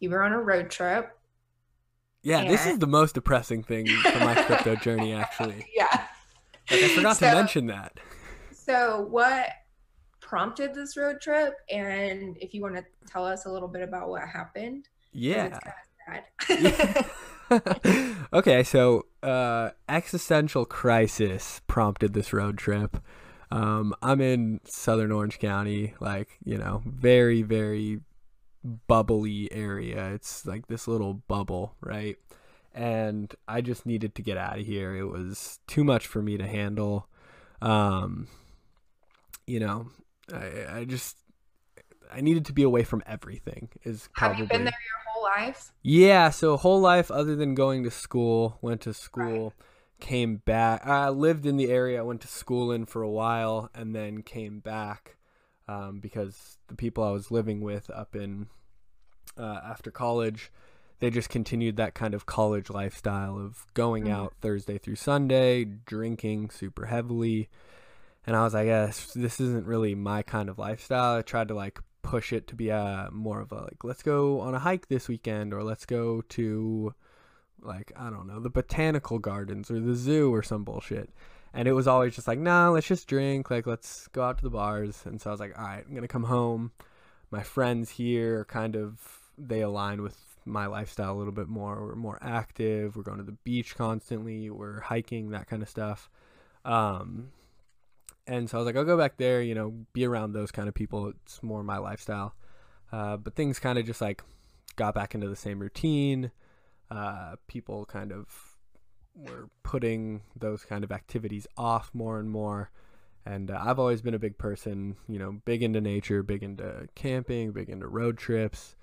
you 0.00 0.10
were 0.10 0.22
on 0.22 0.32
a 0.32 0.40
road 0.40 0.70
trip. 0.70 1.16
yeah, 2.22 2.44
this 2.48 2.66
is 2.66 2.78
the 2.80 2.86
most 2.88 3.14
depressing 3.14 3.62
thing 3.62 3.86
for 3.86 4.18
my 4.18 4.34
crypto 4.42 4.74
journey, 4.84 5.14
actually. 5.14 5.64
Yeah. 5.74 5.86
Like, 6.70 6.82
I 6.82 6.88
forgot 6.88 7.16
to 7.18 7.32
mention 7.32 7.66
that. 7.66 7.98
So 8.52 9.06
what 9.08 9.46
prompted 10.20 10.74
this 10.74 10.96
road 10.96 11.20
trip? 11.20 11.54
And 11.70 12.36
if 12.40 12.52
you 12.54 12.60
want 12.60 12.74
to 12.74 12.84
tell 13.06 13.24
us 13.24 13.46
a 13.46 13.50
little 13.52 13.68
bit 13.68 13.82
about 13.82 14.08
what 14.08 14.22
happened. 14.28 14.88
'cause 15.12 15.12
Yeah. 15.12 15.60
It's 17.50 17.60
kind 17.60 17.76
of 17.84 17.86
sad. 17.86 18.16
okay, 18.32 18.62
so 18.62 19.06
uh, 19.22 19.70
existential 19.88 20.64
crisis 20.64 21.60
prompted 21.66 22.14
this 22.14 22.32
road 22.32 22.58
trip. 22.58 22.98
Um, 23.50 23.94
I'm 24.02 24.20
in 24.20 24.60
Southern 24.64 25.12
Orange 25.12 25.38
County, 25.38 25.94
like 26.00 26.38
you 26.44 26.58
know, 26.58 26.82
very 26.84 27.42
very 27.42 28.00
bubbly 28.86 29.50
area. 29.52 30.12
It's 30.12 30.44
like 30.46 30.66
this 30.66 30.86
little 30.86 31.14
bubble, 31.14 31.74
right? 31.80 32.16
and 32.78 33.34
I 33.48 33.60
just 33.60 33.86
needed 33.86 34.14
to 34.14 34.22
get 34.22 34.38
out 34.38 34.60
of 34.60 34.64
here. 34.64 34.94
It 34.94 35.06
was 35.06 35.58
too 35.66 35.82
much 35.82 36.06
for 36.06 36.22
me 36.22 36.36
to 36.38 36.46
handle. 36.46 37.08
Um, 37.60 38.28
you 39.48 39.58
know, 39.58 39.88
I, 40.32 40.78
I 40.78 40.84
just 40.84 41.16
I 42.12 42.20
needed 42.20 42.44
to 42.46 42.52
be 42.52 42.62
away 42.62 42.84
from 42.84 43.02
everything. 43.04 43.70
Is 43.82 44.08
probably 44.14 44.36
have 44.36 44.42
you 44.44 44.48
been 44.48 44.64
there 44.64 44.72
your 44.86 45.07
whole 45.18 45.44
life? 45.44 45.72
Yeah, 45.82 46.30
so 46.30 46.56
whole 46.56 46.80
life 46.80 47.10
other 47.10 47.36
than 47.36 47.54
going 47.54 47.84
to 47.84 47.90
school, 47.90 48.58
went 48.60 48.80
to 48.82 48.94
school, 48.94 49.44
right. 49.44 50.00
came 50.00 50.36
back. 50.36 50.86
I 50.86 51.08
lived 51.10 51.46
in 51.46 51.56
the 51.56 51.70
area, 51.70 51.98
I 51.98 52.02
went 52.02 52.20
to 52.22 52.28
school 52.28 52.72
in 52.72 52.86
for 52.86 53.02
a 53.02 53.10
while, 53.10 53.70
and 53.74 53.94
then 53.94 54.22
came 54.22 54.60
back 54.60 55.16
um, 55.66 56.00
because 56.00 56.58
the 56.68 56.74
people 56.74 57.04
I 57.04 57.10
was 57.10 57.30
living 57.30 57.60
with 57.60 57.90
up 57.90 58.14
in 58.16 58.48
uh, 59.36 59.60
after 59.64 59.90
college 59.90 60.50
they 61.00 61.10
just 61.10 61.28
continued 61.28 61.76
that 61.76 61.94
kind 61.94 62.14
of 62.14 62.26
college 62.26 62.70
lifestyle 62.70 63.38
of 63.38 63.66
going 63.74 64.04
mm-hmm. 64.04 64.14
out 64.14 64.34
Thursday 64.40 64.78
through 64.78 64.96
Sunday, 64.96 65.64
drinking 65.64 66.50
super 66.50 66.86
heavily. 66.86 67.48
And 68.26 68.34
I 68.34 68.42
was 68.42 68.54
like, 68.54 68.66
yes, 68.66 69.12
this 69.14 69.40
isn't 69.40 69.66
really 69.66 69.94
my 69.94 70.22
kind 70.22 70.48
of 70.48 70.58
lifestyle. 70.58 71.18
I 71.18 71.22
tried 71.22 71.48
to 71.48 71.54
like 71.54 71.78
push 72.08 72.32
it 72.32 72.46
to 72.46 72.54
be 72.54 72.70
a 72.70 73.10
more 73.12 73.38
of 73.38 73.52
a 73.52 73.56
like, 73.56 73.84
let's 73.84 74.02
go 74.02 74.40
on 74.40 74.54
a 74.54 74.58
hike 74.58 74.88
this 74.88 75.08
weekend 75.08 75.52
or 75.52 75.62
let's 75.62 75.84
go 75.84 76.22
to 76.22 76.94
like, 77.60 77.92
I 77.96 78.08
don't 78.08 78.26
know, 78.26 78.40
the 78.40 78.48
botanical 78.48 79.18
gardens 79.18 79.70
or 79.70 79.78
the 79.78 79.94
zoo 79.94 80.32
or 80.32 80.42
some 80.42 80.64
bullshit. 80.64 81.10
And 81.52 81.68
it 81.68 81.72
was 81.72 81.86
always 81.86 82.14
just 82.14 82.26
like, 82.26 82.38
nah, 82.38 82.70
let's 82.70 82.86
just 82.86 83.08
drink. 83.08 83.50
Like, 83.50 83.66
let's 83.66 84.08
go 84.08 84.22
out 84.22 84.38
to 84.38 84.44
the 84.44 84.50
bars. 84.50 85.02
And 85.04 85.20
so 85.20 85.28
I 85.28 85.32
was 85.32 85.40
like, 85.40 85.58
all 85.58 85.64
right, 85.64 85.84
I'm 85.84 85.90
going 85.90 86.00
to 86.02 86.08
come 86.08 86.24
home. 86.24 86.72
My 87.30 87.42
friends 87.42 87.90
here 87.90 88.46
kind 88.46 88.74
of, 88.74 88.98
they 89.36 89.60
align 89.60 90.00
with 90.00 90.16
my 90.46 90.64
lifestyle 90.66 91.12
a 91.12 91.18
little 91.18 91.32
bit 91.32 91.48
more. 91.48 91.84
We're 91.84 91.94
more 91.94 92.18
active. 92.22 92.96
We're 92.96 93.02
going 93.02 93.18
to 93.18 93.24
the 93.24 93.32
beach 93.44 93.76
constantly. 93.76 94.48
We're 94.48 94.80
hiking, 94.80 95.30
that 95.30 95.46
kind 95.46 95.62
of 95.62 95.68
stuff. 95.68 96.08
Um, 96.64 97.32
and 98.28 98.48
so 98.48 98.58
I 98.58 98.60
was 98.60 98.66
like, 98.66 98.76
I'll 98.76 98.84
go 98.84 98.98
back 98.98 99.16
there, 99.16 99.42
you 99.42 99.54
know, 99.54 99.74
be 99.92 100.06
around 100.06 100.32
those 100.32 100.52
kind 100.52 100.68
of 100.68 100.74
people. 100.74 101.12
It's 101.24 101.42
more 101.42 101.62
my 101.62 101.78
lifestyle. 101.78 102.34
Uh, 102.92 103.16
but 103.16 103.34
things 103.34 103.58
kind 103.58 103.78
of 103.78 103.86
just 103.86 104.00
like 104.00 104.22
got 104.76 104.94
back 104.94 105.14
into 105.14 105.28
the 105.28 105.36
same 105.36 105.58
routine. 105.58 106.30
Uh, 106.90 107.34
people 107.48 107.84
kind 107.84 108.12
of 108.12 108.56
were 109.14 109.48
putting 109.62 110.22
those 110.36 110.64
kind 110.64 110.84
of 110.84 110.92
activities 110.92 111.46
off 111.56 111.90
more 111.92 112.20
and 112.20 112.30
more. 112.30 112.70
And 113.26 113.50
uh, 113.50 113.60
I've 113.60 113.78
always 113.78 114.00
been 114.00 114.14
a 114.14 114.18
big 114.18 114.38
person, 114.38 114.96
you 115.08 115.18
know, 115.18 115.40
big 115.44 115.62
into 115.62 115.80
nature, 115.80 116.22
big 116.22 116.42
into 116.42 116.88
camping, 116.94 117.52
big 117.52 117.68
into 117.68 117.88
road 117.88 118.16
trips 118.16 118.76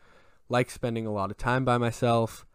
like 0.49 0.69
spending 0.69 1.05
a 1.05 1.13
lot 1.13 1.31
of 1.31 1.37
time 1.37 1.65
by 1.65 1.77
myself. 1.77 2.45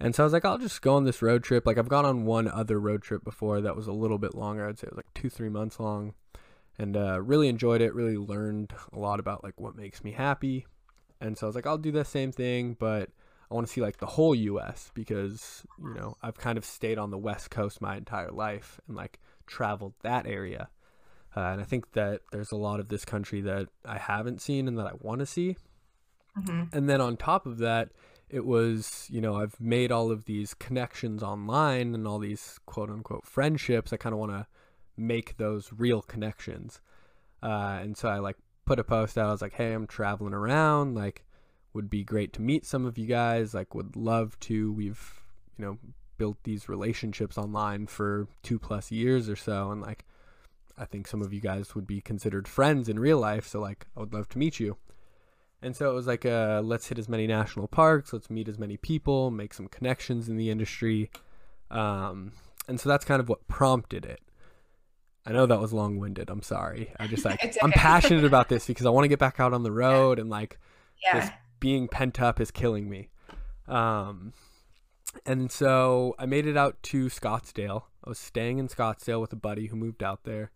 And 0.00 0.14
so 0.14 0.22
I 0.22 0.26
was 0.26 0.32
like, 0.32 0.44
I'll 0.44 0.58
just 0.58 0.80
go 0.80 0.94
on 0.94 1.04
this 1.04 1.22
road 1.22 1.42
trip. 1.42 1.66
Like 1.66 1.78
I've 1.78 1.88
gone 1.88 2.04
on 2.04 2.24
one 2.24 2.48
other 2.48 2.78
road 2.78 3.02
trip 3.02 3.24
before 3.24 3.60
that 3.60 3.74
was 3.74 3.86
a 3.86 3.92
little 3.92 4.18
bit 4.18 4.34
longer. 4.34 4.68
I'd 4.68 4.78
say 4.78 4.86
it 4.86 4.92
was 4.92 4.98
like 4.98 5.12
two, 5.14 5.28
three 5.28 5.48
months 5.48 5.80
long, 5.80 6.14
and 6.78 6.96
uh, 6.96 7.20
really 7.20 7.48
enjoyed 7.48 7.80
it. 7.80 7.94
Really 7.94 8.16
learned 8.16 8.72
a 8.92 8.98
lot 8.98 9.18
about 9.18 9.42
like 9.42 9.60
what 9.60 9.76
makes 9.76 10.04
me 10.04 10.12
happy. 10.12 10.66
And 11.20 11.36
so 11.36 11.46
I 11.46 11.48
was 11.48 11.56
like, 11.56 11.66
I'll 11.66 11.78
do 11.78 11.90
the 11.90 12.04
same 12.04 12.30
thing, 12.30 12.76
but 12.78 13.10
I 13.50 13.54
want 13.54 13.66
to 13.66 13.72
see 13.72 13.80
like 13.80 13.98
the 13.98 14.06
whole 14.06 14.34
U.S. 14.34 14.92
because 14.94 15.64
you 15.80 15.94
know 15.94 16.16
I've 16.22 16.38
kind 16.38 16.58
of 16.58 16.64
stayed 16.64 16.98
on 16.98 17.10
the 17.10 17.18
West 17.18 17.50
Coast 17.50 17.80
my 17.80 17.96
entire 17.96 18.30
life 18.30 18.80
and 18.86 18.96
like 18.96 19.18
traveled 19.46 19.94
that 20.02 20.26
area. 20.26 20.68
Uh, 21.36 21.40
and 21.40 21.60
I 21.60 21.64
think 21.64 21.92
that 21.92 22.22
there's 22.32 22.52
a 22.52 22.56
lot 22.56 22.80
of 22.80 22.88
this 22.88 23.04
country 23.04 23.40
that 23.42 23.68
I 23.84 23.98
haven't 23.98 24.40
seen 24.40 24.68
and 24.68 24.78
that 24.78 24.86
I 24.86 24.92
want 25.00 25.20
to 25.20 25.26
see. 25.26 25.56
Mm-hmm. 26.38 26.76
And 26.76 26.88
then 26.88 27.00
on 27.00 27.16
top 27.16 27.46
of 27.46 27.58
that, 27.58 27.90
it 28.30 28.44
was, 28.44 29.06
you 29.10 29.20
know, 29.20 29.36
I've 29.36 29.60
made 29.60 29.90
all 29.90 30.10
of 30.10 30.26
these 30.26 30.54
connections 30.54 31.22
online 31.22 31.94
and 31.94 32.06
all 32.06 32.18
these 32.18 32.58
quote 32.66 32.90
unquote 32.90 33.26
friendships. 33.26 33.92
I 33.92 33.96
kind 33.96 34.12
of 34.12 34.18
want 34.18 34.32
to 34.32 34.46
make 34.96 35.36
those 35.36 35.70
real 35.76 36.02
connections. 36.02 36.80
Uh, 37.42 37.78
and 37.80 37.96
so 37.96 38.08
I 38.08 38.18
like 38.18 38.36
put 38.66 38.78
a 38.78 38.84
post 38.84 39.16
out. 39.16 39.28
I 39.28 39.32
was 39.32 39.42
like, 39.42 39.54
hey, 39.54 39.72
I'm 39.72 39.86
traveling 39.86 40.34
around. 40.34 40.94
Like, 40.94 41.24
would 41.72 41.88
be 41.88 42.04
great 42.04 42.32
to 42.34 42.42
meet 42.42 42.66
some 42.66 42.84
of 42.84 42.98
you 42.98 43.06
guys. 43.06 43.54
Like, 43.54 43.74
would 43.74 43.96
love 43.96 44.38
to. 44.40 44.72
We've, 44.72 45.22
you 45.56 45.64
know, 45.64 45.78
built 46.18 46.38
these 46.42 46.68
relationships 46.68 47.38
online 47.38 47.86
for 47.86 48.26
two 48.42 48.58
plus 48.58 48.90
years 48.90 49.28
or 49.28 49.36
so. 49.36 49.70
And 49.70 49.80
like, 49.80 50.04
I 50.76 50.84
think 50.84 51.06
some 51.06 51.22
of 51.22 51.32
you 51.32 51.40
guys 51.40 51.74
would 51.74 51.86
be 51.86 52.00
considered 52.00 52.46
friends 52.46 52.88
in 52.88 52.98
real 52.98 53.18
life. 53.18 53.46
So, 53.46 53.60
like, 53.60 53.86
I 53.96 54.00
would 54.00 54.12
love 54.12 54.28
to 54.30 54.38
meet 54.38 54.60
you. 54.60 54.76
And 55.60 55.74
so 55.74 55.90
it 55.90 55.94
was 55.94 56.06
like, 56.06 56.24
uh, 56.24 56.60
let's 56.64 56.86
hit 56.86 56.98
as 56.98 57.08
many 57.08 57.26
national 57.26 57.66
parks, 57.66 58.12
let's 58.12 58.30
meet 58.30 58.48
as 58.48 58.58
many 58.58 58.76
people, 58.76 59.30
make 59.30 59.52
some 59.52 59.66
connections 59.66 60.28
in 60.28 60.36
the 60.36 60.50
industry. 60.50 61.10
Um, 61.70 62.32
and 62.68 62.78
so 62.78 62.88
that's 62.88 63.04
kind 63.04 63.20
of 63.20 63.28
what 63.28 63.48
prompted 63.48 64.04
it. 64.04 64.20
I 65.26 65.32
know 65.32 65.46
that 65.46 65.60
was 65.60 65.72
long 65.72 65.98
winded. 65.98 66.30
I'm 66.30 66.42
sorry. 66.42 66.92
I 66.98 67.06
just 67.06 67.24
like, 67.24 67.44
okay. 67.44 67.58
I'm 67.60 67.72
passionate 67.72 68.24
about 68.24 68.48
this 68.48 68.66
because 68.66 68.86
I 68.86 68.90
want 68.90 69.04
to 69.04 69.08
get 69.08 69.18
back 69.18 69.40
out 69.40 69.52
on 69.52 69.62
the 69.62 69.72
road 69.72 70.18
and 70.18 70.30
like, 70.30 70.58
yeah. 71.02 71.20
this 71.20 71.30
being 71.58 71.88
pent 71.88 72.20
up 72.20 72.40
is 72.40 72.50
killing 72.50 72.88
me. 72.88 73.08
Um, 73.66 74.32
and 75.26 75.50
so 75.50 76.14
I 76.18 76.26
made 76.26 76.46
it 76.46 76.56
out 76.56 76.80
to 76.84 77.06
Scottsdale. 77.06 77.84
I 78.04 78.08
was 78.08 78.18
staying 78.18 78.58
in 78.58 78.68
Scottsdale 78.68 79.20
with 79.20 79.32
a 79.32 79.36
buddy 79.36 79.66
who 79.66 79.76
moved 79.76 80.02
out 80.02 80.24
there, 80.24 80.50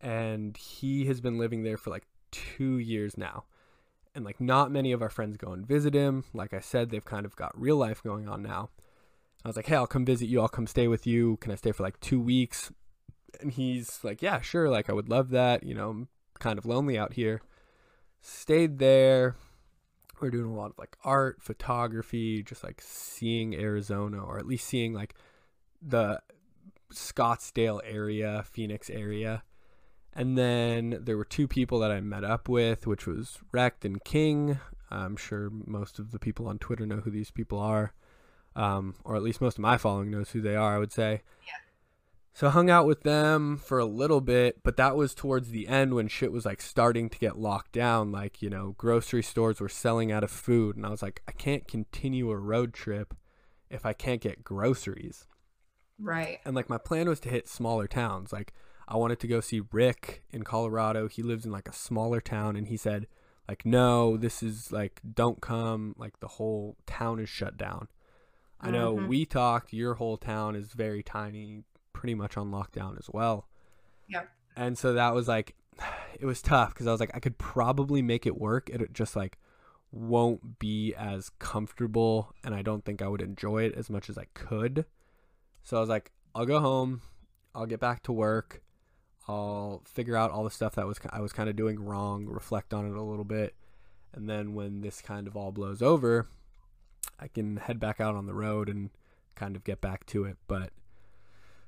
and 0.00 0.56
he 0.56 1.04
has 1.06 1.20
been 1.20 1.38
living 1.38 1.62
there 1.62 1.76
for 1.76 1.90
like 1.90 2.06
two 2.30 2.78
years 2.78 3.16
now 3.16 3.44
and 4.18 4.26
like 4.26 4.40
not 4.40 4.70
many 4.70 4.92
of 4.92 5.00
our 5.00 5.08
friends 5.08 5.36
go 5.38 5.52
and 5.52 5.66
visit 5.66 5.94
him. 5.94 6.24
Like 6.34 6.52
I 6.52 6.60
said, 6.60 6.90
they've 6.90 7.04
kind 7.04 7.24
of 7.24 7.36
got 7.36 7.58
real 7.58 7.76
life 7.76 8.02
going 8.02 8.28
on 8.28 8.42
now. 8.42 8.68
I 9.44 9.48
was 9.48 9.56
like, 9.56 9.66
hey, 9.66 9.76
I'll 9.76 9.86
come 9.86 10.04
visit 10.04 10.26
you. 10.26 10.40
I'll 10.40 10.48
come 10.48 10.66
stay 10.66 10.88
with 10.88 11.06
you. 11.06 11.38
Can 11.38 11.52
I 11.52 11.54
stay 11.54 11.72
for 11.72 11.84
like 11.84 11.98
two 12.00 12.20
weeks? 12.20 12.72
And 13.40 13.52
he's 13.52 14.00
like, 14.02 14.20
yeah, 14.20 14.40
sure. 14.40 14.68
Like 14.68 14.90
I 14.90 14.92
would 14.92 15.08
love 15.08 15.30
that. 15.30 15.62
You 15.62 15.74
know, 15.74 15.90
I'm 15.90 16.08
kind 16.38 16.58
of 16.58 16.66
lonely 16.66 16.98
out 16.98 17.14
here. 17.14 17.40
Stayed 18.20 18.78
there. 18.78 19.36
We're 20.20 20.30
doing 20.30 20.50
a 20.50 20.54
lot 20.54 20.70
of 20.70 20.78
like 20.78 20.96
art, 21.04 21.40
photography, 21.40 22.42
just 22.42 22.64
like 22.64 22.82
seeing 22.84 23.54
Arizona 23.54 24.22
or 24.22 24.38
at 24.38 24.46
least 24.46 24.66
seeing 24.66 24.92
like 24.92 25.14
the 25.80 26.20
Scottsdale 26.92 27.80
area, 27.84 28.44
Phoenix 28.44 28.90
area. 28.90 29.44
And 30.18 30.36
then 30.36 30.98
there 31.00 31.16
were 31.16 31.24
two 31.24 31.46
people 31.46 31.78
that 31.78 31.92
I 31.92 32.00
met 32.00 32.24
up 32.24 32.48
with, 32.48 32.88
which 32.88 33.06
was 33.06 33.38
Rect 33.52 33.84
and 33.84 34.02
King. 34.02 34.58
I'm 34.90 35.16
sure 35.16 35.48
most 35.64 36.00
of 36.00 36.10
the 36.10 36.18
people 36.18 36.48
on 36.48 36.58
Twitter 36.58 36.84
know 36.86 36.96
who 36.96 37.10
these 37.12 37.30
people 37.30 37.60
are, 37.60 37.92
um, 38.56 38.96
or 39.04 39.14
at 39.14 39.22
least 39.22 39.40
most 39.40 39.58
of 39.58 39.62
my 39.62 39.78
following 39.78 40.10
knows 40.10 40.30
who 40.30 40.40
they 40.40 40.56
are, 40.56 40.74
I 40.74 40.78
would 40.78 40.90
say. 40.90 41.22
Yeah. 41.46 41.52
So 42.32 42.48
I 42.48 42.50
hung 42.50 42.68
out 42.68 42.84
with 42.84 43.02
them 43.02 43.58
for 43.58 43.78
a 43.78 43.84
little 43.84 44.20
bit, 44.20 44.64
but 44.64 44.76
that 44.76 44.96
was 44.96 45.14
towards 45.14 45.50
the 45.50 45.68
end 45.68 45.94
when 45.94 46.08
shit 46.08 46.32
was 46.32 46.44
like 46.44 46.60
starting 46.62 47.08
to 47.10 47.18
get 47.18 47.38
locked 47.38 47.70
down. 47.70 48.10
Like, 48.10 48.42
you 48.42 48.50
know, 48.50 48.74
grocery 48.76 49.22
stores 49.22 49.60
were 49.60 49.68
selling 49.68 50.10
out 50.10 50.24
of 50.24 50.32
food. 50.32 50.76
And 50.76 50.84
I 50.84 50.90
was 50.90 51.02
like, 51.02 51.22
I 51.28 51.32
can't 51.32 51.68
continue 51.68 52.28
a 52.30 52.36
road 52.36 52.74
trip 52.74 53.14
if 53.70 53.86
I 53.86 53.92
can't 53.92 54.20
get 54.20 54.42
groceries. 54.42 55.28
Right. 56.00 56.38
And 56.44 56.56
like 56.56 56.68
my 56.68 56.78
plan 56.78 57.08
was 57.08 57.20
to 57.20 57.28
hit 57.28 57.48
smaller 57.48 57.86
towns. 57.86 58.32
Like 58.32 58.52
I 58.88 58.96
wanted 58.96 59.20
to 59.20 59.26
go 59.26 59.40
see 59.40 59.60
Rick 59.70 60.24
in 60.30 60.44
Colorado. 60.44 61.08
He 61.08 61.22
lives 61.22 61.44
in 61.44 61.52
like 61.52 61.68
a 61.68 61.74
smaller 61.74 62.22
town 62.22 62.56
and 62.56 62.68
he 62.68 62.76
said 62.78 63.06
like 63.46 63.64
no, 63.64 64.16
this 64.16 64.42
is 64.42 64.72
like 64.72 65.00
don't 65.14 65.40
come, 65.40 65.94
like 65.98 66.20
the 66.20 66.28
whole 66.28 66.76
town 66.86 67.20
is 67.20 67.28
shut 67.28 67.56
down. 67.58 67.88
I 68.60 68.70
know 68.70 68.96
mm-hmm. 68.96 69.06
we 69.06 69.24
talked, 69.26 69.72
your 69.72 69.94
whole 69.94 70.16
town 70.16 70.56
is 70.56 70.72
very 70.72 71.02
tiny, 71.02 71.62
pretty 71.92 72.14
much 72.14 72.36
on 72.36 72.50
lockdown 72.50 72.98
as 72.98 73.08
well. 73.12 73.46
Yep. 74.08 74.28
And 74.56 74.76
so 74.76 74.94
that 74.94 75.14
was 75.14 75.28
like 75.28 75.54
it 76.18 76.24
was 76.24 76.40
tough 76.40 76.70
because 76.70 76.86
I 76.86 76.92
was 76.92 77.00
like 77.00 77.14
I 77.14 77.20
could 77.20 77.36
probably 77.36 78.00
make 78.00 78.26
it 78.26 78.38
work. 78.38 78.70
It 78.70 78.92
just 78.94 79.14
like 79.14 79.36
won't 79.92 80.58
be 80.58 80.94
as 80.94 81.30
comfortable 81.38 82.34
and 82.42 82.54
I 82.54 82.62
don't 82.62 82.84
think 82.84 83.02
I 83.02 83.08
would 83.08 83.22
enjoy 83.22 83.64
it 83.64 83.74
as 83.74 83.90
much 83.90 84.08
as 84.08 84.16
I 84.16 84.26
could. 84.32 84.86
So 85.62 85.76
I 85.76 85.80
was 85.80 85.88
like, 85.90 86.10
I'll 86.34 86.46
go 86.46 86.60
home, 86.60 87.02
I'll 87.54 87.66
get 87.66 87.80
back 87.80 88.02
to 88.04 88.12
work, 88.12 88.62
I'll 89.28 89.82
figure 89.84 90.16
out 90.16 90.30
all 90.30 90.44
the 90.44 90.50
stuff 90.50 90.74
that 90.76 90.86
was 90.86 90.98
I 91.10 91.20
was 91.20 91.32
kind 91.32 91.48
of 91.48 91.56
doing 91.56 91.84
wrong, 91.84 92.26
reflect 92.26 92.72
on 92.72 92.86
it 92.86 92.96
a 92.96 93.02
little 93.02 93.24
bit, 93.24 93.54
and 94.14 94.28
then 94.28 94.54
when 94.54 94.80
this 94.80 95.02
kind 95.02 95.26
of 95.26 95.36
all 95.36 95.52
blows 95.52 95.82
over, 95.82 96.28
I 97.20 97.28
can 97.28 97.58
head 97.58 97.78
back 97.78 98.00
out 98.00 98.14
on 98.14 98.26
the 98.26 98.34
road 98.34 98.68
and 98.68 98.90
kind 99.34 99.54
of 99.54 99.64
get 99.64 99.80
back 99.80 100.06
to 100.06 100.24
it. 100.24 100.38
But 100.46 100.70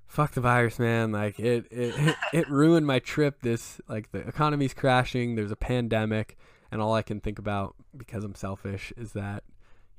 fuck 0.06 0.32
the 0.32 0.40
virus, 0.40 0.78
man! 0.78 1.12
Like 1.12 1.38
it 1.38 1.66
it 1.70 2.16
it 2.32 2.48
ruined 2.50 2.86
my 2.86 2.98
trip. 2.98 3.42
This 3.42 3.78
like 3.88 4.10
the 4.10 4.20
economy's 4.20 4.72
crashing. 4.72 5.34
There's 5.34 5.52
a 5.52 5.56
pandemic, 5.56 6.38
and 6.72 6.80
all 6.80 6.94
I 6.94 7.02
can 7.02 7.20
think 7.20 7.38
about 7.38 7.74
because 7.94 8.24
I'm 8.24 8.34
selfish 8.34 8.90
is 8.96 9.12
that 9.12 9.44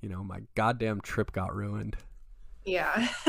you 0.01 0.09
know 0.09 0.23
my 0.23 0.41
goddamn 0.55 1.01
trip 1.01 1.31
got 1.31 1.55
ruined. 1.55 1.97
Yeah. 2.65 3.07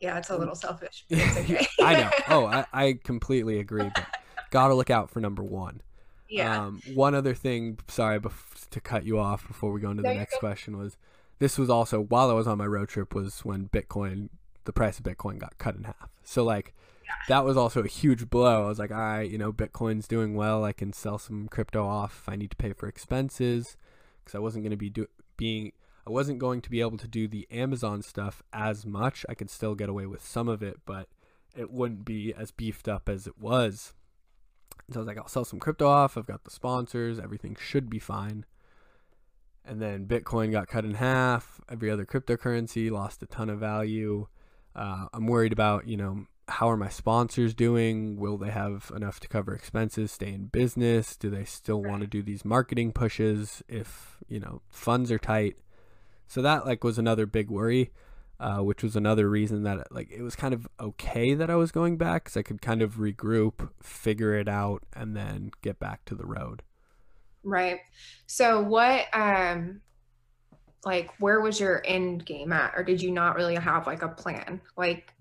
yeah, 0.00 0.18
it's 0.18 0.30
a 0.30 0.36
little 0.36 0.54
selfish. 0.54 1.04
Okay. 1.12 1.66
I 1.80 1.94
know. 1.94 2.10
Oh, 2.28 2.46
I, 2.46 2.66
I 2.72 2.98
completely 3.02 3.58
agree. 3.58 3.90
But 3.94 4.06
gotta 4.50 4.74
look 4.74 4.90
out 4.90 5.10
for 5.10 5.20
number 5.20 5.42
one. 5.42 5.82
Yeah. 6.28 6.66
Um, 6.66 6.80
one 6.94 7.14
other 7.14 7.34
thing, 7.34 7.78
sorry 7.88 8.18
bef- 8.18 8.68
to 8.70 8.80
cut 8.80 9.04
you 9.04 9.18
off 9.18 9.46
before 9.46 9.70
we 9.72 9.80
go 9.80 9.90
into 9.90 10.02
the 10.02 10.14
next 10.14 10.38
question 10.38 10.76
was 10.76 10.96
this 11.38 11.58
was 11.58 11.70
also 11.70 12.00
while 12.00 12.30
I 12.30 12.32
was 12.32 12.46
on 12.46 12.58
my 12.58 12.66
road 12.66 12.88
trip 12.88 13.14
was 13.14 13.44
when 13.44 13.68
Bitcoin, 13.68 14.28
the 14.64 14.72
price 14.72 14.98
of 14.98 15.04
Bitcoin 15.04 15.38
got 15.38 15.58
cut 15.58 15.76
in 15.76 15.84
half. 15.84 16.10
So 16.24 16.42
like 16.42 16.74
yeah. 17.04 17.12
that 17.28 17.44
was 17.44 17.56
also 17.56 17.82
a 17.82 17.88
huge 17.88 18.28
blow. 18.28 18.64
I 18.64 18.68
was 18.68 18.78
like, 18.78 18.90
all 18.90 18.96
right, 18.98 19.30
you 19.30 19.38
know, 19.38 19.52
Bitcoin's 19.52 20.08
doing 20.08 20.34
well. 20.34 20.64
I 20.64 20.72
can 20.72 20.92
sell 20.92 21.18
some 21.18 21.48
crypto 21.48 21.86
off 21.86 22.24
I 22.26 22.34
need 22.34 22.50
to 22.50 22.56
pay 22.56 22.72
for 22.72 22.88
expenses 22.88 23.76
because 24.24 24.34
I 24.34 24.40
wasn't 24.40 24.64
going 24.64 24.72
to 24.72 24.76
be 24.76 24.90
do- 24.90 25.08
being 25.36 25.72
I 26.06 26.10
wasn't 26.10 26.38
going 26.38 26.60
to 26.62 26.70
be 26.70 26.80
able 26.80 26.98
to 26.98 27.08
do 27.08 27.26
the 27.26 27.48
Amazon 27.50 28.00
stuff 28.02 28.42
as 28.52 28.86
much. 28.86 29.26
I 29.28 29.34
could 29.34 29.50
still 29.50 29.74
get 29.74 29.88
away 29.88 30.06
with 30.06 30.24
some 30.24 30.48
of 30.48 30.62
it, 30.62 30.78
but 30.86 31.08
it 31.56 31.70
wouldn't 31.70 32.04
be 32.04 32.32
as 32.32 32.52
beefed 32.52 32.88
up 32.88 33.08
as 33.08 33.26
it 33.26 33.38
was. 33.38 33.92
So 34.92 35.00
I 35.00 35.02
was 35.02 35.06
like, 35.08 35.18
I'll 35.18 35.26
sell 35.26 35.44
some 35.44 35.58
crypto 35.58 35.88
off. 35.88 36.16
I've 36.16 36.26
got 36.26 36.44
the 36.44 36.50
sponsors. 36.50 37.18
Everything 37.18 37.56
should 37.58 37.90
be 37.90 37.98
fine. 37.98 38.44
And 39.64 39.82
then 39.82 40.06
Bitcoin 40.06 40.52
got 40.52 40.68
cut 40.68 40.84
in 40.84 40.94
half. 40.94 41.60
Every 41.68 41.90
other 41.90 42.04
cryptocurrency 42.04 42.88
lost 42.88 43.22
a 43.22 43.26
ton 43.26 43.50
of 43.50 43.58
value. 43.58 44.28
Uh, 44.76 45.06
I'm 45.12 45.26
worried 45.26 45.52
about, 45.52 45.88
you 45.88 45.96
know, 45.96 46.26
how 46.46 46.70
are 46.70 46.76
my 46.76 46.88
sponsors 46.88 47.52
doing? 47.52 48.16
Will 48.16 48.38
they 48.38 48.50
have 48.50 48.92
enough 48.94 49.18
to 49.20 49.28
cover 49.28 49.52
expenses, 49.52 50.12
stay 50.12 50.32
in 50.32 50.46
business? 50.46 51.16
Do 51.16 51.30
they 51.30 51.44
still 51.44 51.82
want 51.82 52.02
to 52.02 52.06
do 52.06 52.22
these 52.22 52.44
marketing 52.44 52.92
pushes 52.92 53.64
if, 53.68 54.18
you 54.28 54.38
know, 54.38 54.62
funds 54.68 55.10
are 55.10 55.18
tight? 55.18 55.56
So 56.26 56.42
that 56.42 56.66
like 56.66 56.84
was 56.84 56.98
another 56.98 57.26
big 57.26 57.50
worry, 57.50 57.90
uh, 58.40 58.58
which 58.58 58.82
was 58.82 58.96
another 58.96 59.28
reason 59.28 59.62
that 59.62 59.90
like 59.92 60.10
it 60.10 60.22
was 60.22 60.36
kind 60.36 60.54
of 60.54 60.68
okay 60.80 61.34
that 61.34 61.50
I 61.50 61.56
was 61.56 61.72
going 61.72 61.96
back 61.96 62.24
because 62.24 62.36
I 62.36 62.42
could 62.42 62.60
kind 62.60 62.82
of 62.82 62.94
regroup, 62.94 63.70
figure 63.82 64.34
it 64.34 64.48
out, 64.48 64.82
and 64.92 65.16
then 65.16 65.50
get 65.62 65.78
back 65.78 66.04
to 66.06 66.14
the 66.14 66.26
road. 66.26 66.62
Right. 67.42 67.80
So 68.26 68.60
what 68.60 69.06
um 69.12 69.80
like 70.84 71.10
where 71.18 71.40
was 71.40 71.58
your 71.60 71.82
end 71.84 72.24
game 72.24 72.52
at 72.52 72.74
or 72.76 72.84
did 72.84 73.00
you 73.02 73.10
not 73.10 73.36
really 73.36 73.56
have 73.56 73.86
like 73.86 74.02
a 74.02 74.08
plan? 74.08 74.60
Like 74.76 75.12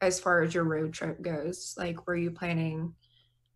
as 0.00 0.20
far 0.20 0.42
as 0.42 0.54
your 0.54 0.64
road 0.64 0.92
trip 0.92 1.20
goes, 1.20 1.74
like 1.76 2.06
were 2.06 2.16
you 2.16 2.30
planning 2.30 2.94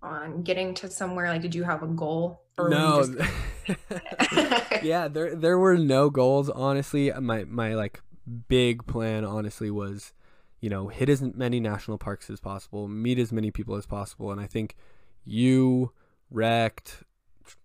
on 0.02 0.42
getting 0.42 0.74
to 0.74 0.90
somewhere 0.90 1.28
like 1.28 1.42
did 1.42 1.54
you 1.54 1.62
have 1.62 1.82
a 1.82 1.86
goal 1.86 2.42
no 2.58 3.04
just... 3.04 4.82
yeah 4.82 5.08
there 5.08 5.34
there 5.36 5.58
were 5.58 5.76
no 5.76 6.10
goals 6.10 6.50
honestly 6.50 7.12
my 7.20 7.44
my 7.44 7.74
like 7.74 8.00
big 8.48 8.86
plan 8.86 9.24
honestly 9.24 9.70
was 9.70 10.12
you 10.60 10.68
know 10.68 10.88
hit 10.88 11.08
as 11.08 11.22
many 11.22 11.60
national 11.60 11.98
parks 11.98 12.28
as 12.30 12.40
possible 12.40 12.88
meet 12.88 13.18
as 13.18 13.32
many 13.32 13.50
people 13.50 13.76
as 13.76 13.86
possible 13.86 14.30
and 14.30 14.40
i 14.40 14.46
think 14.46 14.76
you 15.24 15.92
wrecked 16.30 17.04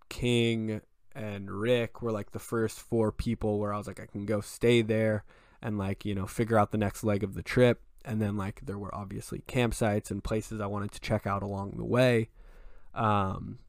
King 0.10 0.82
and 1.16 1.50
Rick 1.50 2.02
were 2.02 2.12
like 2.12 2.32
the 2.32 2.40
first 2.40 2.80
four 2.80 3.12
people 3.12 3.60
where 3.60 3.74
I 3.74 3.78
was 3.78 3.88
like, 3.88 4.00
I 4.00 4.06
can 4.06 4.26
go 4.26 4.42
stay 4.42 4.82
there 4.82 5.24
and 5.62 5.78
like, 5.78 6.06
you 6.06 6.14
know, 6.14 6.28
figure 6.28 6.58
out 6.58 6.72
the 6.72 6.78
next 6.78 7.04
leg 7.04 7.24
of 7.24 7.34
the 7.34 7.42
trip. 7.42 7.82
And 8.08 8.22
then 8.22 8.38
like 8.38 8.62
there 8.66 8.78
were 8.78 8.94
obviously 8.94 9.44
campsites 9.48 10.10
and 10.10 10.24
places 10.24 10.62
I 10.62 10.66
wanted 10.66 10.92
to 10.94 11.00
check 11.00 11.28
out 11.28 11.44
along 11.44 11.76
the 11.78 11.86
way. 11.86 12.30
Um, 12.96 13.60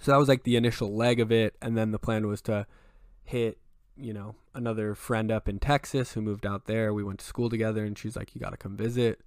so 0.00 0.10
that 0.10 0.18
was 0.18 0.28
like 0.28 0.42
the 0.42 0.56
initial 0.56 0.94
leg 0.94 1.20
of 1.20 1.30
it. 1.30 1.54
And 1.62 1.76
then 1.76 1.92
the 1.92 1.98
plan 1.98 2.26
was 2.26 2.40
to 2.42 2.66
hit, 3.22 3.58
you 3.96 4.12
know, 4.12 4.34
another 4.54 4.94
friend 4.94 5.30
up 5.30 5.48
in 5.48 5.58
Texas 5.58 6.12
who 6.12 6.22
moved 6.22 6.46
out 6.46 6.66
there. 6.66 6.92
We 6.92 7.04
went 7.04 7.20
to 7.20 7.26
school 7.26 7.48
together 7.48 7.84
and 7.84 7.96
she's 7.96 8.16
like, 8.16 8.34
you 8.34 8.40
got 8.40 8.50
to 8.50 8.56
come 8.56 8.76
visit. 8.76 9.20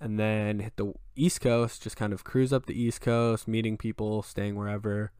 And 0.00 0.18
then 0.18 0.60
hit 0.60 0.76
the 0.76 0.94
East 1.16 1.40
Coast, 1.40 1.82
just 1.82 1.96
kind 1.96 2.12
of 2.12 2.22
cruise 2.22 2.52
up 2.52 2.66
the 2.66 2.80
East 2.80 3.00
Coast, 3.00 3.48
meeting 3.48 3.76
people, 3.76 4.22
staying 4.22 4.54
wherever 4.54 5.12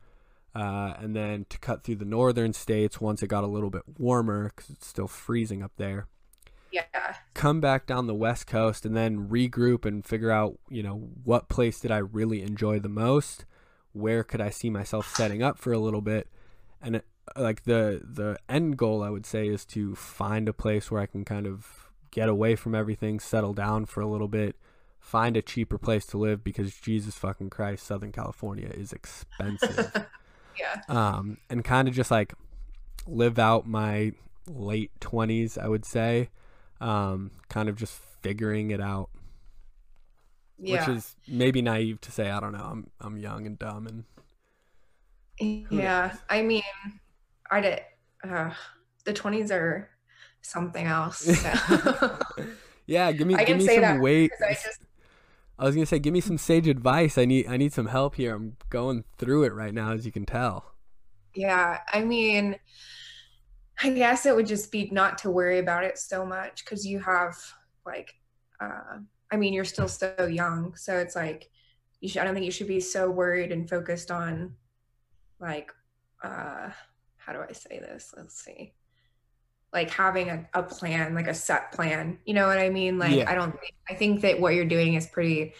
uh, 0.54 0.94
and 0.98 1.14
then 1.14 1.46
to 1.48 1.58
cut 1.58 1.84
through 1.84 1.96
the 1.96 2.04
northern 2.04 2.52
states 2.52 3.00
once 3.00 3.22
it 3.22 3.28
got 3.28 3.44
a 3.44 3.48
little 3.48 3.70
bit 3.70 3.82
warmer 3.98 4.52
because 4.54 4.70
it's 4.70 4.86
still 4.86 5.06
freezing 5.06 5.62
up 5.62 5.72
there. 5.76 6.08
Yeah. 7.08 7.14
Come 7.34 7.60
back 7.60 7.86
down 7.86 8.06
the 8.06 8.14
west 8.14 8.46
coast 8.46 8.84
and 8.84 8.96
then 8.96 9.28
regroup 9.28 9.84
and 9.84 10.04
figure 10.04 10.30
out, 10.30 10.58
you 10.68 10.82
know, 10.82 11.10
what 11.24 11.48
place 11.48 11.80
did 11.80 11.90
I 11.90 11.98
really 11.98 12.42
enjoy 12.42 12.78
the 12.78 12.88
most? 12.88 13.44
Where 13.92 14.22
could 14.22 14.40
I 14.40 14.50
see 14.50 14.70
myself 14.70 15.14
setting 15.14 15.42
up 15.42 15.58
for 15.58 15.72
a 15.72 15.78
little 15.78 16.00
bit? 16.00 16.28
And 16.82 16.96
it, 16.96 17.06
uh, 17.36 17.42
like 17.42 17.64
the 17.64 18.02
the 18.04 18.38
end 18.48 18.76
goal, 18.76 19.02
I 19.02 19.10
would 19.10 19.26
say, 19.26 19.48
is 19.48 19.64
to 19.66 19.94
find 19.94 20.48
a 20.48 20.52
place 20.52 20.90
where 20.90 21.00
I 21.00 21.06
can 21.06 21.24
kind 21.24 21.46
of 21.46 21.90
get 22.10 22.28
away 22.28 22.56
from 22.56 22.74
everything, 22.74 23.20
settle 23.20 23.54
down 23.54 23.86
for 23.86 24.00
a 24.00 24.06
little 24.06 24.28
bit, 24.28 24.56
find 24.98 25.36
a 25.36 25.42
cheaper 25.42 25.78
place 25.78 26.06
to 26.06 26.18
live 26.18 26.44
because 26.44 26.74
Jesus 26.74 27.16
fucking 27.16 27.50
Christ, 27.50 27.86
Southern 27.86 28.12
California 28.12 28.68
is 28.68 28.92
expensive. 28.92 30.06
Yeah. 30.58 30.82
Um, 30.88 31.38
and 31.48 31.64
kind 31.64 31.88
of 31.88 31.94
just 31.94 32.10
like 32.10 32.34
live 33.06 33.38
out 33.38 33.66
my 33.66 34.12
late 34.46 34.90
20s, 35.00 35.56
I 35.56 35.68
would 35.68 35.84
say. 35.84 36.30
Um, 36.80 37.32
kind 37.48 37.68
of 37.68 37.76
just 37.76 37.94
figuring 38.22 38.70
it 38.70 38.80
out. 38.80 39.10
Yeah. 40.58 40.80
Which 40.80 40.96
is 40.96 41.16
maybe 41.26 41.62
naive 41.62 42.00
to 42.02 42.12
say, 42.12 42.30
I 42.30 42.40
don't 42.40 42.52
know, 42.52 42.64
I'm 42.64 42.90
I'm 43.00 43.16
young 43.16 43.46
and 43.46 43.58
dumb 43.58 43.86
and 43.86 44.04
Yeah. 45.70 46.14
I 46.28 46.42
mean, 46.42 46.62
I 47.50 47.60
did 47.60 47.80
uh, 48.24 48.50
the 49.04 49.12
20s 49.12 49.50
are 49.50 49.88
something 50.42 50.86
else. 50.86 51.20
So. 51.20 52.18
yeah, 52.86 53.12
give 53.12 53.26
me 53.26 53.34
I 53.34 53.44
give 53.44 53.58
me 53.58 53.66
some 53.66 54.00
weight. 54.00 54.32
I 54.44 54.54
just 54.54 54.80
I 55.58 55.64
was 55.64 55.74
gonna 55.74 55.86
say, 55.86 55.98
give 55.98 56.12
me 56.12 56.20
some 56.20 56.38
sage 56.38 56.68
advice. 56.68 57.18
I 57.18 57.24
need 57.24 57.48
I 57.48 57.56
need 57.56 57.72
some 57.72 57.86
help 57.86 58.14
here. 58.14 58.34
I'm 58.34 58.56
going 58.70 59.04
through 59.16 59.44
it 59.44 59.52
right 59.52 59.74
now, 59.74 59.92
as 59.92 60.06
you 60.06 60.12
can 60.12 60.24
tell. 60.24 60.72
Yeah, 61.34 61.78
I 61.92 62.02
mean, 62.02 62.56
I 63.82 63.90
guess 63.90 64.26
it 64.26 64.34
would 64.34 64.46
just 64.46 64.72
be 64.72 64.88
not 64.90 65.18
to 65.18 65.30
worry 65.30 65.58
about 65.58 65.84
it 65.84 65.98
so 65.98 66.26
much 66.26 66.64
because 66.64 66.86
you 66.86 66.98
have 67.00 67.36
like, 67.86 68.14
uh, 68.60 68.98
I 69.30 69.36
mean, 69.36 69.52
you're 69.52 69.64
still 69.64 69.88
so 69.88 70.26
young, 70.26 70.74
so 70.76 70.96
it's 70.96 71.14
like 71.14 71.50
you 72.00 72.08
should. 72.08 72.22
I 72.22 72.24
don't 72.24 72.34
think 72.34 72.46
you 72.46 72.52
should 72.52 72.68
be 72.68 72.80
so 72.80 73.10
worried 73.10 73.52
and 73.52 73.68
focused 73.68 74.10
on, 74.10 74.54
like, 75.40 75.72
uh, 76.22 76.70
how 77.16 77.32
do 77.32 77.40
I 77.40 77.52
say 77.52 77.78
this? 77.78 78.14
Let's 78.16 78.42
see 78.42 78.72
like 79.72 79.90
having 79.90 80.30
a, 80.30 80.48
a 80.54 80.62
plan 80.62 81.14
like 81.14 81.28
a 81.28 81.34
set 81.34 81.72
plan 81.72 82.18
you 82.24 82.34
know 82.34 82.46
what 82.46 82.58
i 82.58 82.68
mean 82.68 82.98
like 82.98 83.16
yeah. 83.16 83.30
i 83.30 83.34
don't 83.34 83.52
think, 83.60 83.74
i 83.88 83.94
think 83.94 84.20
that 84.22 84.40
what 84.40 84.54
you're 84.54 84.64
doing 84.64 84.94
is 84.94 85.06
pretty 85.06 85.52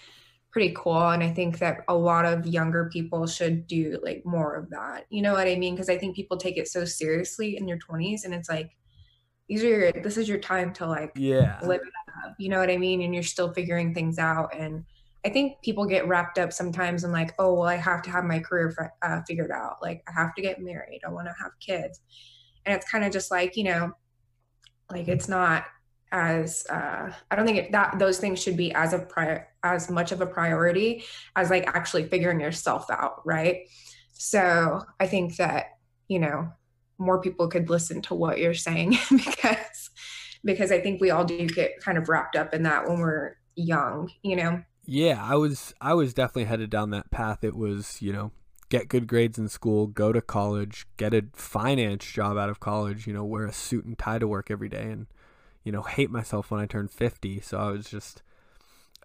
pretty 0.51 0.75
cool 0.77 1.11
and 1.11 1.23
i 1.23 1.31
think 1.31 1.59
that 1.59 1.81
a 1.89 1.95
lot 1.95 2.25
of 2.25 2.47
younger 2.47 2.89
people 2.91 3.27
should 3.27 3.67
do 3.67 3.99
like 4.03 4.23
more 4.25 4.55
of 4.55 4.71
that 4.71 5.05
you 5.11 5.21
know 5.21 5.33
what 5.33 5.47
i 5.47 5.55
mean? 5.55 5.75
Because 5.75 5.91
i 5.91 5.99
think 5.99 6.17
people 6.17 6.37
take 6.37 6.57
it 6.57 6.69
so 6.69 6.85
seriously 6.85 7.57
in 7.57 7.69
your 7.69 7.79
20s 7.79 8.25
and 8.25 8.33
it's 8.35 8.49
like 8.49 8.71
these 9.49 9.63
are 9.63 9.69
your 9.69 9.93
this 9.93 10.17
is 10.17 10.29
your 10.29 10.39
time 10.39 10.73
to 10.75 10.87
like 10.87 11.13
yeah. 11.17 11.59
live 11.63 11.81
it 11.81 12.27
up 12.27 12.35
you 12.39 12.49
know 12.49 12.59
what 12.59 12.71
i 12.71 12.77
mean? 12.77 13.03
And 13.03 13.15
you're 13.15 13.23
still 13.23 13.53
figuring 13.53 13.95
things 13.95 14.19
out 14.19 14.55
and 14.57 14.85
i 15.25 15.29
think 15.29 15.61
people 15.63 15.85
get 15.85 16.09
wrapped 16.09 16.39
up 16.39 16.53
sometimes 16.53 17.05
in 17.05 17.13
like 17.13 17.35
oh 17.39 17.55
well 17.55 17.69
i 17.69 17.77
have 17.77 18.03
to 18.03 18.11
have 18.11 18.25
my 18.25 18.39
career 18.39 18.93
uh, 19.03 19.21
figured 19.27 19.51
out 19.51 19.77
like 19.83 20.03
i 20.09 20.13
have 20.13 20.35
to 20.35 20.43
get 20.43 20.63
married 20.63 21.01
i 21.07 21.11
want 21.11 21.27
to 21.27 21.35
have 21.43 21.53
kids. 21.61 22.01
And 22.65 22.75
it's 22.75 22.91
kind 22.91 23.05
of 23.05 23.13
just 23.13 23.31
like 23.31 23.57
you 23.57 23.65
know 23.65 23.93
like 24.91 25.09
it's 25.09 25.29
not 25.29 25.65
as 26.13 26.67
uh, 26.71 27.13
I 27.31 27.37
don't 27.37 27.47
think 27.47 27.59
it, 27.59 27.73
that 27.73 27.99
those 27.99 28.19
things 28.19 28.43
should 28.43 28.57
be 28.57 28.73
as 28.73 28.93
a 28.93 28.99
prior 28.99 29.49
as 29.63 29.91
much 29.91 30.13
of 30.13 30.21
a 30.21 30.27
priority 30.27 31.05
as 31.37 31.51
like 31.51 31.67
actually 31.67 32.05
figuring 32.05 32.41
yourself 32.41 32.91
out, 32.91 33.27
right? 33.27 33.67
So 34.13 34.83
I 35.01 35.07
think 35.07 35.37
that 35.37 35.79
you 36.09 36.19
know 36.19 36.53
more 36.99 37.21
people 37.21 37.49
could 37.49 37.71
listen 37.71 38.03
to 38.03 38.15
what 38.15 38.39
you're 38.39 38.55
saying 38.55 38.99
because 39.11 39.91
because 40.45 40.73
I 40.73 40.81
think 40.81 41.01
we 41.01 41.11
all 41.11 41.25
do 41.25 41.47
get 41.47 41.81
kind 41.81 41.99
of 41.99 42.09
wrapped 42.09 42.37
up 42.37 42.55
in 42.55 42.63
that 42.63 42.89
when 42.89 43.01
we're 43.01 43.37
young, 43.55 44.11
you 44.23 44.37
know. 44.37 44.63
Yeah, 44.87 45.23
I 45.23 45.35
was 45.35 45.75
I 45.81 45.95
was 45.95 46.15
definitely 46.15 46.45
headed 46.45 46.71
down 46.71 46.91
that 46.91 47.11
path. 47.11 47.45
It 47.45 47.57
was 47.57 48.01
you 48.01 48.13
know 48.13 48.33
get 48.69 48.89
good 48.89 49.07
grades 49.07 49.39
in 49.39 49.49
school, 49.49 49.87
go 49.87 50.13
to 50.13 50.21
college, 50.21 50.87
get 50.97 51.15
a 51.15 51.25
finance 51.33 52.05
job 52.05 52.37
out 52.37 52.51
of 52.51 52.61
college, 52.61 53.07
you 53.07 53.13
know, 53.13 53.25
wear 53.25 53.47
a 53.47 53.53
suit 53.53 53.85
and 53.85 53.99
tie 53.99 54.19
to 54.19 54.29
work 54.29 54.51
every 54.51 54.69
day 54.69 54.83
and, 54.83 55.07
you 55.69 55.73
know, 55.73 55.83
hate 55.97 56.11
myself 56.11 56.51
when 56.51 56.61
I 56.61 56.67
turned 56.67 56.91
50. 56.91 57.43
So 57.43 57.59
I 57.59 57.71
was 57.71 57.91
just, 57.91 58.23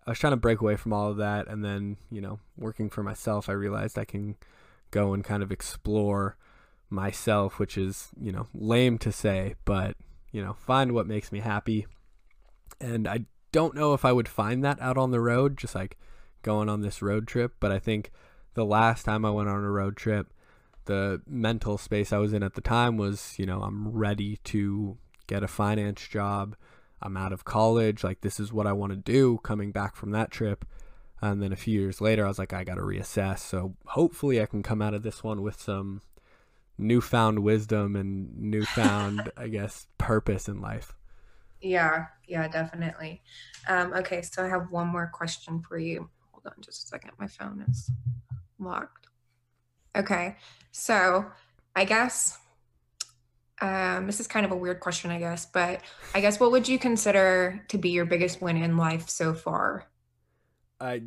I 0.07 0.11
was 0.11 0.17
trying 0.17 0.31
to 0.31 0.37
break 0.37 0.61
away 0.61 0.77
from 0.77 0.93
all 0.93 1.11
of 1.11 1.17
that. 1.17 1.49
And 1.49 1.63
then, 1.63 1.97
you 2.09 2.21
know, 2.21 2.39
working 2.57 2.89
for 2.89 3.03
myself, 3.03 3.49
I 3.49 3.51
realized 3.51 3.99
I 3.99 4.05
can 4.05 4.37
go 4.89 5.13
and 5.13 5.25
kind 5.25 5.43
of 5.43 5.51
explore 5.51 6.37
myself, 6.89 7.59
which 7.59 7.77
is, 7.77 8.11
you 8.17 8.31
know, 8.31 8.47
lame 8.53 8.97
to 8.99 9.11
say, 9.11 9.55
but, 9.65 9.97
you 10.31 10.41
know, 10.41 10.53
find 10.53 10.93
what 10.93 11.05
makes 11.05 11.33
me 11.33 11.41
happy. 11.41 11.85
And 12.79 13.09
I 13.09 13.25
don't 13.51 13.75
know 13.75 13.93
if 13.93 14.05
I 14.05 14.13
would 14.13 14.29
find 14.29 14.63
that 14.63 14.81
out 14.81 14.97
on 14.97 15.11
the 15.11 15.19
road, 15.19 15.57
just 15.57 15.75
like 15.75 15.97
going 16.43 16.69
on 16.69 16.79
this 16.79 17.01
road 17.01 17.27
trip, 17.27 17.55
but 17.59 17.73
I 17.73 17.79
think 17.79 18.09
the 18.53 18.63
last 18.63 19.03
time 19.03 19.25
I 19.25 19.31
went 19.31 19.49
on 19.49 19.65
a 19.65 19.69
road 19.69 19.97
trip, 19.97 20.31
the 20.85 21.21
mental 21.27 21.77
space 21.77 22.13
I 22.13 22.19
was 22.19 22.31
in 22.31 22.41
at 22.41 22.53
the 22.53 22.61
time 22.61 22.95
was, 22.95 23.35
you 23.37 23.45
know, 23.45 23.63
I'm 23.63 23.91
ready 23.91 24.37
to 24.45 24.97
get 25.27 25.43
a 25.43 25.47
finance 25.47 26.07
job. 26.07 26.55
I'm 27.01 27.17
out 27.17 27.33
of 27.33 27.45
college. 27.45 28.03
Like, 28.03 28.21
this 28.21 28.39
is 28.39 28.53
what 28.53 28.67
I 28.67 28.73
want 28.73 28.91
to 28.91 28.97
do 28.97 29.39
coming 29.43 29.71
back 29.71 29.95
from 29.95 30.11
that 30.11 30.31
trip. 30.31 30.65
And 31.21 31.41
then 31.41 31.53
a 31.53 31.57
few 31.57 31.79
years 31.79 32.01
later, 32.01 32.25
I 32.25 32.27
was 32.27 32.39
like, 32.39 32.53
I 32.53 32.63
got 32.63 32.75
to 32.75 32.81
reassess. 32.81 33.39
So 33.39 33.75
hopefully, 33.87 34.41
I 34.41 34.45
can 34.45 34.63
come 34.63 34.81
out 34.81 34.93
of 34.93 35.03
this 35.03 35.23
one 35.23 35.41
with 35.41 35.59
some 35.59 36.01
newfound 36.77 37.39
wisdom 37.39 37.95
and 37.95 38.37
newfound, 38.37 39.31
I 39.37 39.47
guess, 39.47 39.87
purpose 39.97 40.47
in 40.47 40.61
life. 40.61 40.93
Yeah, 41.61 42.07
yeah, 42.27 42.47
definitely. 42.49 43.21
Um, 43.67 43.93
okay, 43.93 44.21
so 44.21 44.43
I 44.43 44.49
have 44.49 44.69
one 44.69 44.87
more 44.87 45.09
question 45.13 45.61
for 45.61 45.77
you. 45.77 46.09
Hold 46.31 46.47
on 46.47 46.61
just 46.61 46.83
a 46.83 46.87
second. 46.87 47.11
My 47.17 47.27
phone 47.27 47.63
is 47.69 47.89
locked. 48.59 49.07
Okay, 49.95 50.35
so 50.71 51.25
I 51.75 51.85
guess 51.85 52.37
um, 53.61 54.07
this 54.07 54.19
is 54.19 54.27
kind 54.27 54.45
of 54.45 54.51
a 54.51 54.55
weird 54.55 54.79
question, 54.79 55.11
I 55.11 55.19
guess, 55.19 55.45
but 55.45 55.81
I 56.13 56.21
guess 56.21 56.39
what 56.39 56.51
would 56.51 56.67
you 56.67 56.79
consider 56.79 57.63
to 57.69 57.77
be 57.77 57.89
your 57.89 58.05
biggest 58.05 58.41
win 58.41 58.57
in 58.57 58.77
life 58.77 59.09
so 59.09 59.33
far? 59.33 59.85
I 60.79 61.03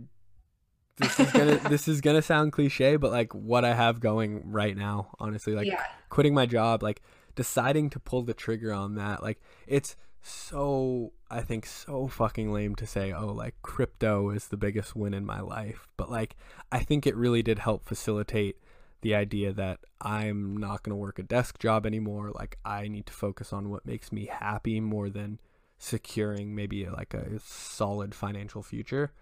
this 0.97 1.21
is 1.21 1.31
gonna 1.33 1.57
this 1.69 1.89
is 1.89 2.01
gonna 2.01 2.23
sound 2.23 2.53
cliche, 2.53 2.97
but 2.97 3.11
like 3.11 3.35
what 3.35 3.65
I 3.65 3.75
have 3.75 4.01
going 4.01 4.51
right 4.51 4.77
now, 4.77 5.11
honestly, 5.19 5.55
like 5.55 5.67
yeah. 5.67 5.83
quitting 6.09 6.35
my 6.35 6.47
job, 6.47 6.83
like 6.83 7.03
deciding 7.35 7.91
to 7.91 8.01
pull 8.01 8.23
the 8.23 8.35
trigger 8.35 8.73
on 8.73 8.95
that, 8.95 9.23
like 9.23 9.41
it's 9.67 9.97
so 10.23 11.13
I 11.31 11.43
think 11.43 11.67
so 11.67 12.09
fucking 12.09 12.53
lame 12.53 12.75
to 12.77 12.87
say, 12.87 13.13
oh, 13.13 13.33
like 13.33 13.55
crypto 13.63 14.31
is 14.31 14.49
the 14.49 14.57
biggest 14.57 14.97
win 14.97 15.15
in 15.15 15.27
my 15.27 15.41
life, 15.41 15.89
but 15.97 16.11
like 16.11 16.37
I 16.73 16.81
think 16.81 17.07
it 17.07 17.17
really 17.17 17.43
did 17.43 17.59
help 17.59 17.85
facilitate 17.85 18.57
the 19.03 19.15
idea 19.15 19.53
that 19.53 19.81
I'm 20.01 20.57
not 20.57 20.83
going 20.83 20.91
to 20.91 20.97
work 20.97 21.19
a 21.19 21.23
desk 21.23 21.59
job 21.59 21.87
anymore. 21.87 22.31
Like 22.35 22.59
I 22.65 22.89
need 22.89 23.07
to 23.07 23.13
focus 23.13 23.53
on 23.53 23.71
what 23.71 23.87
makes 23.87 24.13
me 24.13 24.27
happy 24.27 24.81
more 24.81 25.11
than 25.11 25.41
securing 25.79 26.55
maybe 26.55 26.87
like 26.87 27.15
a 27.15 27.39
solid 27.41 28.15
financial 28.15 28.63
future. 28.63 29.13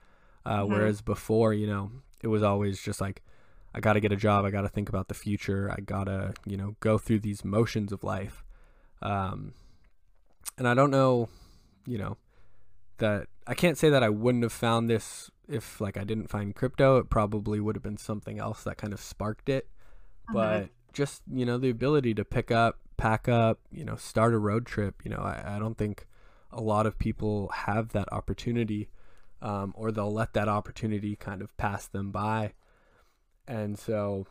Uh, 0.46 0.60
mm-hmm. 0.60 0.72
Whereas 0.72 1.00
before, 1.00 1.52
you 1.54 1.66
know, 1.66 1.90
it 2.22 2.28
was 2.28 2.42
always 2.42 2.80
just 2.80 3.00
like, 3.00 3.22
I 3.74 3.80
got 3.80 3.94
to 3.94 4.00
get 4.00 4.12
a 4.12 4.16
job. 4.16 4.44
I 4.44 4.50
got 4.50 4.62
to 4.62 4.68
think 4.68 4.88
about 4.88 5.08
the 5.08 5.14
future. 5.14 5.70
I 5.70 5.80
got 5.80 6.04
to, 6.04 6.32
you 6.46 6.56
know, 6.56 6.76
go 6.80 6.96
through 6.96 7.20
these 7.20 7.44
motions 7.44 7.92
of 7.92 8.04
life. 8.04 8.44
Um, 9.02 9.54
and 10.56 10.68
I 10.68 10.74
don't 10.74 10.90
know, 10.90 11.28
you 11.86 11.98
know, 11.98 12.16
that 12.98 13.26
I 13.46 13.54
can't 13.54 13.76
say 13.76 13.90
that 13.90 14.02
I 14.02 14.08
wouldn't 14.08 14.44
have 14.44 14.52
found 14.52 14.88
this 14.88 15.30
if 15.48 15.80
like 15.80 15.96
I 15.96 16.04
didn't 16.04 16.28
find 16.28 16.54
crypto. 16.54 16.98
It 16.98 17.10
probably 17.10 17.60
would 17.60 17.76
have 17.76 17.82
been 17.82 17.96
something 17.96 18.38
else 18.38 18.64
that 18.64 18.76
kind 18.76 18.92
of 18.92 19.00
sparked 19.00 19.48
it. 19.48 19.68
Mm-hmm. 20.28 20.34
But 20.34 20.68
just, 20.92 21.22
you 21.30 21.44
know, 21.44 21.58
the 21.58 21.70
ability 21.70 22.14
to 22.14 22.24
pick 22.24 22.50
up, 22.50 22.78
pack 22.96 23.28
up, 23.28 23.60
you 23.70 23.84
know, 23.84 23.96
start 23.96 24.34
a 24.34 24.38
road 24.38 24.66
trip, 24.66 25.02
you 25.04 25.10
know, 25.10 25.18
I, 25.18 25.56
I 25.56 25.58
don't 25.58 25.76
think 25.76 26.06
a 26.50 26.60
lot 26.60 26.86
of 26.86 26.98
people 26.98 27.50
have 27.52 27.90
that 27.90 28.12
opportunity 28.12 28.88
um, 29.42 29.74
or 29.76 29.92
they'll 29.92 30.12
let 30.12 30.32
that 30.34 30.48
opportunity 30.48 31.16
kind 31.16 31.42
of 31.42 31.54
pass 31.56 31.86
them 31.86 32.10
by. 32.10 32.52
And 33.46 33.78
so, 33.78 34.26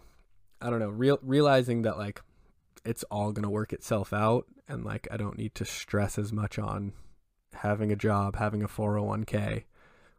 I 0.61 0.69
don't 0.69 0.79
know, 0.79 0.89
real, 0.89 1.19
realizing 1.21 1.83
that 1.83 1.97
like 1.97 2.21
it's 2.85 3.03
all 3.11 3.31
going 3.31 3.43
to 3.43 3.49
work 3.49 3.73
itself 3.73 4.11
out 4.13 4.45
and 4.67 4.83
like 4.83 5.07
I 5.11 5.17
don't 5.17 5.37
need 5.37 5.53
to 5.55 5.65
stress 5.65 6.17
as 6.17 6.33
much 6.33 6.57
on 6.57 6.93
having 7.53 7.91
a 7.91 7.95
job, 7.95 8.37
having 8.37 8.63
a 8.63 8.67
401k, 8.67 9.63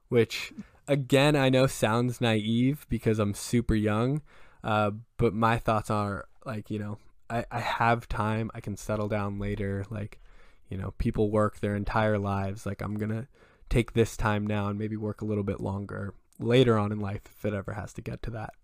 which 0.08 0.52
again 0.88 1.36
I 1.36 1.48
know 1.48 1.66
sounds 1.66 2.20
naive 2.20 2.86
because 2.88 3.18
I'm 3.18 3.34
super 3.34 3.74
young, 3.74 4.22
uh, 4.62 4.92
but 5.16 5.34
my 5.34 5.58
thoughts 5.58 5.90
are 5.90 6.26
like, 6.44 6.70
you 6.70 6.78
know, 6.78 6.98
I, 7.30 7.44
I 7.50 7.60
have 7.60 8.08
time, 8.08 8.50
I 8.54 8.60
can 8.60 8.76
settle 8.76 9.08
down 9.08 9.38
later. 9.38 9.84
Like, 9.90 10.20
you 10.68 10.76
know, 10.76 10.94
people 10.98 11.30
work 11.30 11.60
their 11.60 11.74
entire 11.74 12.18
lives. 12.18 12.66
Like, 12.66 12.82
I'm 12.82 12.96
going 12.96 13.10
to 13.10 13.26
take 13.68 13.92
this 13.92 14.16
time 14.16 14.46
now 14.46 14.68
and 14.68 14.78
maybe 14.78 14.96
work 14.96 15.20
a 15.20 15.24
little 15.24 15.44
bit 15.44 15.60
longer 15.60 16.14
later 16.38 16.78
on 16.78 16.92
in 16.92 17.00
life 17.00 17.22
if 17.26 17.44
it 17.44 17.54
ever 17.54 17.72
has 17.72 17.92
to 17.94 18.02
get 18.02 18.22
to 18.24 18.30
that. 18.30 18.54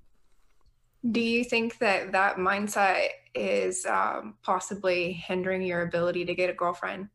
Do 1.10 1.20
you 1.20 1.44
think 1.44 1.78
that 1.78 2.12
that 2.12 2.36
mindset 2.36 3.08
is 3.34 3.86
um, 3.86 4.34
possibly 4.42 5.12
hindering 5.12 5.62
your 5.62 5.82
ability 5.82 6.26
to 6.26 6.34
get 6.34 6.50
a 6.50 6.52
girlfriend? 6.52 7.08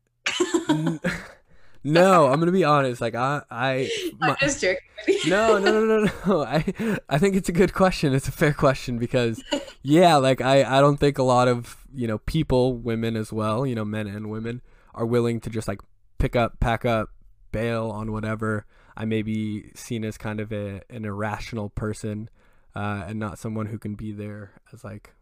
no, 1.86 2.26
I'm 2.26 2.40
gonna 2.40 2.52
be 2.52 2.64
honest. 2.64 3.00
Like 3.00 3.14
I, 3.14 3.42
I, 3.50 3.90
my, 4.18 4.30
I'm 4.30 4.36
just 4.40 4.60
joking. 4.60 4.80
no, 5.26 5.58
no, 5.58 5.72
no, 5.72 6.04
no, 6.04 6.10
no. 6.26 6.42
I, 6.44 6.64
I 7.08 7.18
think 7.18 7.36
it's 7.36 7.48
a 7.48 7.52
good 7.52 7.72
question. 7.72 8.12
It's 8.12 8.26
a 8.26 8.32
fair 8.32 8.52
question 8.52 8.98
because, 8.98 9.42
yeah, 9.82 10.16
like 10.16 10.40
I, 10.40 10.64
I 10.64 10.80
don't 10.80 10.96
think 10.98 11.18
a 11.18 11.22
lot 11.22 11.46
of 11.46 11.76
you 11.94 12.08
know 12.08 12.18
people, 12.18 12.74
women 12.74 13.16
as 13.16 13.32
well, 13.32 13.64
you 13.64 13.74
know, 13.74 13.84
men 13.84 14.08
and 14.08 14.30
women, 14.30 14.62
are 14.94 15.06
willing 15.06 15.40
to 15.40 15.50
just 15.50 15.68
like 15.68 15.80
pick 16.18 16.34
up, 16.34 16.58
pack 16.58 16.84
up, 16.84 17.10
bail 17.52 17.90
on 17.90 18.10
whatever. 18.10 18.66
I 18.96 19.04
may 19.04 19.22
be 19.22 19.70
seen 19.74 20.04
as 20.04 20.18
kind 20.18 20.40
of 20.40 20.52
a, 20.52 20.80
an 20.88 21.04
irrational 21.04 21.68
person 21.68 22.30
uh, 22.74 23.04
and 23.06 23.20
not 23.20 23.38
someone 23.38 23.66
who 23.66 23.78
can 23.78 23.94
be 23.94 24.10
there 24.10 24.60
as 24.72 24.82
like 24.82 25.14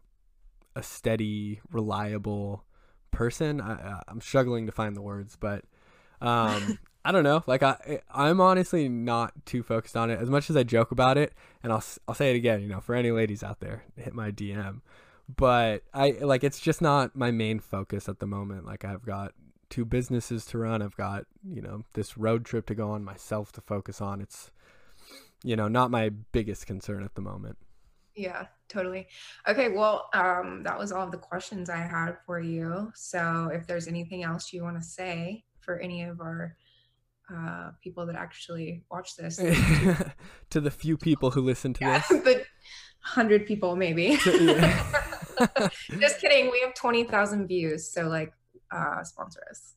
a 0.75 0.81
steady, 0.81 1.59
reliable 1.69 2.63
person. 3.11 3.59
I, 3.61 4.01
I'm 4.07 4.21
struggling 4.21 4.65
to 4.65 4.71
find 4.71 4.95
the 4.95 5.01
words, 5.01 5.35
but 5.35 5.65
um, 6.21 6.79
I 7.05 7.11
don't 7.11 7.23
know. 7.23 7.43
Like 7.45 7.61
I, 7.61 8.01
I'm 8.11 8.41
honestly 8.41 8.89
not 8.89 9.33
too 9.45 9.61
focused 9.61 9.95
on 9.95 10.09
it 10.09 10.19
as 10.19 10.29
much 10.29 10.49
as 10.49 10.57
I 10.57 10.63
joke 10.63 10.91
about 10.91 11.19
it. 11.19 11.33
And 11.61 11.71
I'll, 11.71 11.83
I'll 12.07 12.15
say 12.15 12.31
it 12.31 12.35
again. 12.35 12.61
You 12.61 12.67
know, 12.67 12.79
for 12.79 12.95
any 12.95 13.11
ladies 13.11 13.43
out 13.43 13.59
there, 13.59 13.83
hit 13.95 14.15
my 14.15 14.31
DM. 14.31 14.81
But 15.33 15.83
I 15.93 16.11
like 16.21 16.43
it's 16.43 16.59
just 16.59 16.81
not 16.81 17.15
my 17.15 17.29
main 17.29 17.59
focus 17.59 18.09
at 18.09 18.19
the 18.19 18.25
moment. 18.25 18.65
Like 18.65 18.83
I've 18.83 19.05
got 19.05 19.33
two 19.69 19.85
businesses 19.85 20.45
to 20.47 20.57
run. 20.57 20.81
I've 20.81 20.97
got, 20.97 21.25
you 21.47 21.61
know, 21.61 21.83
this 21.93 22.17
road 22.17 22.43
trip 22.43 22.65
to 22.67 22.75
go 22.75 22.89
on 22.91 23.03
myself 23.03 23.51
to 23.53 23.61
focus 23.61 24.01
on. 24.01 24.21
It's, 24.21 24.51
you 25.43 25.55
know, 25.55 25.67
not 25.67 25.91
my 25.91 26.09
biggest 26.09 26.65
concern 26.65 27.03
at 27.03 27.15
the 27.15 27.21
moment. 27.21 27.57
Yeah, 28.15 28.45
totally. 28.69 29.07
Okay, 29.47 29.69
well, 29.69 30.09
um, 30.13 30.63
that 30.63 30.77
was 30.79 30.91
all 30.91 31.05
of 31.05 31.11
the 31.11 31.17
questions 31.17 31.69
I 31.69 31.77
had 31.77 32.13
for 32.25 32.39
you. 32.39 32.91
So 32.95 33.51
if 33.53 33.67
there's 33.67 33.87
anything 33.87 34.23
else 34.23 34.53
you 34.53 34.63
want 34.63 34.77
to 34.77 34.83
say 34.83 35.43
for 35.65 35.79
any 35.79 36.03
of 36.03 36.21
our 36.21 36.55
uh, 37.33 37.71
people 37.83 38.05
that 38.05 38.15
actually 38.15 38.83
watch 38.91 39.15
this, 39.15 39.37
to 40.49 40.61
the 40.61 40.71
few 40.71 40.97
people 40.97 41.31
who 41.31 41.41
listen 41.41 41.73
to 41.73 41.83
yeah, 41.83 41.97
this, 41.97 42.07
the 42.23 42.45
hundred 43.01 43.45
people 43.45 43.75
maybe. 43.75 44.15
Just 45.99 46.21
kidding. 46.21 46.51
We 46.51 46.61
have 46.61 46.73
twenty 46.75 47.03
thousand 47.03 47.47
views, 47.47 47.91
so 47.91 48.03
like 48.03 48.31
uh, 48.71 49.03
sponsor 49.03 49.41
us. 49.49 49.73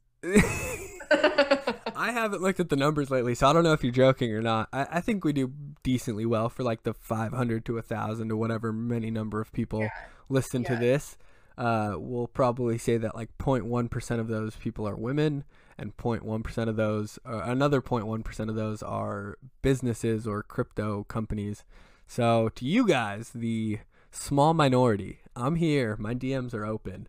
I 1.97 2.13
haven't 2.13 2.43
looked 2.43 2.61
at 2.61 2.69
the 2.69 2.77
numbers 2.77 3.11
lately, 3.11 3.35
so 3.35 3.49
I 3.49 3.53
don't 3.53 3.65
know 3.65 3.73
if 3.73 3.83
you're 3.83 3.93
joking 3.93 4.33
or 4.33 4.43
not. 4.43 4.69
I, 4.73 4.87
I 4.93 5.01
think 5.01 5.25
we 5.25 5.33
do 5.33 5.53
decently 5.83 6.27
well 6.27 6.49
for 6.49 6.63
like 6.63 6.83
the 6.83 6.93
500 6.93 7.65
to 7.67 7.75
1,000 7.75 8.31
or 8.31 8.37
whatever 8.37 8.73
many 8.73 9.11
number 9.11 9.41
of 9.41 9.53
people 9.53 9.81
yeah. 9.81 9.91
listen 10.29 10.63
yeah. 10.63 10.69
to 10.69 10.77
this. 10.77 11.17
Uh, 11.57 11.95
we'll 11.97 12.29
probably 12.29 12.79
say 12.79 12.97
that 12.99 13.15
like 13.15 13.37
0.1% 13.39 14.21
of 14.21 14.29
those 14.29 14.55
people 14.57 14.89
are 14.89 14.97
women, 14.97 15.45
and 15.79 15.97
0.1% 15.97 16.69
of 16.69 16.77
those, 16.77 17.19
uh, 17.25 17.43
another 17.45 17.81
0.1% 17.81 18.49
of 18.49 18.55
those 18.55 18.83
are 18.83 19.39
businesses 19.63 20.27
or 20.27 20.43
crypto 20.43 21.05
companies. 21.05 21.65
So 22.07 22.49
to 22.51 22.65
you 22.65 22.87
guys, 22.87 23.31
the 23.31 23.79
small 24.11 24.55
minority, 24.55 25.21
I'm 25.37 25.57
here. 25.57 25.97
My 25.99 26.15
DMs 26.15 26.55
are 26.55 26.65
open. 26.67 27.09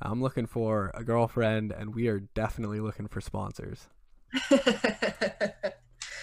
I'm 0.00 0.20
looking 0.20 0.46
for 0.46 0.90
a 0.94 1.02
girlfriend, 1.02 1.72
and 1.72 1.94
we 1.94 2.08
are 2.08 2.20
definitely 2.20 2.80
looking 2.80 3.08
for 3.08 3.20
sponsors. 3.20 3.88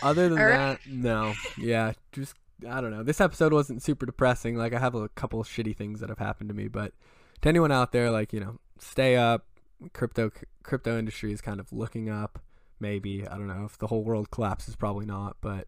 Other 0.03 0.29
than 0.29 0.37
that, 0.37 0.79
no. 0.87 1.33
Yeah, 1.57 1.93
just 2.11 2.35
I 2.69 2.81
don't 2.81 2.91
know. 2.91 3.03
This 3.03 3.21
episode 3.21 3.53
wasn't 3.53 3.81
super 3.81 4.05
depressing. 4.05 4.55
Like 4.55 4.73
I 4.73 4.79
have 4.79 4.95
a 4.95 5.09
couple 5.09 5.43
shitty 5.43 5.75
things 5.75 5.99
that 5.99 6.09
have 6.09 6.19
happened 6.19 6.49
to 6.49 6.55
me, 6.55 6.67
but 6.67 6.93
to 7.41 7.49
anyone 7.49 7.71
out 7.71 7.91
there, 7.91 8.11
like 8.11 8.33
you 8.33 8.39
know, 8.39 8.59
stay 8.79 9.15
up. 9.15 9.45
Crypto 9.93 10.31
crypto 10.63 10.97
industry 10.97 11.31
is 11.31 11.41
kind 11.41 11.59
of 11.59 11.71
looking 11.71 12.09
up. 12.09 12.39
Maybe 12.79 13.27
I 13.27 13.37
don't 13.37 13.47
know 13.47 13.65
if 13.65 13.77
the 13.77 13.87
whole 13.87 14.03
world 14.03 14.31
collapses. 14.31 14.75
Probably 14.75 15.05
not, 15.05 15.37
but 15.41 15.67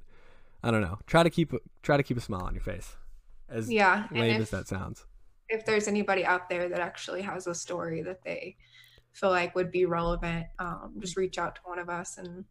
I 0.63 0.71
don't 0.71 0.81
know. 0.81 0.99
Try 1.07 1.23
to 1.23 1.29
keep 1.29 1.53
try 1.81 1.97
to 1.97 2.03
keep 2.03 2.17
a 2.17 2.21
smile 2.21 2.43
on 2.43 2.53
your 2.53 2.63
face. 2.63 2.95
As 3.49 3.71
yeah, 3.71 4.07
lame 4.11 4.35
if, 4.35 4.41
as 4.41 4.49
that 4.51 4.67
sounds 4.67 5.05
if 5.53 5.65
there's 5.65 5.87
anybody 5.87 6.25
out 6.25 6.49
there 6.49 6.69
that 6.69 6.79
actually 6.79 7.21
has 7.21 7.47
a 7.47 7.55
story 7.55 8.01
that 8.01 8.23
they 8.23 8.57
feel 9.11 9.29
like 9.29 9.55
would 9.55 9.71
be 9.71 9.85
relevant, 9.85 10.47
um, 10.59 10.95
just 10.99 11.15
reach 11.15 11.37
out 11.37 11.55
to 11.55 11.61
one 11.65 11.79
of 11.79 11.89
us 11.89 12.17
and 12.17 12.45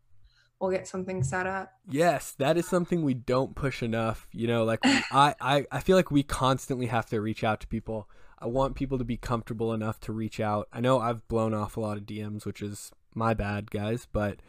we'll 0.61 0.71
get 0.71 0.87
something 0.87 1.23
set 1.23 1.47
up. 1.47 1.73
Yes, 1.91 2.33
that 2.39 2.57
is 2.57 2.69
something 2.69 3.03
we 3.03 3.15
don't 3.15 3.57
push 3.57 3.83
enough. 3.83 4.29
You 4.33 4.47
know, 4.47 4.65
like 4.65 4.81
I, 4.85 5.35
I, 5.41 5.67
I 5.73 5.81
feel 5.81 5.97
like 5.97 6.11
we 6.11 6.23
constantly 6.23 6.87
have 6.87 7.07
to 7.07 7.21
reach 7.21 7.43
out 7.43 7.61
to 7.61 7.67
people. 7.67 8.09
I 8.43 8.47
want 8.47 8.75
people 8.75 8.99
to 8.99 9.05
be 9.05 9.17
comfortable 9.17 9.73
enough 9.73 10.01
to 10.01 10.13
reach 10.13 10.41
out. 10.41 10.67
I 10.73 10.81
know 10.81 10.99
I've 10.99 11.27
blown 11.29 11.55
off 11.55 11.77
a 11.77 11.81
lot 11.81 11.97
of 11.97 12.03
DMs, 12.03 12.45
which 12.45 12.61
is 12.61 12.91
my 13.15 13.35
bad, 13.35 13.71
guys, 13.71 14.09
but 14.13 14.41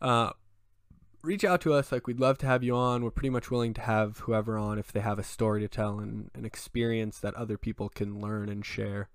uh, 0.00 0.30
reach 1.22 1.44
out 1.44 1.60
to 1.62 1.74
us. 1.74 1.90
Like 1.90 2.06
we'd 2.06 2.20
love 2.20 2.38
to 2.38 2.46
have 2.46 2.62
you 2.62 2.76
on. 2.76 3.02
We're 3.02 3.10
pretty 3.10 3.30
much 3.30 3.50
willing 3.50 3.74
to 3.74 3.80
have 3.80 4.18
whoever 4.20 4.56
on 4.56 4.78
if 4.78 4.92
they 4.92 5.00
have 5.00 5.18
a 5.18 5.24
story 5.24 5.60
to 5.62 5.68
tell 5.68 5.98
and 5.98 6.30
an 6.34 6.44
experience 6.44 7.18
that 7.18 7.34
other 7.34 7.58
people 7.58 7.88
can 7.88 8.20
learn 8.20 8.48
and 8.48 8.64
share. 8.64 9.08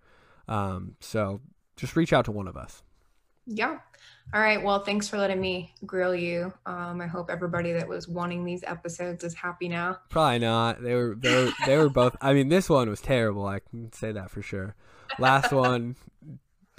Um, 0.49 0.97
so 0.99 1.39
just 1.77 1.95
reach 1.95 2.11
out 2.11 2.25
to 2.25 2.31
one 2.31 2.49
of 2.49 2.57
us. 2.57 2.83
Yeah. 3.47 3.79
All 4.33 4.41
right. 4.41 4.61
Well, 4.61 4.83
thanks 4.83 5.07
for 5.07 5.17
letting 5.17 5.39
me 5.39 5.73
grill 5.85 6.15
you. 6.15 6.51
Um, 6.65 6.99
I 6.99 7.07
hope 7.07 7.29
everybody 7.29 7.71
that 7.73 7.87
was 7.87 8.07
wanting 8.07 8.43
these 8.43 8.63
episodes 8.63 9.23
is 9.23 9.33
happy 9.33 9.69
now. 9.69 9.99
Probably 10.09 10.39
not. 10.39 10.81
They 10.81 10.95
were 10.95 11.15
they 11.15 11.45
were 11.45 11.51
they 11.65 11.77
were 11.77 11.89
both. 11.89 12.15
I 12.21 12.33
mean, 12.33 12.49
this 12.49 12.69
one 12.69 12.89
was 12.89 13.01
terrible. 13.01 13.45
I 13.45 13.59
can 13.59 13.93
say 13.93 14.11
that 14.11 14.31
for 14.31 14.41
sure. 14.41 14.75
Last 15.19 15.51
one, 15.51 15.95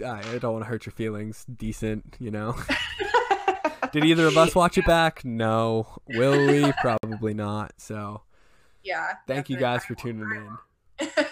I 0.05 0.39
don't 0.39 0.53
want 0.53 0.65
to 0.65 0.69
hurt 0.69 0.87
your 0.87 0.93
feelings. 0.93 1.45
Decent, 1.45 2.17
you 2.19 2.31
know. 2.31 2.57
Did 3.93 4.05
either 4.05 4.27
of 4.27 4.37
us 4.37 4.55
watch 4.55 4.77
it 4.77 4.85
back? 4.85 5.25
No. 5.25 5.87
Will 6.09 6.47
we? 6.47 6.73
Probably 6.83 7.35
not. 7.35 7.75
So. 7.79 8.23
Yeah. 8.83 9.13
Thank 9.27 9.49
you 9.49 9.57
guys 9.57 9.85
for 9.85 9.95
tuning 9.95 10.29
in. 10.31 11.09